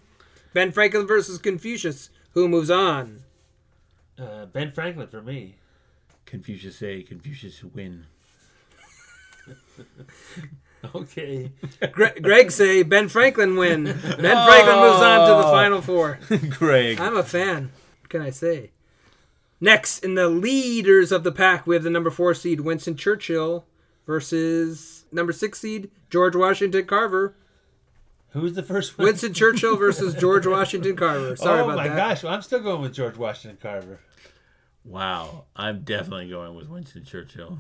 [0.54, 2.10] Ben Franklin versus Confucius.
[2.32, 3.24] Who moves on?
[4.20, 5.56] Uh, ben Franklin for me.
[6.26, 8.06] Confucius say, Confucius win.
[10.96, 11.52] okay.
[11.92, 13.86] Gre- Greg say Ben Franklin win.
[13.86, 15.52] Ben Franklin moves on to the oh.
[15.52, 16.20] final four.
[16.50, 17.00] Greg.
[17.00, 17.72] I'm a fan.
[18.02, 18.72] What can I say?
[19.60, 23.66] Next, in the leaders of the pack, we have the number four seed Winston Churchill
[24.06, 27.36] versus number six seed George Washington Carver.
[28.30, 29.08] Who's the first one?
[29.08, 31.36] Winston Churchill versus George Washington Carver.
[31.36, 31.88] Sorry oh about that.
[31.88, 34.00] Oh my gosh, well, I'm still going with George Washington Carver.
[34.86, 35.46] Wow.
[35.56, 37.60] I'm definitely going with Winston Churchill.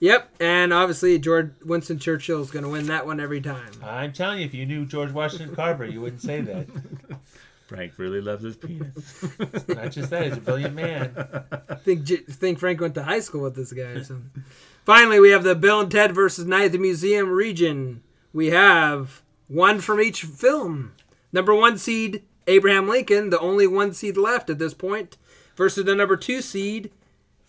[0.00, 3.70] Yep, and obviously George Winston Churchill is going to win that one every time.
[3.82, 6.66] I'm telling you, if you knew George Washington Carver, you wouldn't say that.
[7.66, 9.24] Frank really loves his penis.
[9.68, 11.12] Not just that, he's a brilliant man.
[11.84, 14.44] think think Frank went to high school with this guy or something.
[14.84, 18.02] Finally, we have the Bill and Ted versus Night at the Museum region.
[18.32, 20.92] We have one from each film.
[21.32, 25.16] Number one seed Abraham Lincoln, the only one seed left at this point,
[25.56, 26.92] versus the number two seed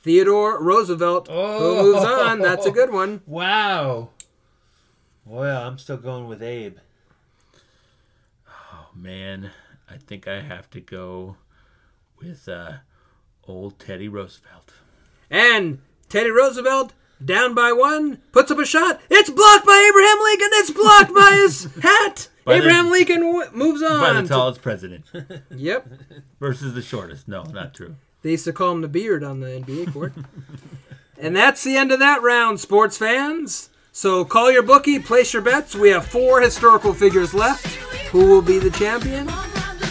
[0.08, 2.40] Theodore Roosevelt, who moves on.
[2.40, 3.22] That's a good one.
[3.28, 4.10] Wow.
[5.26, 6.78] Well, I'm still going with Abe.
[8.48, 9.52] Oh, man.
[9.90, 11.36] I think I have to go
[12.22, 12.78] with uh,
[13.46, 14.72] old Teddy Roosevelt.
[15.30, 16.94] And Teddy Roosevelt,
[17.24, 19.02] down by one, puts up a shot.
[19.10, 20.50] It's blocked by Abraham Lincoln.
[20.54, 22.30] It's blocked by his hat.
[22.46, 24.00] By the- Abraham Lincoln w- moves on.
[24.00, 25.04] By the to- tallest president.
[25.54, 25.88] Yep.
[26.40, 27.28] Versus the shortest.
[27.28, 27.98] No, not true.
[28.22, 30.14] They used to call him the beard on the NBA court.
[31.20, 33.70] and that's the end of that round, sports fans.
[33.92, 35.76] So call your bookie, place your bets.
[35.76, 37.66] We have four historical figures left.
[38.12, 39.28] Who will be the champion?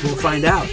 [0.04, 0.68] We'll find out.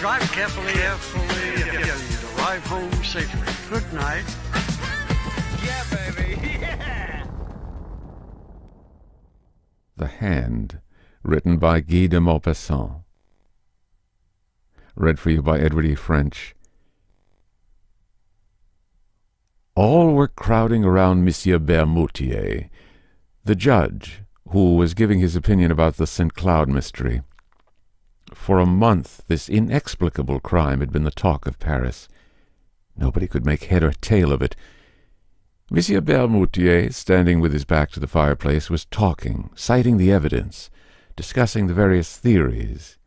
[0.00, 3.46] Drive carefully, carefully, and arrive home safely.
[3.68, 4.24] Good night.
[5.70, 6.48] Yeah, baby.
[6.60, 7.26] Yeah.
[9.96, 10.80] The Hand,
[11.22, 13.02] written by Guy de Maupassant.
[14.96, 15.94] Read for you by Edward E.
[15.94, 16.54] French
[19.74, 22.68] All were crowding around Monsieur Bermutier,
[23.44, 26.34] the judge, who was giving his opinion about the St.
[26.34, 27.22] Cloud mystery.
[28.34, 32.08] For a month, this inexplicable crime had been the talk of Paris.
[32.96, 34.56] Nobody could make head or tail of it.
[35.72, 40.68] Monsieur Bermutier, standing with his back to the fireplace, was talking, citing the evidence,
[41.14, 42.98] discussing the various theories,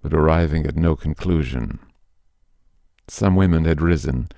[0.00, 1.78] but arriving at no conclusion.
[3.06, 4.30] Some women had risen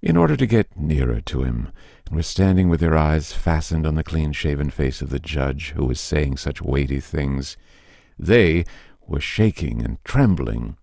[0.00, 1.72] in order to get nearer to him,
[2.06, 5.84] and were standing with their eyes fastened on the clean-shaven face of the judge who
[5.84, 7.56] was saying such weighty things.
[8.16, 8.64] They
[9.04, 10.76] were shaking and trembling,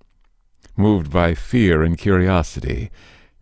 [0.76, 2.92] moved by fear and curiosity,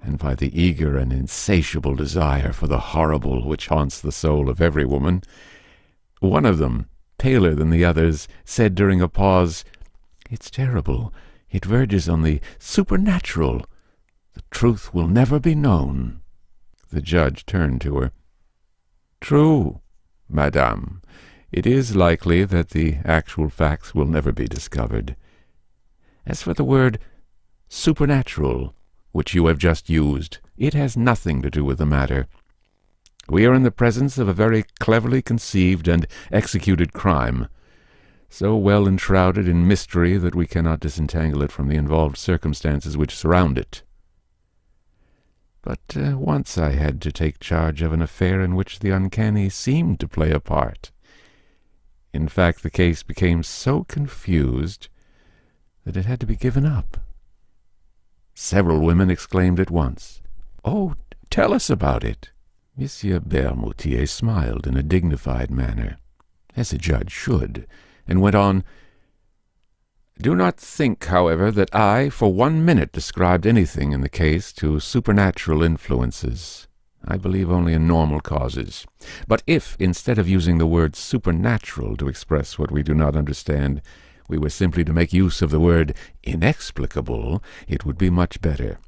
[0.03, 4.61] and by the eager and insatiable desire for the horrible which haunts the soul of
[4.61, 5.21] every woman.
[6.19, 6.87] One of them,
[7.17, 9.63] paler than the others, said during a pause,
[10.29, 11.13] It's terrible.
[11.51, 13.65] It verges on the supernatural.
[14.33, 16.21] The truth will never be known.
[16.89, 18.11] The judge turned to her.
[19.19, 19.81] True,
[20.27, 21.01] madame.
[21.51, 25.15] It is likely that the actual facts will never be discovered.
[26.25, 26.99] As for the word
[27.67, 28.73] supernatural,
[29.11, 32.27] which you have just used, it has nothing to do with the matter.
[33.29, 37.47] We are in the presence of a very cleverly conceived and executed crime,
[38.29, 43.15] so well enshrouded in mystery that we cannot disentangle it from the involved circumstances which
[43.15, 43.83] surround it.
[45.61, 49.49] But uh, once I had to take charge of an affair in which the uncanny
[49.49, 50.91] seemed to play a part.
[52.13, 54.89] In fact, the case became so confused
[55.85, 56.97] that it had to be given up.
[58.33, 60.21] Several women exclaimed at once,
[60.63, 60.95] Oh,
[61.29, 62.31] tell us about it.
[62.77, 65.97] Monsieur Bermutier smiled in a dignified manner,
[66.55, 67.67] as a judge should,
[68.07, 68.63] and went on,
[70.19, 74.79] Do not think, however, that I for one minute described anything in the case to
[74.79, 76.67] supernatural influences.
[77.03, 78.85] I believe only in normal causes.
[79.27, 83.81] But if, instead of using the word supernatural to express what we do not understand,
[84.31, 85.93] we were simply to make use of the word
[86.23, 88.79] inexplicable, it would be much better.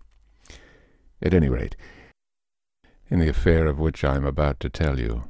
[1.22, 1.76] At any rate,
[3.10, 5.26] in the affair of which I am about to tell you,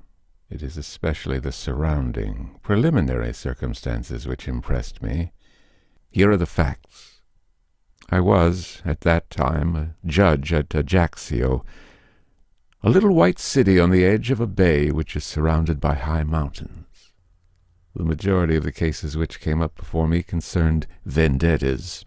[0.51, 5.31] it is especially the surrounding, preliminary circumstances which impressed me.
[6.11, 7.21] Here are the facts.
[8.11, 11.65] I was, at that time, a judge at Ajaccio,
[12.83, 16.23] a little white city on the edge of a bay which is surrounded by high
[16.23, 16.85] mountains.
[17.95, 22.05] The majority of the cases which came up before me concerned vendettas.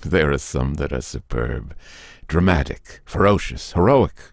[0.00, 1.76] There are some that are superb,
[2.26, 4.32] dramatic, ferocious, heroic.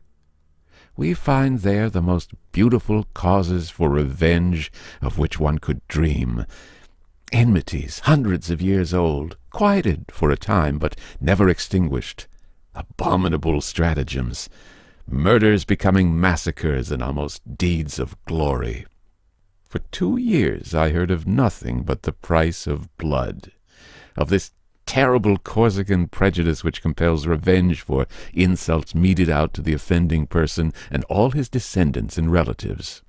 [0.95, 4.72] We find there the most beautiful causes for revenge
[5.02, 6.45] of which one could dream.
[7.34, 12.28] Enmities hundreds of years old, quieted for a time, but never extinguished.
[12.74, 14.49] Abominable stratagems,
[15.06, 18.86] murders becoming massacres and almost deeds of glory.
[19.70, 23.52] For two years I heard of nothing but the price of blood,
[24.18, 24.52] of this
[24.88, 31.04] terrible Corsican prejudice which compels revenge for insults meted out to the offending person and
[31.04, 33.04] all his descendants and relatives.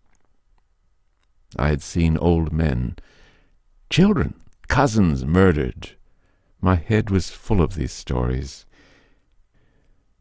[1.57, 2.97] I had seen old men,
[3.89, 4.35] children,
[4.69, 5.93] cousins murdered.
[6.61, 8.66] My head was full of these stories.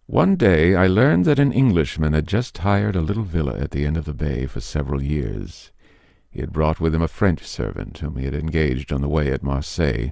[0.06, 3.86] One day I learned that an Englishman had just hired a little villa at the
[3.86, 5.72] end of the bay for several years.
[6.30, 9.31] He had brought with him a French servant whom he had engaged on the way
[9.31, 10.11] at Marseilles.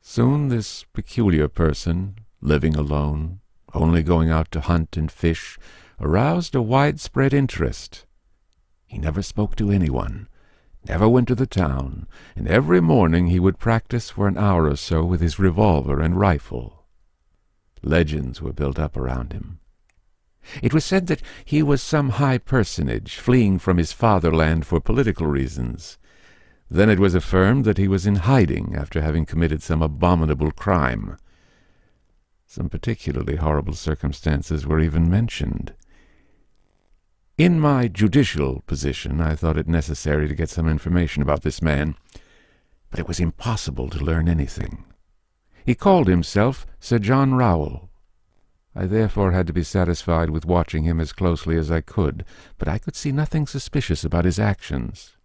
[0.00, 3.40] Soon this peculiar person, living alone,
[3.72, 5.58] only going out to hunt and fish,
[6.00, 8.06] aroused a widespread interest.
[8.86, 10.28] He never spoke to anyone,
[10.86, 12.06] never went to the town,
[12.36, 16.16] and every morning he would practice for an hour or so with his revolver and
[16.16, 16.84] rifle.
[17.82, 19.58] Legends were built up around him.
[20.62, 25.26] It was said that he was some high personage fleeing from his fatherland for political
[25.26, 25.98] reasons.
[26.70, 31.16] Then it was affirmed that he was in hiding after having committed some abominable crime.
[32.46, 35.74] Some particularly horrible circumstances were even mentioned.
[37.36, 41.96] In my judicial position, I thought it necessary to get some information about this man,
[42.90, 44.84] but it was impossible to learn anything.
[45.64, 47.90] He called himself Sir John Rowell.
[48.76, 52.24] I therefore had to be satisfied with watching him as closely as I could,
[52.58, 55.16] but I could see nothing suspicious about his actions.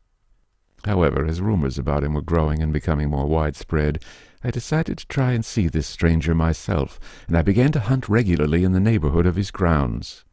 [0.85, 4.03] However, as rumors about him were growing and becoming more widespread,
[4.43, 8.63] I decided to try and see this stranger myself, and I began to hunt regularly
[8.63, 10.23] in the neighborhood of his grounds.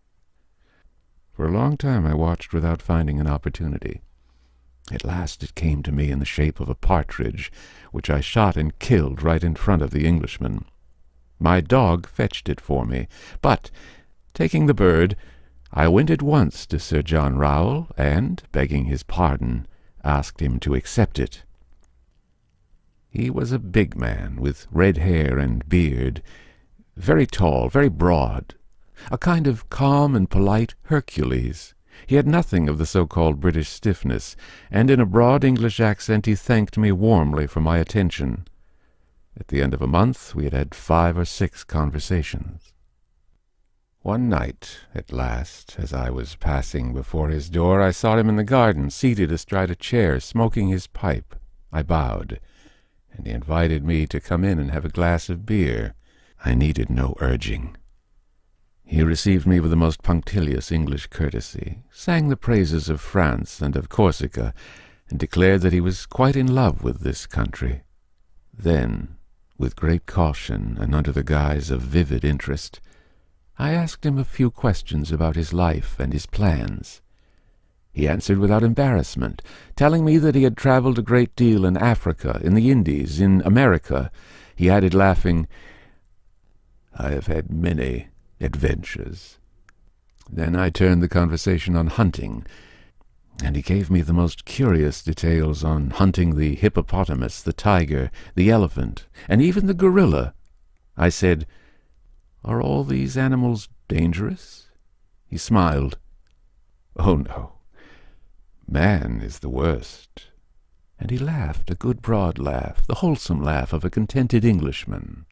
[1.32, 4.02] For a long time I watched without finding an opportunity.
[4.92, 7.50] At last it came to me in the shape of a partridge,
[7.90, 10.64] which I shot and killed right in front of the Englishman.
[11.38, 13.08] My dog fetched it for me,
[13.40, 13.70] but
[14.36, 15.16] Taking the bird,
[15.72, 19.66] I went at once to Sir John Rowell, and, begging his pardon,
[20.04, 21.42] asked him to accept it.
[23.08, 26.22] He was a big man, with red hair and beard,
[26.98, 28.56] very tall, very broad,
[29.10, 31.72] a kind of calm and polite Hercules.
[32.06, 34.36] He had nothing of the so-called British stiffness,
[34.70, 38.46] and in a broad English accent he thanked me warmly for my attention.
[39.38, 42.72] At the end of a month we had had five or six conversations.
[44.00, 48.36] One night, at last, as I was passing before his door, I saw him in
[48.36, 51.34] the garden, seated astride a chair, smoking his pipe.
[51.72, 52.38] I bowed,
[53.12, 55.94] and he invited me to come in and have a glass of beer.
[56.44, 57.76] I needed no urging.
[58.84, 63.74] He received me with the most punctilious English courtesy, sang the praises of France and
[63.74, 64.54] of Corsica,
[65.10, 67.82] and declared that he was quite in love with this country.
[68.56, 69.15] Then,
[69.58, 72.80] with great caution and under the guise of vivid interest,
[73.58, 77.00] I asked him a few questions about his life and his plans.
[77.92, 79.40] He answered without embarrassment,
[79.74, 83.40] telling me that he had travelled a great deal in Africa, in the Indies, in
[83.46, 84.10] America.
[84.54, 85.48] He added, laughing,
[86.94, 88.08] I have had many
[88.38, 89.38] adventures.
[90.30, 92.44] Then I turned the conversation on hunting,
[93.42, 98.50] and he gave me the most curious details on hunting the hippopotamus, the tiger, the
[98.50, 100.34] elephant, and even the gorilla.
[100.96, 101.46] I said,
[102.44, 104.70] Are all these animals dangerous?
[105.26, 105.98] He smiled.
[106.96, 107.52] Oh, no.
[108.66, 110.28] Man is the worst.
[110.98, 115.26] And he laughed, a good broad laugh, the wholesome laugh of a contented Englishman.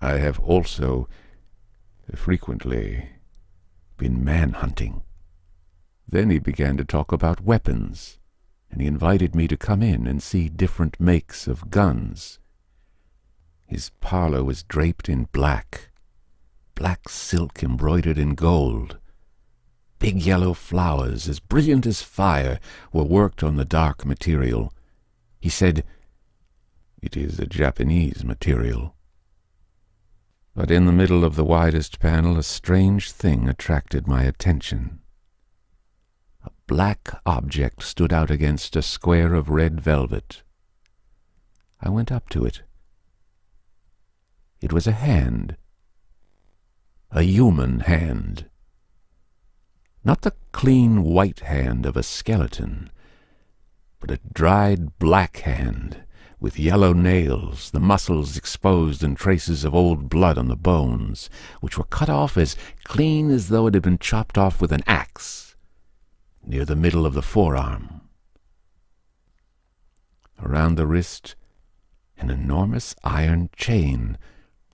[0.00, 1.08] I have also
[2.14, 3.10] frequently
[3.96, 5.02] been man-hunting.
[6.10, 8.18] Then he began to talk about weapons,
[8.70, 12.38] and he invited me to come in and see different makes of guns.
[13.66, 15.90] His parlor was draped in black,
[16.74, 18.96] black silk embroidered in gold.
[19.98, 22.58] Big yellow flowers, as brilliant as fire,
[22.90, 24.72] were worked on the dark material.
[25.40, 25.84] He said,
[27.02, 28.94] It is a Japanese material.
[30.54, 34.97] But in the middle of the widest panel a strange thing attracted my attention.
[36.68, 40.42] Black object stood out against a square of red velvet.
[41.80, 42.60] I went up to it.
[44.60, 45.56] It was a hand.
[47.10, 48.50] A human hand.
[50.04, 52.90] Not the clean white hand of a skeleton,
[53.98, 56.04] but a dried black hand
[56.38, 61.30] with yellow nails, the muscles exposed and traces of old blood on the bones,
[61.62, 64.82] which were cut off as clean as though it had been chopped off with an
[64.86, 65.47] axe,
[66.48, 68.00] near the middle of the forearm.
[70.42, 71.36] Around the wrist,
[72.16, 74.16] an enormous iron chain,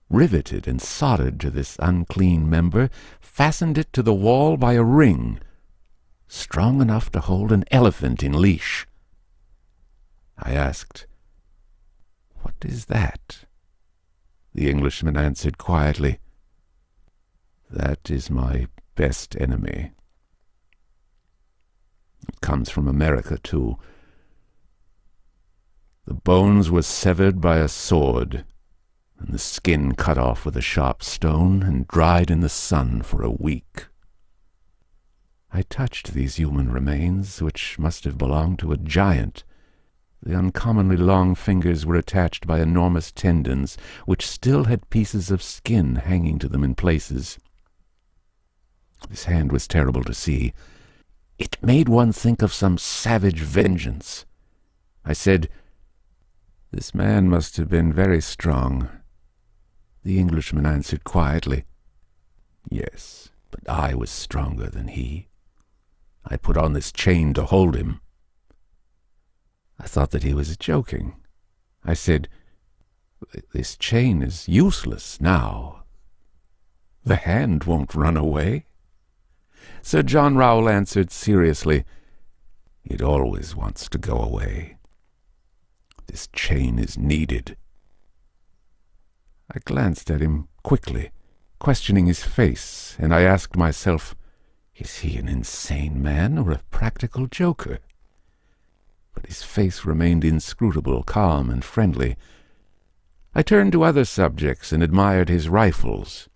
[0.09, 2.89] riveted and soldered to this unclean member,
[3.21, 5.41] fastened it to the wall by a ring,
[6.29, 8.87] strong enough to hold an elephant in leash.
[10.39, 11.07] I asked,
[12.43, 13.47] what is that?
[14.55, 16.19] The Englishman answered quietly,
[17.69, 19.91] That is my best enemy.
[22.29, 23.79] It comes from America, too.
[26.07, 28.45] The bones were severed by a sword,
[29.19, 33.23] and the skin cut off with a sharp stone and dried in the sun for
[33.23, 33.87] a week.
[35.51, 39.45] I touched these human remains, which must have belonged to a giant,
[40.25, 43.77] the uncommonly long fingers were attached by enormous tendons,
[44.07, 47.39] which still had pieces of skin hanging to them in places.
[49.11, 50.55] This hand was terrible to see.
[51.39, 54.25] It made one think of some savage vengeance.
[55.05, 55.49] I said,
[56.71, 58.89] This man must have been very strong.
[60.05, 61.65] The Englishman answered quietly,
[62.71, 65.29] Yes, but I was stronger than he.
[66.25, 68.01] I put on this chain to hold him.
[69.79, 71.17] I thought that he was joking.
[71.85, 72.29] I said,
[73.53, 75.85] This chain is useless now.
[77.05, 78.67] The hand won't run away.
[79.87, 81.85] Sir John Rowell answered seriously,
[82.87, 84.79] It always wants to go away.
[86.07, 87.55] This chain is needed.
[89.55, 91.11] I glanced at him quickly,
[91.59, 94.17] questioning his face, and I asked myself,
[94.75, 97.79] Is he an insane man or a practical joker?
[99.13, 102.17] but his face remained inscrutable, calm, and friendly.
[103.35, 106.31] I turned to other subjects and admired his rifles.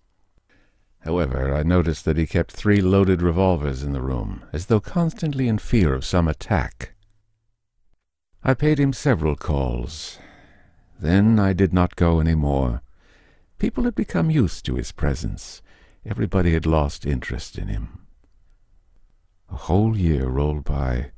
[1.00, 5.48] However, I noticed that he kept three loaded revolvers in the room, as though constantly
[5.48, 6.94] in fear of some attack.
[8.42, 10.18] I paid him several calls.
[11.00, 12.82] Then I did not go any more.
[13.58, 15.62] People had become used to his presence,
[16.04, 18.06] everybody had lost interest in him.
[19.50, 21.10] A whole year rolled by.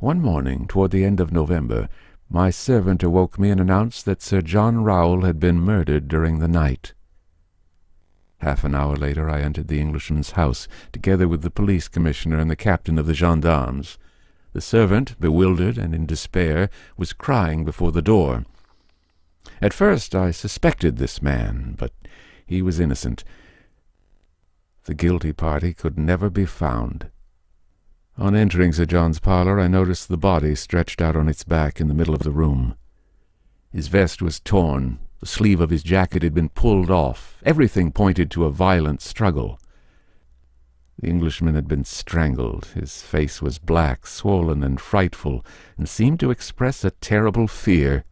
[0.00, 1.88] One morning, toward the end of November,
[2.28, 6.48] my servant awoke me and announced that Sir John Rowell had been murdered during the
[6.48, 6.94] night.
[8.44, 12.50] Half an hour later I entered the Englishman's house, together with the police commissioner and
[12.50, 13.96] the captain of the gendarmes.
[14.52, 16.68] The servant, bewildered and in despair,
[16.98, 18.44] was crying before the door.
[19.62, 21.92] At first I suspected this man, but
[22.44, 23.24] he was innocent.
[24.84, 27.08] The guilty party could never be found.
[28.18, 31.88] On entering Sir John's parlour, I noticed the body stretched out on its back in
[31.88, 32.76] the middle of the room.
[33.72, 37.40] His vest was torn, the sleeve of his jacket had been pulled off.
[37.46, 39.58] Everything pointed to a violent struggle.
[40.98, 42.66] The Englishman had been strangled.
[42.74, 45.42] His face was black, swollen, and frightful,
[45.78, 48.04] and seemed to express a terrible fear.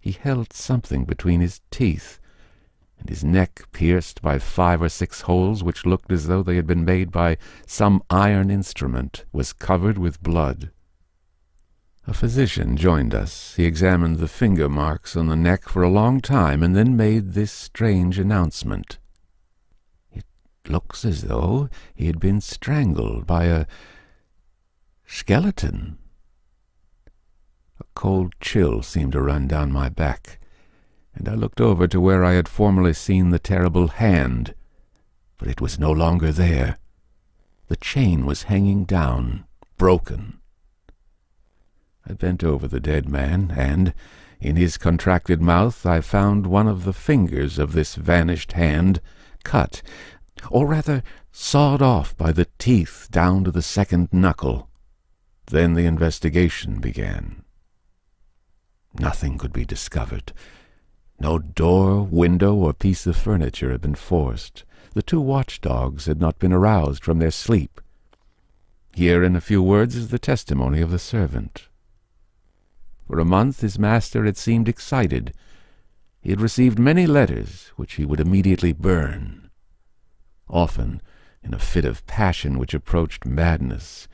[0.00, 2.18] He held something between his teeth,
[2.98, 6.66] and his neck, pierced by five or six holes which looked as though they had
[6.66, 10.72] been made by some iron instrument, was covered with blood.
[12.06, 13.54] A physician joined us.
[13.54, 17.32] He examined the finger marks on the neck for a long time, and then made
[17.32, 18.98] this strange announcement.
[20.12, 20.26] It
[20.68, 23.66] looks as though he had been strangled by a
[25.06, 25.96] skeleton.
[27.80, 30.38] A cold chill seemed to run down my back,
[31.14, 34.54] and I looked over to where I had formerly seen the terrible hand,
[35.38, 36.76] but it was no longer there.
[37.68, 39.46] The chain was hanging down,
[39.78, 40.38] broken.
[42.06, 43.94] I bent over the dead man, and,
[44.40, 49.00] in his contracted mouth, I found one of the fingers of this vanished hand
[49.42, 49.80] cut,
[50.50, 51.02] or rather
[51.32, 54.68] sawed off by the teeth down to the second knuckle.
[55.46, 57.42] Then the investigation began.
[58.98, 60.32] Nothing could be discovered.
[61.18, 64.64] No door, window, or piece of furniture had been forced.
[64.94, 67.80] The two watchdogs had not been aroused from their sleep.
[68.94, 71.68] Here, in a few words, is the testimony of the servant.
[73.06, 75.34] For a month his master had seemed excited.
[76.20, 79.50] He had received many letters, which he would immediately burn.
[80.48, 81.02] Often,
[81.42, 84.08] in a fit of passion which approached madness,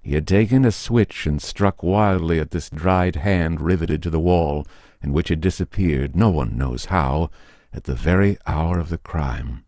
[0.00, 4.20] he had taken a switch and struck wildly at this dried hand riveted to the
[4.20, 4.64] wall,
[5.02, 7.30] and which had disappeared, no one knows how,
[7.72, 9.64] at the very hour of the crime.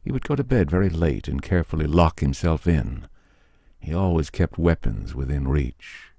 [0.00, 3.06] He would go to bed very late and carefully lock himself in.
[3.78, 6.11] He always kept weapons within reach.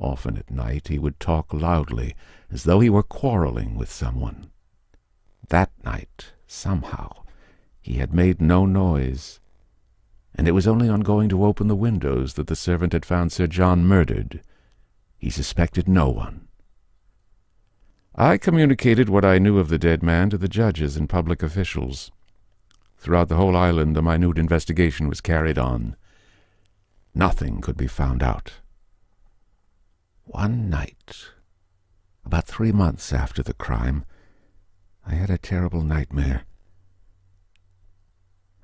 [0.00, 2.16] Often at night he would talk loudly,
[2.50, 4.50] as though he were quarreling with someone.
[5.50, 7.24] That night, somehow,
[7.82, 9.40] he had made no noise,
[10.34, 13.30] and it was only on going to open the windows that the servant had found
[13.30, 14.42] Sir John murdered.
[15.18, 16.48] He suspected no one.
[18.14, 22.10] I communicated what I knew of the dead man to the judges and public officials.
[22.96, 25.94] Throughout the whole island a minute investigation was carried on.
[27.14, 28.52] Nothing could be found out.
[30.32, 31.26] One night,
[32.24, 34.04] about three months after the crime,
[35.04, 36.44] I had a terrible nightmare.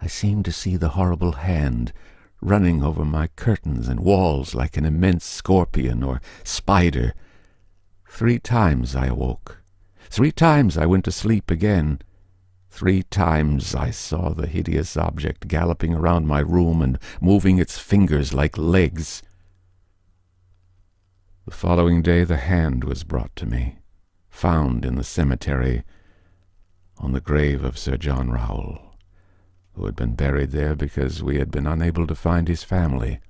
[0.01, 1.93] I seemed to see the horrible hand
[2.41, 7.15] running over my curtains and walls like an immense scorpion or spider.
[8.09, 9.61] Three times I awoke.
[10.09, 11.99] Three times I went to sleep again.
[12.71, 18.33] Three times I saw the hideous object galloping around my room and moving its fingers
[18.33, 19.21] like legs.
[21.47, 23.77] The following day the hand was brought to me,
[24.29, 25.85] found in the cemetery
[26.99, 28.97] on the grave of Sir John Rowell,
[29.75, 33.21] who had been buried there because we had been unable to find his family.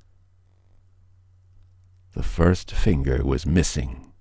[2.14, 4.14] The first finger was missing.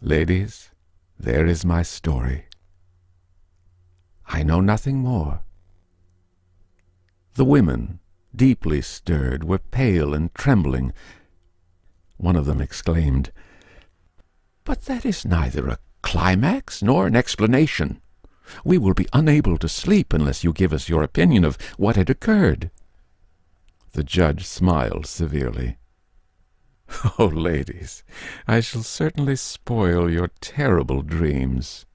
[0.00, 0.70] Ladies,
[1.18, 2.46] there is my story.
[4.26, 5.42] I know nothing more.
[7.34, 8.00] The women,
[8.34, 10.92] deeply stirred, were pale and trembling.
[12.16, 13.32] One of them exclaimed,
[14.64, 18.00] But that is neither a climax nor an explanation.
[18.64, 22.10] We will be unable to sleep unless you give us your opinion of what had
[22.10, 22.70] occurred.
[23.92, 25.76] The judge smiled severely.
[27.18, 28.02] Oh, ladies,
[28.48, 31.86] I shall certainly spoil your terrible dreams.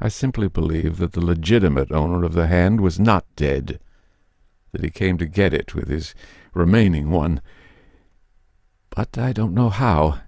[0.00, 3.80] I simply believe that the legitimate owner of the hand was not dead,
[4.74, 6.16] that he came to get it with his
[6.52, 7.40] remaining one,
[8.90, 10.18] but I don't know how.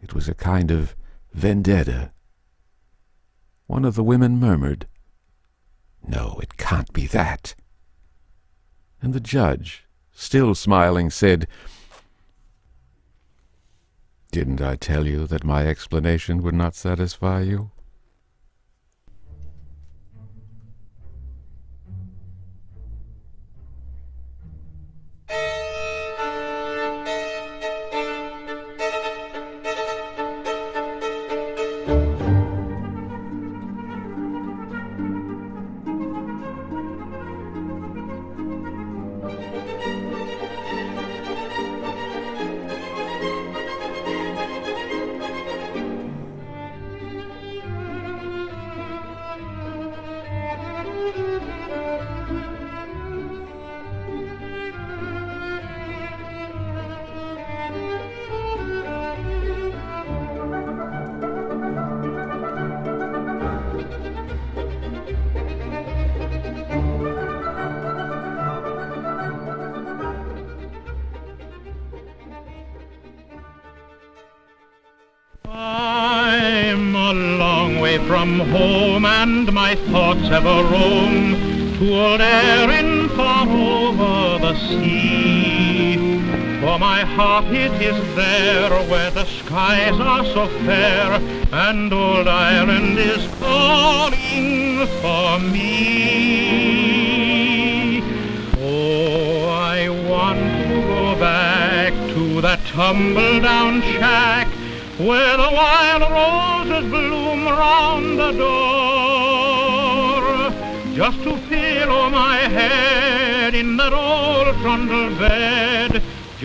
[0.00, 0.96] It was a kind of
[1.34, 2.12] vendetta.
[3.66, 4.86] One of the women murmured,
[6.02, 7.54] No, it can't be that.
[9.02, 11.46] And the judge, still smiling, said,
[14.32, 17.70] Didn't I tell you that my explanation would not satisfy you?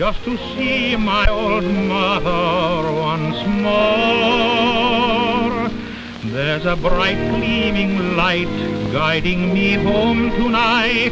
[0.06, 4.78] Just to see my old mother once more.
[6.32, 8.56] There's a bright gleaming light
[8.92, 11.10] guiding me home tonight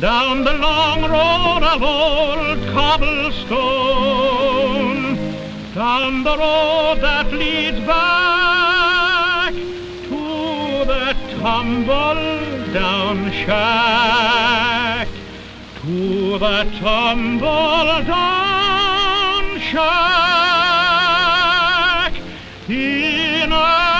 [0.00, 3.82] down the long road of old cobblestone
[5.72, 12.22] down the road that leads back to the tumble
[12.72, 14.81] down shack,
[16.38, 20.22] the tumble down shack
[22.68, 23.92] in Athlone.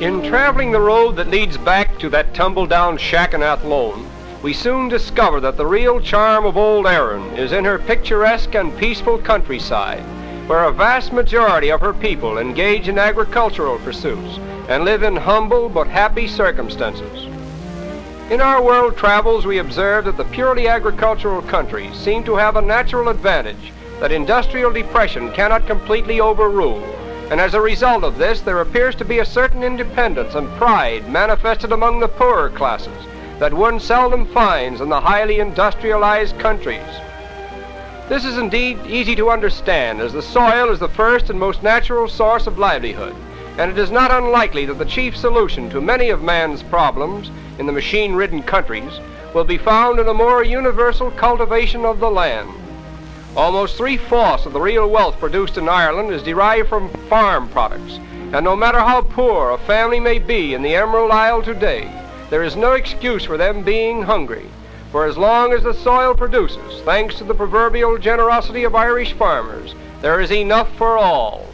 [0.00, 4.06] In traveling the road that leads back to that tumble-down shack in Athlone,
[4.42, 8.76] we soon discover that the real charm of Old Erin is in her picturesque and
[8.76, 10.02] peaceful countryside,
[10.46, 14.38] where a vast majority of her people engage in agricultural pursuits
[14.70, 17.26] and live in humble but happy circumstances.
[18.30, 22.62] In our world travels, we observe that the purely agricultural countries seem to have a
[22.62, 26.84] natural advantage that industrial depression cannot completely overrule,
[27.32, 31.08] and as a result of this, there appears to be a certain independence and pride
[31.08, 33.06] manifested among the poorer classes
[33.40, 36.80] that one seldom finds in the highly industrialized countries.
[38.08, 42.06] This is indeed easy to understand, as the soil is the first and most natural
[42.06, 43.16] source of livelihood,
[43.58, 47.66] and it is not unlikely that the chief solution to many of man's problems in
[47.66, 49.00] the machine-ridden countries
[49.34, 52.50] will be found in a more universal cultivation of the land.
[53.36, 57.98] Almost three-fourths of the real wealth produced in Ireland is derived from farm products,
[58.32, 61.92] and no matter how poor a family may be in the Emerald Isle today,
[62.28, 64.46] there is no excuse for them being hungry.
[64.90, 69.74] For as long as the soil produces, thanks to the proverbial generosity of Irish farmers,
[70.00, 71.46] there is enough for all.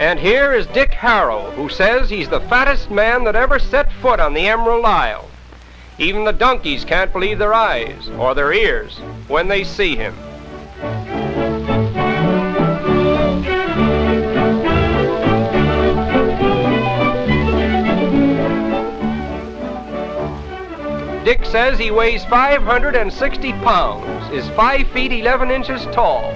[0.00, 4.20] And here is Dick Harrow, who says he's the fattest man that ever set foot
[4.20, 5.28] on the Emerald Isle.
[5.98, 10.14] Even the donkeys can't believe their eyes or their ears when they see him.
[21.28, 26.32] Dick says he weighs 560 pounds, is 5 feet 11 inches tall,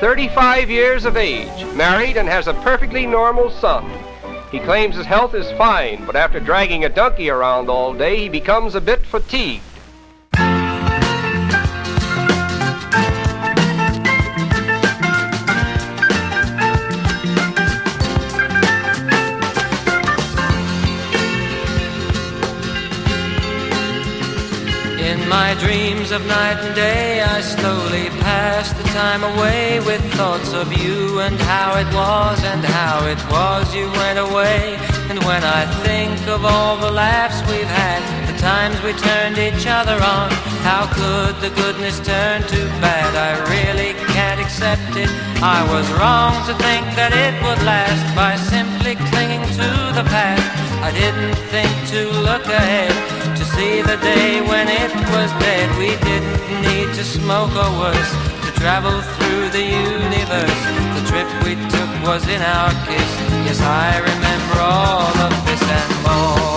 [0.00, 3.90] 35 years of age, married, and has a perfectly normal son.
[4.52, 8.28] He claims his health is fine, but after dragging a donkey around all day, he
[8.28, 9.62] becomes a bit fatigued.
[25.40, 30.66] My dreams of night and day, I slowly pass the time away with thoughts of
[30.82, 34.78] you and how it was and how it was you went away.
[35.10, 38.00] And when I think of all the laughs we've had,
[38.30, 40.30] the times we turned each other on,
[40.62, 43.10] how could the goodness turn to bad?
[43.28, 45.10] I really can't accept it.
[45.42, 50.46] I was wrong to think that it would last by simply clinging to the past.
[50.88, 53.23] I didn't think to look ahead
[53.56, 55.66] see the day when it was dead.
[55.78, 58.12] We didn't need to smoke or worse
[58.44, 60.60] to travel through the universe.
[60.96, 63.10] The trip we took was in our kiss.
[63.46, 66.53] Yes, I remember all of this and more.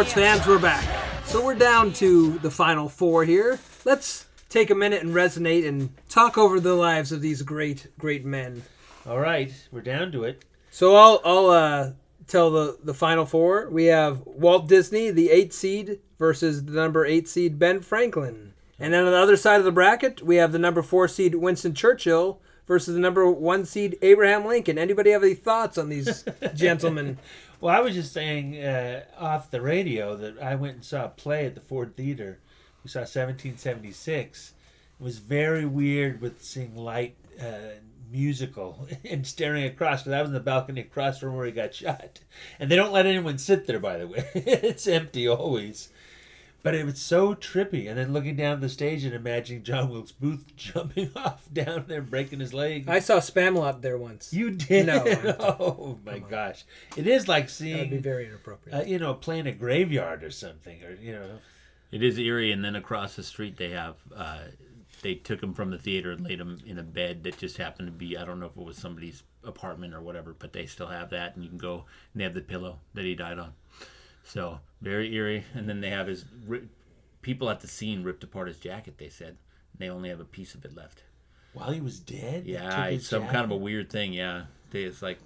[0.00, 0.82] Sports fans, we're back.
[1.26, 3.58] So we're down to the final four here.
[3.84, 8.24] Let's take a minute and resonate and talk over the lives of these great, great
[8.24, 8.62] men.
[9.04, 10.42] All right, we're down to it.
[10.70, 11.92] So I'll I'll uh,
[12.26, 13.68] tell the the final four.
[13.68, 18.54] We have Walt Disney, the eight seed, versus the number eight seed Ben Franklin.
[18.78, 21.34] And then on the other side of the bracket, we have the number four seed
[21.34, 24.78] Winston Churchill versus the number one seed Abraham Lincoln.
[24.78, 26.24] Anybody have any thoughts on these
[26.54, 27.18] gentlemen?
[27.60, 31.08] Well, I was just saying uh, off the radio that I went and saw a
[31.08, 32.38] play at the Ford Theater.
[32.82, 34.54] We saw 1776.
[34.98, 37.76] It was very weird with seeing light uh,
[38.10, 41.74] musical and staring across because I was in the balcony across from where he got
[41.74, 42.20] shot.
[42.58, 44.26] And they don't let anyone sit there, by the way.
[44.34, 45.90] it's empty always.
[46.62, 47.88] But it was so trippy.
[47.88, 52.02] And then looking down the stage and imagining John Wilkes Booth jumping off down there,
[52.02, 52.88] breaking his leg.
[52.88, 54.32] I saw Spamalot there once.
[54.32, 54.86] You did?
[54.86, 55.04] No.
[55.40, 56.64] oh my gosh!
[56.96, 57.76] It is like seeing.
[57.76, 58.78] That would be very inappropriate.
[58.78, 61.38] Uh, you know, playing a graveyard or something, or you know.
[61.90, 63.96] It is eerie, and then across the street they have.
[64.14, 64.38] Uh,
[65.02, 67.88] they took him from the theater and laid him in a bed that just happened
[67.88, 68.18] to be.
[68.18, 71.34] I don't know if it was somebody's apartment or whatever, but they still have that,
[71.34, 73.54] and you can go and they have the pillow that he died on.
[74.24, 76.68] So very eerie, and then they have his ri-
[77.22, 78.98] people at the scene ripped apart his jacket.
[78.98, 79.36] They said
[79.78, 81.02] they only have a piece of it left.
[81.52, 82.46] While he was dead.
[82.46, 84.12] Yeah, took his it's some kind of a weird thing.
[84.12, 85.18] Yeah, They- it's like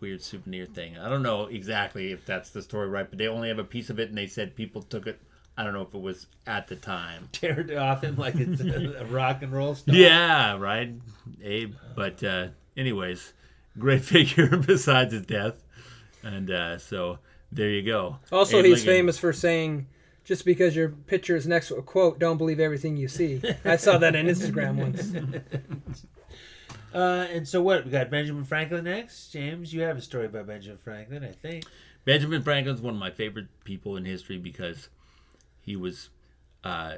[0.00, 0.98] weird souvenir thing.
[0.98, 3.88] I don't know exactly if that's the story right, but they only have a piece
[3.90, 5.20] of it, and they said people took it.
[5.56, 7.28] I don't know if it was at the time.
[7.32, 9.94] Tear it off him like it's a, a rock and roll star.
[9.94, 10.92] Yeah, right,
[11.42, 11.74] Abe.
[11.94, 13.32] But uh, anyways,
[13.78, 15.62] great figure besides his death,
[16.22, 17.18] and uh, so
[17.52, 18.16] there you go.
[18.30, 18.94] Also, Abe he's Lincoln.
[18.94, 19.86] famous for saying,
[20.24, 23.76] "Just because your picture is next to a quote, don't believe everything you see." I
[23.76, 25.12] saw that on Instagram once.
[26.94, 27.86] Uh, and so what?
[27.86, 29.30] We got Benjamin Franklin next.
[29.30, 31.64] James, you have a story about Benjamin Franklin, I think.
[32.04, 34.88] Benjamin Franklin's one of my favorite people in history because
[35.62, 36.10] he was
[36.64, 36.96] uh,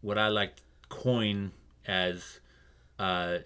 [0.00, 1.52] what I like to coin
[1.86, 2.38] as
[2.98, 3.38] uh,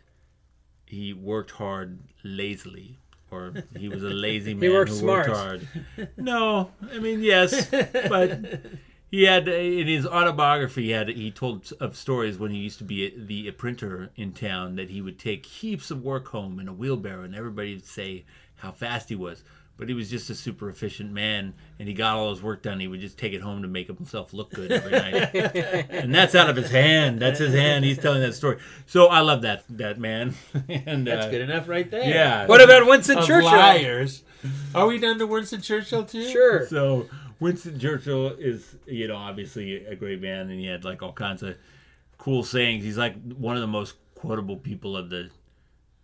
[0.84, 2.98] he worked hard lazily,
[3.34, 5.28] or he was a lazy man worked who smart.
[5.28, 5.68] worked hard.
[6.16, 7.68] No, I mean yes,
[8.08, 8.38] but
[9.10, 12.84] he had in his autobiography he had he told of stories when he used to
[12.84, 16.58] be a, the a printer in town that he would take heaps of work home
[16.58, 18.24] in a wheelbarrow, and everybody would say
[18.56, 19.42] how fast he was.
[19.76, 22.78] But he was just a super efficient man, and he got all his work done.
[22.78, 25.34] He would just take it home to make himself look good every night,
[25.90, 27.18] and that's out of his hand.
[27.18, 27.84] That's his hand.
[27.84, 28.58] He's telling that story.
[28.86, 30.34] So I love that that man.
[30.68, 32.08] and That's uh, good enough right there.
[32.08, 32.46] Yeah.
[32.46, 33.50] What about Winston Of Churchill?
[33.50, 34.22] Liars.
[34.74, 36.28] Are we done to Winston Churchill too?
[36.28, 36.66] Sure.
[36.68, 37.08] So
[37.40, 41.42] Winston Churchill is, you know, obviously a great man, and he had like all kinds
[41.42, 41.56] of
[42.18, 42.84] cool sayings.
[42.84, 45.30] He's like one of the most quotable people of the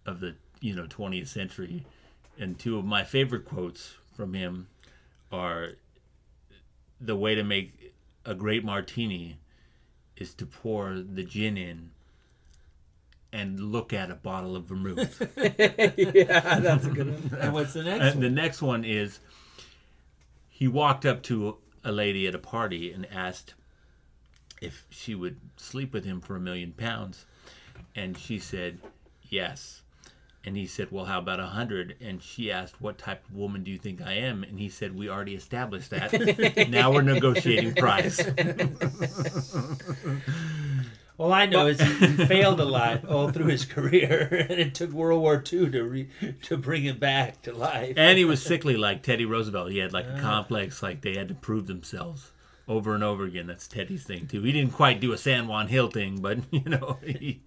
[0.07, 1.85] of the you know 20th century.
[2.41, 4.69] And two of my favorite quotes from him
[5.31, 5.73] are
[7.01, 7.93] the way to make
[8.25, 9.39] a great martini
[10.17, 11.91] is to pour the gin in
[13.33, 15.21] and look at a bottle of vermouth.
[15.37, 17.39] yeah, that's a good one.
[17.41, 18.21] And what's the next And one?
[18.23, 19.21] the next one is
[20.49, 23.55] he walked up to a lady at a party and asked
[24.63, 27.25] if she would sleep with him for a million pounds.
[27.95, 28.79] And she said,
[29.29, 29.83] yes.
[30.45, 31.97] And he said, well, how about a hundred?
[32.01, 34.43] And she asked, what type of woman do you think I am?
[34.43, 36.69] And he said, we already established that.
[36.71, 38.21] now we're negotiating price.
[41.21, 44.75] All I know is he, he failed a lot all through his career, and it
[44.75, 46.09] took World War II to re,
[46.45, 47.93] to bring him back to life.
[47.99, 49.71] and he was sickly like Teddy Roosevelt.
[49.71, 50.21] He had like a ah.
[50.23, 52.33] complex, like they had to prove themselves
[52.67, 53.47] over and over again.
[53.47, 54.41] That's Teddy's thing too.
[54.41, 57.43] He didn't quite do a San Juan Hill thing, but you know he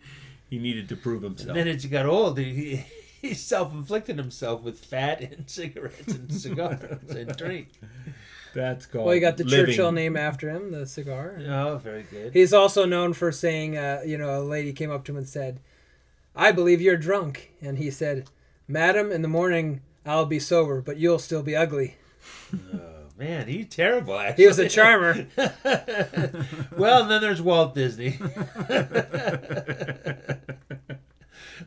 [0.53, 1.49] he needed to prove himself.
[1.49, 2.85] And then as he got old, he,
[3.19, 7.69] he self-inflicted himself with fat and cigarettes and cigars and drink.
[8.53, 9.07] That's called.
[9.07, 9.73] Well, you got the living.
[9.73, 11.41] Churchill name after him, the cigar.
[11.47, 12.33] Oh, very good.
[12.33, 15.27] He's also known for saying, uh, you know, a lady came up to him and
[15.27, 15.59] said,
[16.35, 17.51] I believe you're drunk.
[17.59, 18.29] And he said,
[18.67, 21.95] Madam, in the morning I'll be sober, but you'll still be ugly.
[23.23, 24.19] Man, he's terrible.
[24.19, 25.27] Actually, He was a charmer.
[26.77, 28.19] well, and then there's Walt Disney,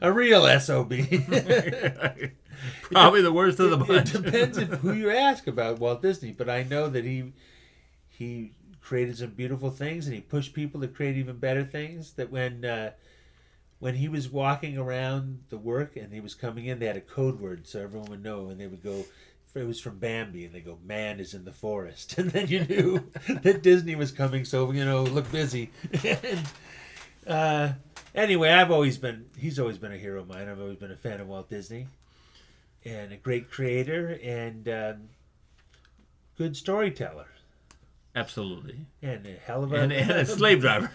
[0.03, 0.91] a real sob.
[2.83, 4.15] Probably the worst of the bunch.
[4.15, 7.33] It depends if who you ask about Walt Disney, but I know that he
[8.11, 8.53] he
[8.83, 12.13] created some beautiful things, and he pushed people to create even better things.
[12.13, 12.91] That when uh,
[13.79, 17.01] when he was walking around the work and he was coming in, they had a
[17.01, 19.07] code word so everyone would know, and they would go.
[19.57, 22.65] It was from Bambi, and they go, "Man is in the forest," and then you
[22.65, 23.11] knew
[23.43, 24.45] that Disney was coming.
[24.45, 25.71] So you know, look busy.
[26.05, 26.49] and,
[27.27, 27.73] uh,
[28.15, 29.27] anyway, I've always been.
[29.39, 30.49] He's always been a hero of mine.
[30.49, 31.87] I've always been a fan of Walt Disney
[32.85, 35.09] and a great creator and um,
[36.39, 37.27] good storyteller
[38.15, 38.77] Absolutely.
[39.03, 40.89] and a hell of a And- and a slave driver.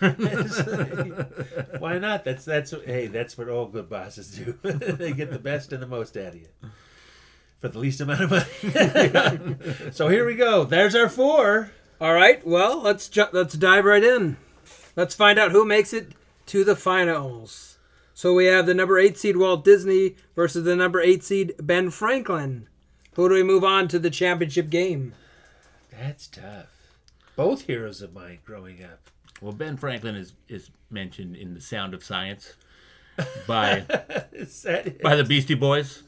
[1.80, 2.24] Why not?
[2.24, 4.54] That's that's hey, that's what all good bosses do.
[4.64, 6.48] they get the best and the most out of you
[7.62, 9.92] for the least amount of money.
[9.92, 10.66] so here we go.
[10.66, 11.72] There's our four.
[12.02, 14.38] All right, well, let's ju- let's dive right in.
[14.96, 16.14] Let's find out who makes it
[16.48, 17.78] to the finals.
[18.14, 21.90] So we have the number eight seed Walt Disney versus the number eight seed Ben
[21.92, 22.68] Franklin.
[23.14, 25.14] Who do we move on to the championship game?
[25.92, 26.68] That's tough.
[27.36, 29.10] Both heroes of mine growing up.
[29.42, 32.56] Well, Ben Franklin is is mentioned in The Sound of Science
[33.48, 33.86] by
[34.32, 35.02] Is that it?
[35.02, 36.04] by the Beastie Boys.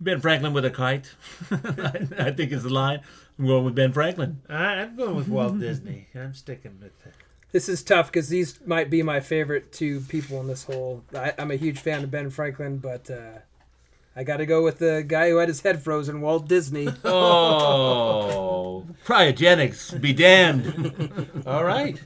[0.00, 1.10] Ben Franklin with a kite,
[1.50, 3.00] I, I think is the line.
[3.38, 4.40] I'm going with Ben Franklin.
[4.48, 6.08] I, I'm going with Walt Disney.
[6.14, 7.14] I'm sticking with it.
[7.52, 11.04] This is tough because these might be my favorite two people in this whole.
[11.14, 13.38] I, I'm a huge fan of Ben Franklin, but uh,
[14.16, 16.88] I got to go with the guy who had his head frozen, Walt Disney.
[17.04, 21.30] Oh, cryogenics be damned.
[21.46, 22.00] All right.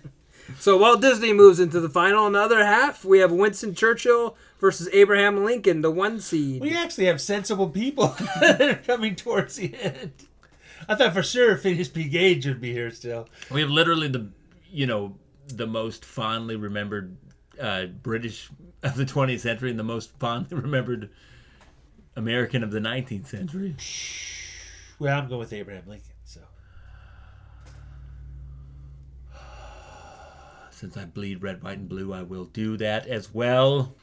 [0.58, 2.26] So Walt Disney moves into the final.
[2.26, 6.60] Another half, we have Winston Churchill versus Abraham Lincoln, the one seed.
[6.60, 8.08] We actually have sensible people
[8.40, 10.12] that are coming towards the end.
[10.88, 12.04] I thought for sure Phineas P.
[12.04, 13.28] Gage would be here still.
[13.50, 14.30] We have literally the,
[14.70, 15.16] you know,
[15.48, 17.16] the most fondly remembered
[17.60, 18.48] uh, British
[18.82, 21.10] of the 20th century and the most fondly remembered
[22.16, 23.76] American of the 19th century.
[24.98, 26.14] Well, I'm going with Abraham Lincoln.
[26.24, 26.40] So
[30.70, 33.94] Since I bleed red, white, and blue, I will do that as well.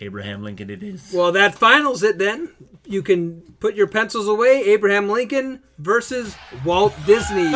[0.00, 1.12] Abraham Lincoln, it is.
[1.12, 2.50] Well, that finals it then.
[2.84, 4.62] You can put your pencils away.
[4.64, 7.52] Abraham Lincoln versus Walt Disney.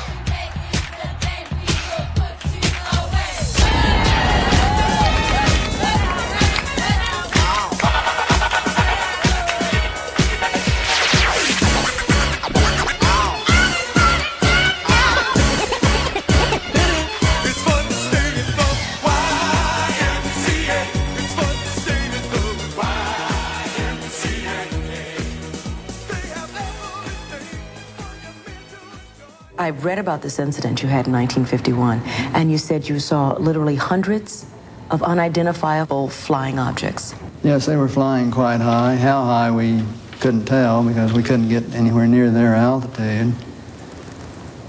[29.70, 32.02] I've read about this incident you had in 1951,
[32.34, 34.44] and you said you saw literally hundreds
[34.90, 37.14] of unidentifiable flying objects.
[37.44, 38.96] Yes, they were flying quite high.
[38.96, 39.84] How high we
[40.18, 43.32] couldn't tell because we couldn't get anywhere near their altitude.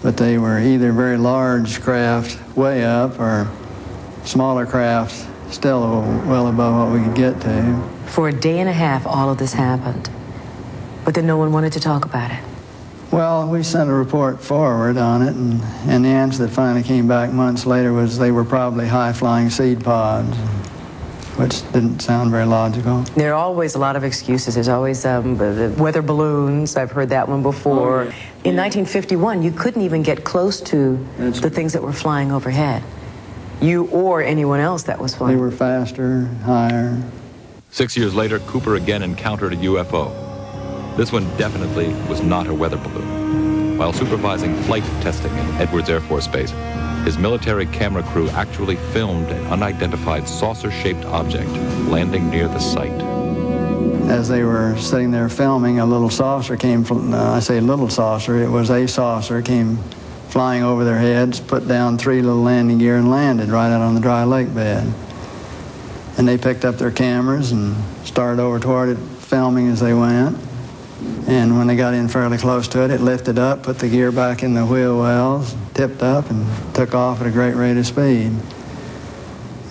[0.03, 3.49] But they were either very large craft way up or
[4.23, 7.89] smaller craft still well above what we could get to.
[8.05, 10.11] For a day and a half, all of this happened.
[11.03, 12.50] But then no one wanted to talk about it.
[13.11, 17.07] Well, we sent a report forward on it, and, and the answer that finally came
[17.09, 20.33] back months later was they were probably high-flying seed pods,
[21.35, 23.01] which didn't sound very logical.
[23.17, 24.53] There are always a lot of excuses.
[24.55, 26.77] There's always um, the- the weather balloons.
[26.77, 28.03] I've heard that one before.
[28.45, 32.81] In 1951, you couldn't even get close to the things that were flying overhead.
[33.61, 35.35] You or anyone else that was flying.
[35.35, 36.97] They were faster, higher.
[37.71, 40.30] Six years later, Cooper again encountered a UFO.
[40.97, 43.77] This one definitely was not a weather balloon.
[43.77, 46.51] While supervising flight testing at Edwards Air Force Base,
[47.05, 51.49] his military camera crew actually filmed an unidentified saucer-shaped object
[51.87, 52.91] landing near the site.
[54.11, 57.89] As they were sitting there filming, a little saucer came from, uh, I say little
[57.89, 59.77] saucer, it was a saucer, came
[60.27, 63.95] flying over their heads, put down three little landing gear and landed right out on
[63.95, 64.93] the dry lake bed.
[66.17, 70.37] And they picked up their cameras and started over toward it, filming as they went.
[71.27, 74.11] And when they got in fairly close to it, it lifted up, put the gear
[74.11, 77.87] back in the wheel wells, tipped up, and took off at a great rate of
[77.87, 78.31] speed.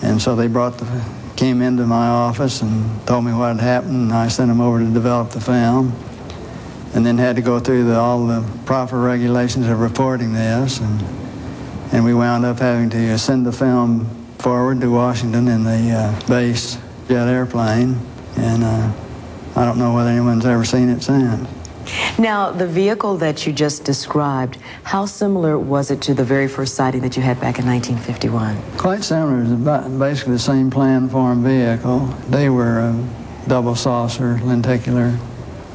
[0.01, 1.05] And so they brought the,
[1.35, 4.79] came into my office and told me what had happened, and I sent them over
[4.79, 5.93] to develop the film.
[6.93, 11.01] And then had to go through the, all the proper regulations of reporting this, and
[11.91, 14.05] and we wound up having to send the film
[14.39, 16.77] forward to Washington in the uh, base
[17.09, 17.99] jet airplane,
[18.37, 18.93] and uh,
[19.55, 21.47] I don't know whether anyone's ever seen it since.
[22.17, 26.75] Now, the vehicle that you just described, how similar was it to the very first
[26.75, 28.77] sighting that you had back in 1951?
[28.77, 29.39] Quite similar.
[29.39, 32.05] It was about basically the same plan form vehicle.
[32.29, 33.07] They were a
[33.47, 35.17] double saucer, lenticular.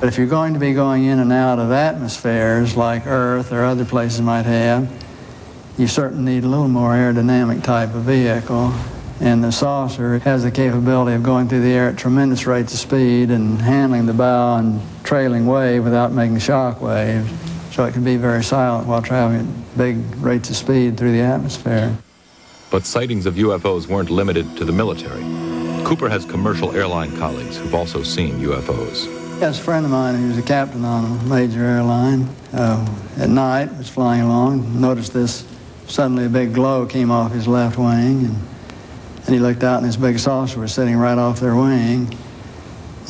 [0.01, 3.65] But if you're going to be going in and out of atmospheres like Earth or
[3.65, 4.89] other places might have,
[5.77, 8.73] you certainly need a little more aerodynamic type of vehicle.
[9.21, 12.79] And the saucer has the capability of going through the air at tremendous rates of
[12.79, 17.31] speed and handling the bow and trailing wave without making shock waves.
[17.73, 21.21] So it can be very silent while traveling at big rates of speed through the
[21.21, 21.97] atmosphere.
[22.71, 25.23] But sightings of UFOs weren't limited to the military.
[25.85, 29.07] Cooper has commercial airline colleagues who've also seen UFOs.
[29.41, 33.73] Yes, a friend of mine who's a captain on a major airline uh, at night
[33.77, 35.47] was flying along, noticed this.
[35.87, 38.37] Suddenly, a big glow came off his left wing, and,
[39.27, 42.17] and he looked out, and this big saucer was sitting right off their wing.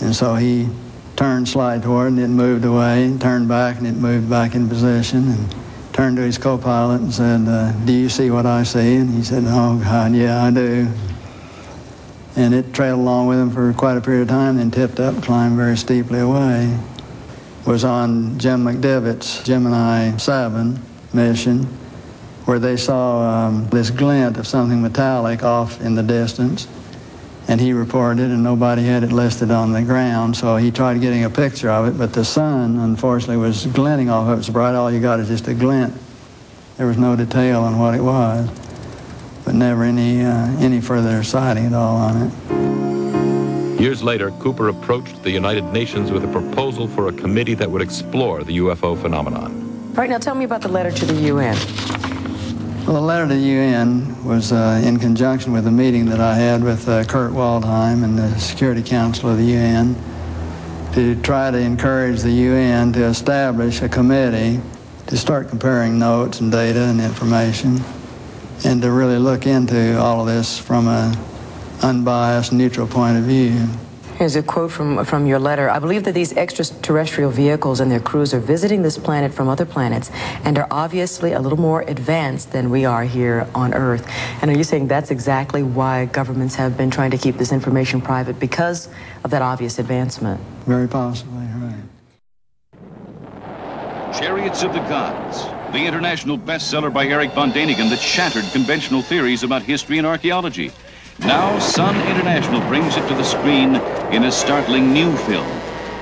[0.00, 0.68] And so he
[1.14, 4.68] turned slide toward, and it moved away, and turned back, and it moved back in
[4.68, 5.54] position, and
[5.92, 9.22] turned to his co-pilot and said, uh, "Do you see what I see?" And he
[9.22, 10.88] said, "Oh God, yeah, I do."
[12.34, 15.22] And it trailed along with him for quite a period of time, then tipped up,
[15.22, 16.78] climbed very steeply away.
[17.64, 20.78] Was on Jim McDivitt's Gemini 7
[21.14, 21.66] mission,
[22.46, 26.68] where they saw um, this glint of something metallic off in the distance.
[27.48, 31.24] And he reported, and nobody had it listed on the ground, so he tried getting
[31.24, 34.74] a picture of it, but the sun, unfortunately, was glinting off of it so bright,
[34.74, 35.94] all you got is just a glint.
[36.76, 38.48] There was no detail on what it was,
[39.44, 43.80] but never any, uh, any further sighting at all on it.
[43.80, 47.82] Years later, Cooper approached the United Nations with a proposal for a committee that would
[47.82, 49.92] explore the UFO phenomenon.
[49.94, 52.15] Right now, tell me about the letter to the UN.
[52.86, 56.36] Well, the letter to the UN was uh, in conjunction with a meeting that I
[56.36, 59.96] had with uh, Kurt Waldheim and the Security Council of the UN
[60.92, 64.60] to try to encourage the UN to establish a committee
[65.08, 67.80] to start comparing notes and data and information
[68.64, 71.18] and to really look into all of this from an
[71.82, 73.66] unbiased, neutral point of view.
[74.16, 75.68] Here's a quote from, from your letter.
[75.68, 79.66] I believe that these extraterrestrial vehicles and their crews are visiting this planet from other
[79.66, 80.10] planets
[80.42, 84.10] and are obviously a little more advanced than we are here on Earth.
[84.40, 88.00] And are you saying that's exactly why governments have been trying to keep this information
[88.00, 88.88] private because
[89.22, 90.40] of that obvious advancement?
[90.64, 91.76] Very possibly, right.
[94.18, 99.42] Chariots of the Gods, the international bestseller by Eric von Däniken that shattered conventional theories
[99.42, 100.72] about history and archaeology.
[101.20, 103.76] Now, Sun International brings it to the screen
[104.12, 105.48] in a startling new film.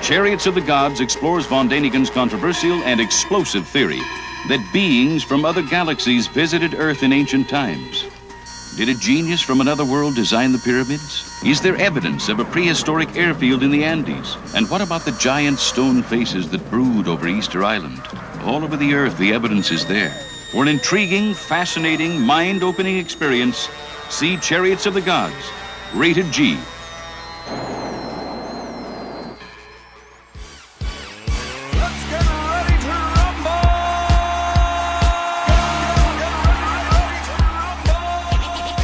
[0.01, 4.01] Chariots of the Gods explores von Däniken's controversial and explosive theory
[4.49, 8.05] that beings from other galaxies visited Earth in ancient times.
[8.77, 11.41] Did a genius from another world design the pyramids?
[11.45, 14.35] Is there evidence of a prehistoric airfield in the Andes?
[14.53, 18.01] And what about the giant stone faces that brood over Easter Island?
[18.43, 20.11] All over the Earth, the evidence is there.
[20.51, 23.69] For an intriguing, fascinating, mind opening experience,
[24.09, 25.51] see Chariots of the Gods,
[25.93, 26.57] rated G.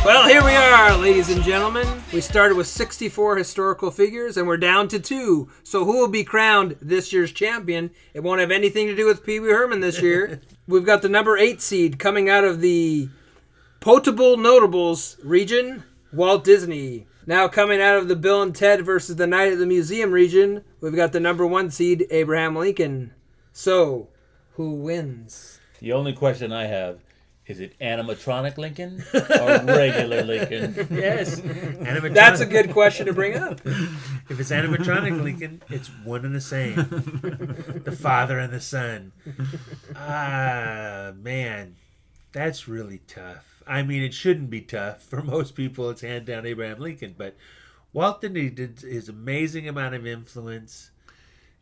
[0.04, 1.88] Well, here we are, ladies and gentlemen.
[2.12, 5.50] We started with 64 historical figures and we're down to two.
[5.64, 7.92] So, who will be crowned this year's champion?
[8.16, 10.42] It won't have anything to do with Pee Wee Herman this year.
[10.68, 13.10] We've got the number eight seed coming out of the
[13.82, 15.84] Potable Notables region,
[16.14, 17.08] Walt Disney.
[17.26, 20.64] Now, coming out of the Bill and Ted versus the Night at the Museum region,
[20.82, 23.12] we've got the number one seed, Abraham Lincoln.
[23.54, 24.10] So,
[24.52, 25.60] who wins?
[25.80, 27.00] The only question I have
[27.48, 30.88] is it animatronic Lincoln or regular Lincoln?
[30.92, 31.42] Yes.
[31.42, 32.14] Animatronic.
[32.14, 33.62] That's a good question to bring up.
[33.66, 36.76] If it's animatronic Lincoln, it's one and the same.
[37.84, 39.12] the father and the son.
[39.96, 41.78] Ah, man.
[42.32, 43.51] That's really tough.
[43.72, 45.02] I mean, it shouldn't be tough.
[45.10, 47.16] For most people, it's hand down Abraham Lincoln.
[47.18, 47.36] But
[47.94, 50.92] Walt Disney did his amazing amount of influence.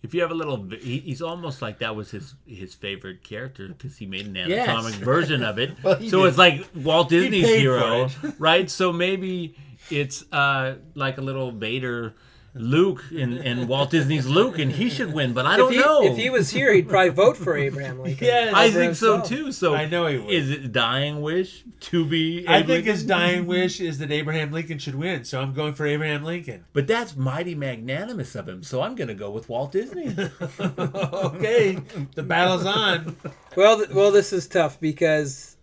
[0.01, 3.67] If you have a little, he, he's almost like that was his his favorite character
[3.67, 4.95] because he made an Yes.
[4.95, 5.71] version of it.
[5.83, 6.29] Well, so did.
[6.29, 8.69] it's like Walt Disney's paid hero, right?
[8.69, 9.57] So maybe
[9.89, 12.15] it's uh, like a little Vader,
[12.53, 15.33] Luke, and, and Walt Disney's Luke, and he should win.
[15.33, 16.03] But I don't if he, know.
[16.03, 18.27] If he was here, he'd probably vote for Abraham Lincoln.
[18.53, 19.51] I over think so too.
[19.51, 20.33] So I know he would.
[20.33, 22.47] Is it dying wish to be?
[22.47, 25.23] I Abe think his dying wish is that Abraham Lincoln should win.
[25.25, 26.65] So I'm going for Abraham Lincoln.
[26.73, 28.63] But that's mighty magnanimous of him.
[28.63, 30.07] So I'm going to go with Walt Disney.
[30.59, 31.77] okay,
[32.15, 33.15] the battle's on.
[33.55, 35.55] Well, th- well, this is tough because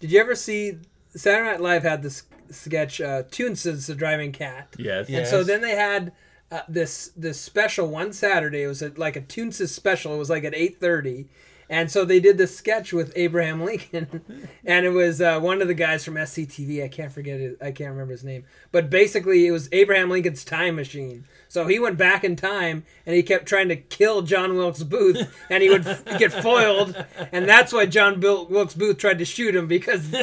[0.00, 0.78] did you ever see
[1.14, 4.74] Saturday Night Live had this sketch uh, Toonces the Driving Cat?
[4.78, 5.08] Yes.
[5.08, 6.12] And so then they had
[6.50, 8.62] uh, this this special one Saturday.
[8.62, 10.14] It was a, like a Toonces special.
[10.14, 11.28] It was like at eight thirty.
[11.68, 15.66] And so they did this sketch with Abraham Lincoln, and it was uh, one of
[15.66, 16.84] the guys from SCTV.
[16.84, 17.58] I can't forget it.
[17.60, 18.44] I can't remember his name.
[18.70, 21.24] But basically, it was Abraham Lincoln's time machine.
[21.48, 25.28] So he went back in time, and he kept trying to kill John Wilkes Booth,
[25.50, 29.54] and he would f- get foiled, and that's why John Wilkes Booth tried to shoot
[29.56, 30.22] him because was,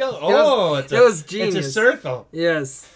[0.00, 1.74] Oh, it it's was, a- it was it's a genius.
[1.74, 2.28] circle.
[2.32, 2.88] Yes,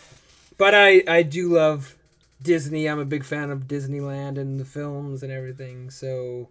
[0.59, 1.97] but I I do love
[2.43, 2.89] Disney.
[2.89, 5.90] I'm a big fan of Disneyland and the films and everything.
[5.90, 6.48] So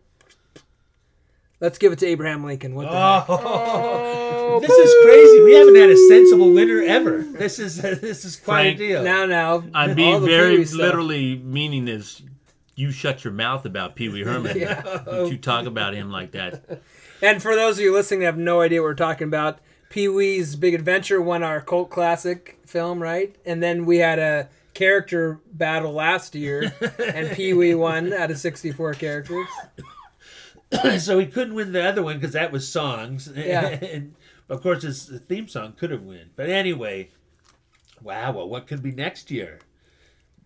[1.59, 2.75] let's give it to Abraham Lincoln.
[2.75, 3.29] What the heck?
[3.29, 5.43] Oh, oh this is crazy.
[5.43, 7.21] We haven't had a sensible winner ever.
[7.23, 9.03] This is this is quite Frank, a deal.
[9.03, 10.79] Now, now, I'm all being the very Pee-wee stuff.
[10.79, 12.21] literally meaning this.
[12.77, 14.57] You shut your mouth about Pee Wee Herman.
[14.59, 14.81] Yeah.
[15.05, 16.81] Don't you talk about him like that.
[17.21, 19.59] And for those of you listening that have no idea what we're talking about,
[19.89, 23.33] Pee Wee's Big Adventure won our cult classic film, right?
[23.45, 28.37] And then we had a character battle last year, and Pee Wee won out of
[28.37, 29.47] 64 characters.
[30.99, 33.29] so he couldn't win the other one because that was songs.
[33.35, 33.67] Yeah.
[33.67, 34.15] and
[34.49, 36.29] of course, his theme song could have won.
[36.35, 37.09] But anyway,
[38.01, 38.31] wow.
[38.33, 39.59] Well, what could be next year?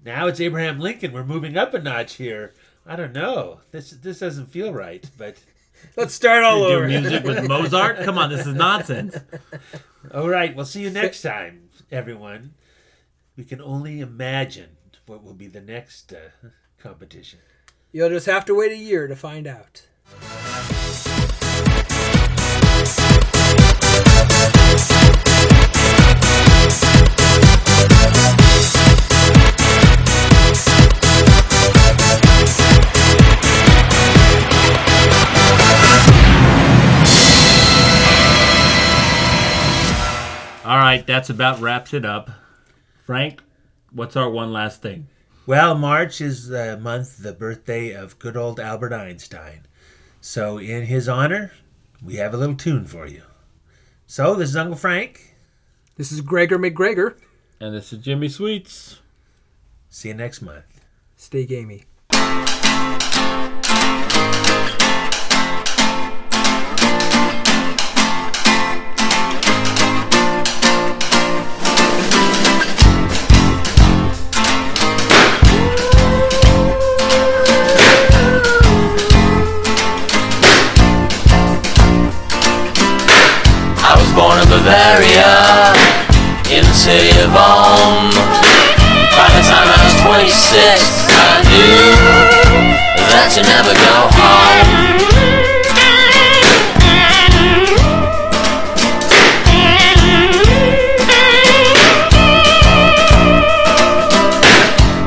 [0.04, 1.12] Now it's Abraham Lincoln.
[1.12, 2.54] We're moving up a notch here.
[2.86, 3.60] I don't know.
[3.72, 5.06] This this doesn't feel right.
[5.18, 5.38] But
[5.98, 6.88] Let's start all Do over.
[6.88, 8.00] music with Mozart?
[8.04, 9.18] Come on, this is nonsense.
[10.14, 10.56] All right.
[10.56, 12.54] We'll see you next time, everyone.
[13.38, 14.70] We can only imagine
[15.06, 16.48] what will be the next uh,
[16.78, 17.40] competition.
[17.92, 19.88] You'll just have to wait a year to find out.
[40.70, 42.30] All right, that's about wraps it up.
[43.06, 43.42] Frank,
[43.92, 45.08] what's our one last thing?
[45.48, 49.62] Well, March is the month, the birthday of good old Albert Einstein.
[50.22, 51.54] So, in his honor,
[52.04, 53.24] we have a little tune for you.
[54.06, 55.36] So, this is Uncle Frank.
[55.96, 57.16] This is Gregor McGregor.
[57.62, 59.00] And this is Jimmy Sweets.
[59.90, 60.66] See you next month.
[61.16, 61.84] Stay gamey.
[86.90, 88.10] Of Ulm.
[89.14, 91.94] By the time I was 26, I knew
[93.14, 94.66] that you never go home.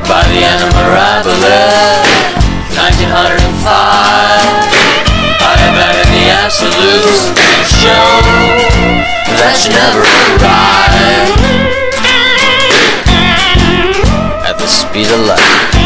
[0.07, 2.07] By the end of Mirabilis,
[2.79, 3.67] 1905,
[5.35, 5.51] I
[5.99, 7.23] in the absolute
[9.69, 10.92] never arrive
[14.95, 15.82] at the light.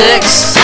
[0.00, 0.59] Famously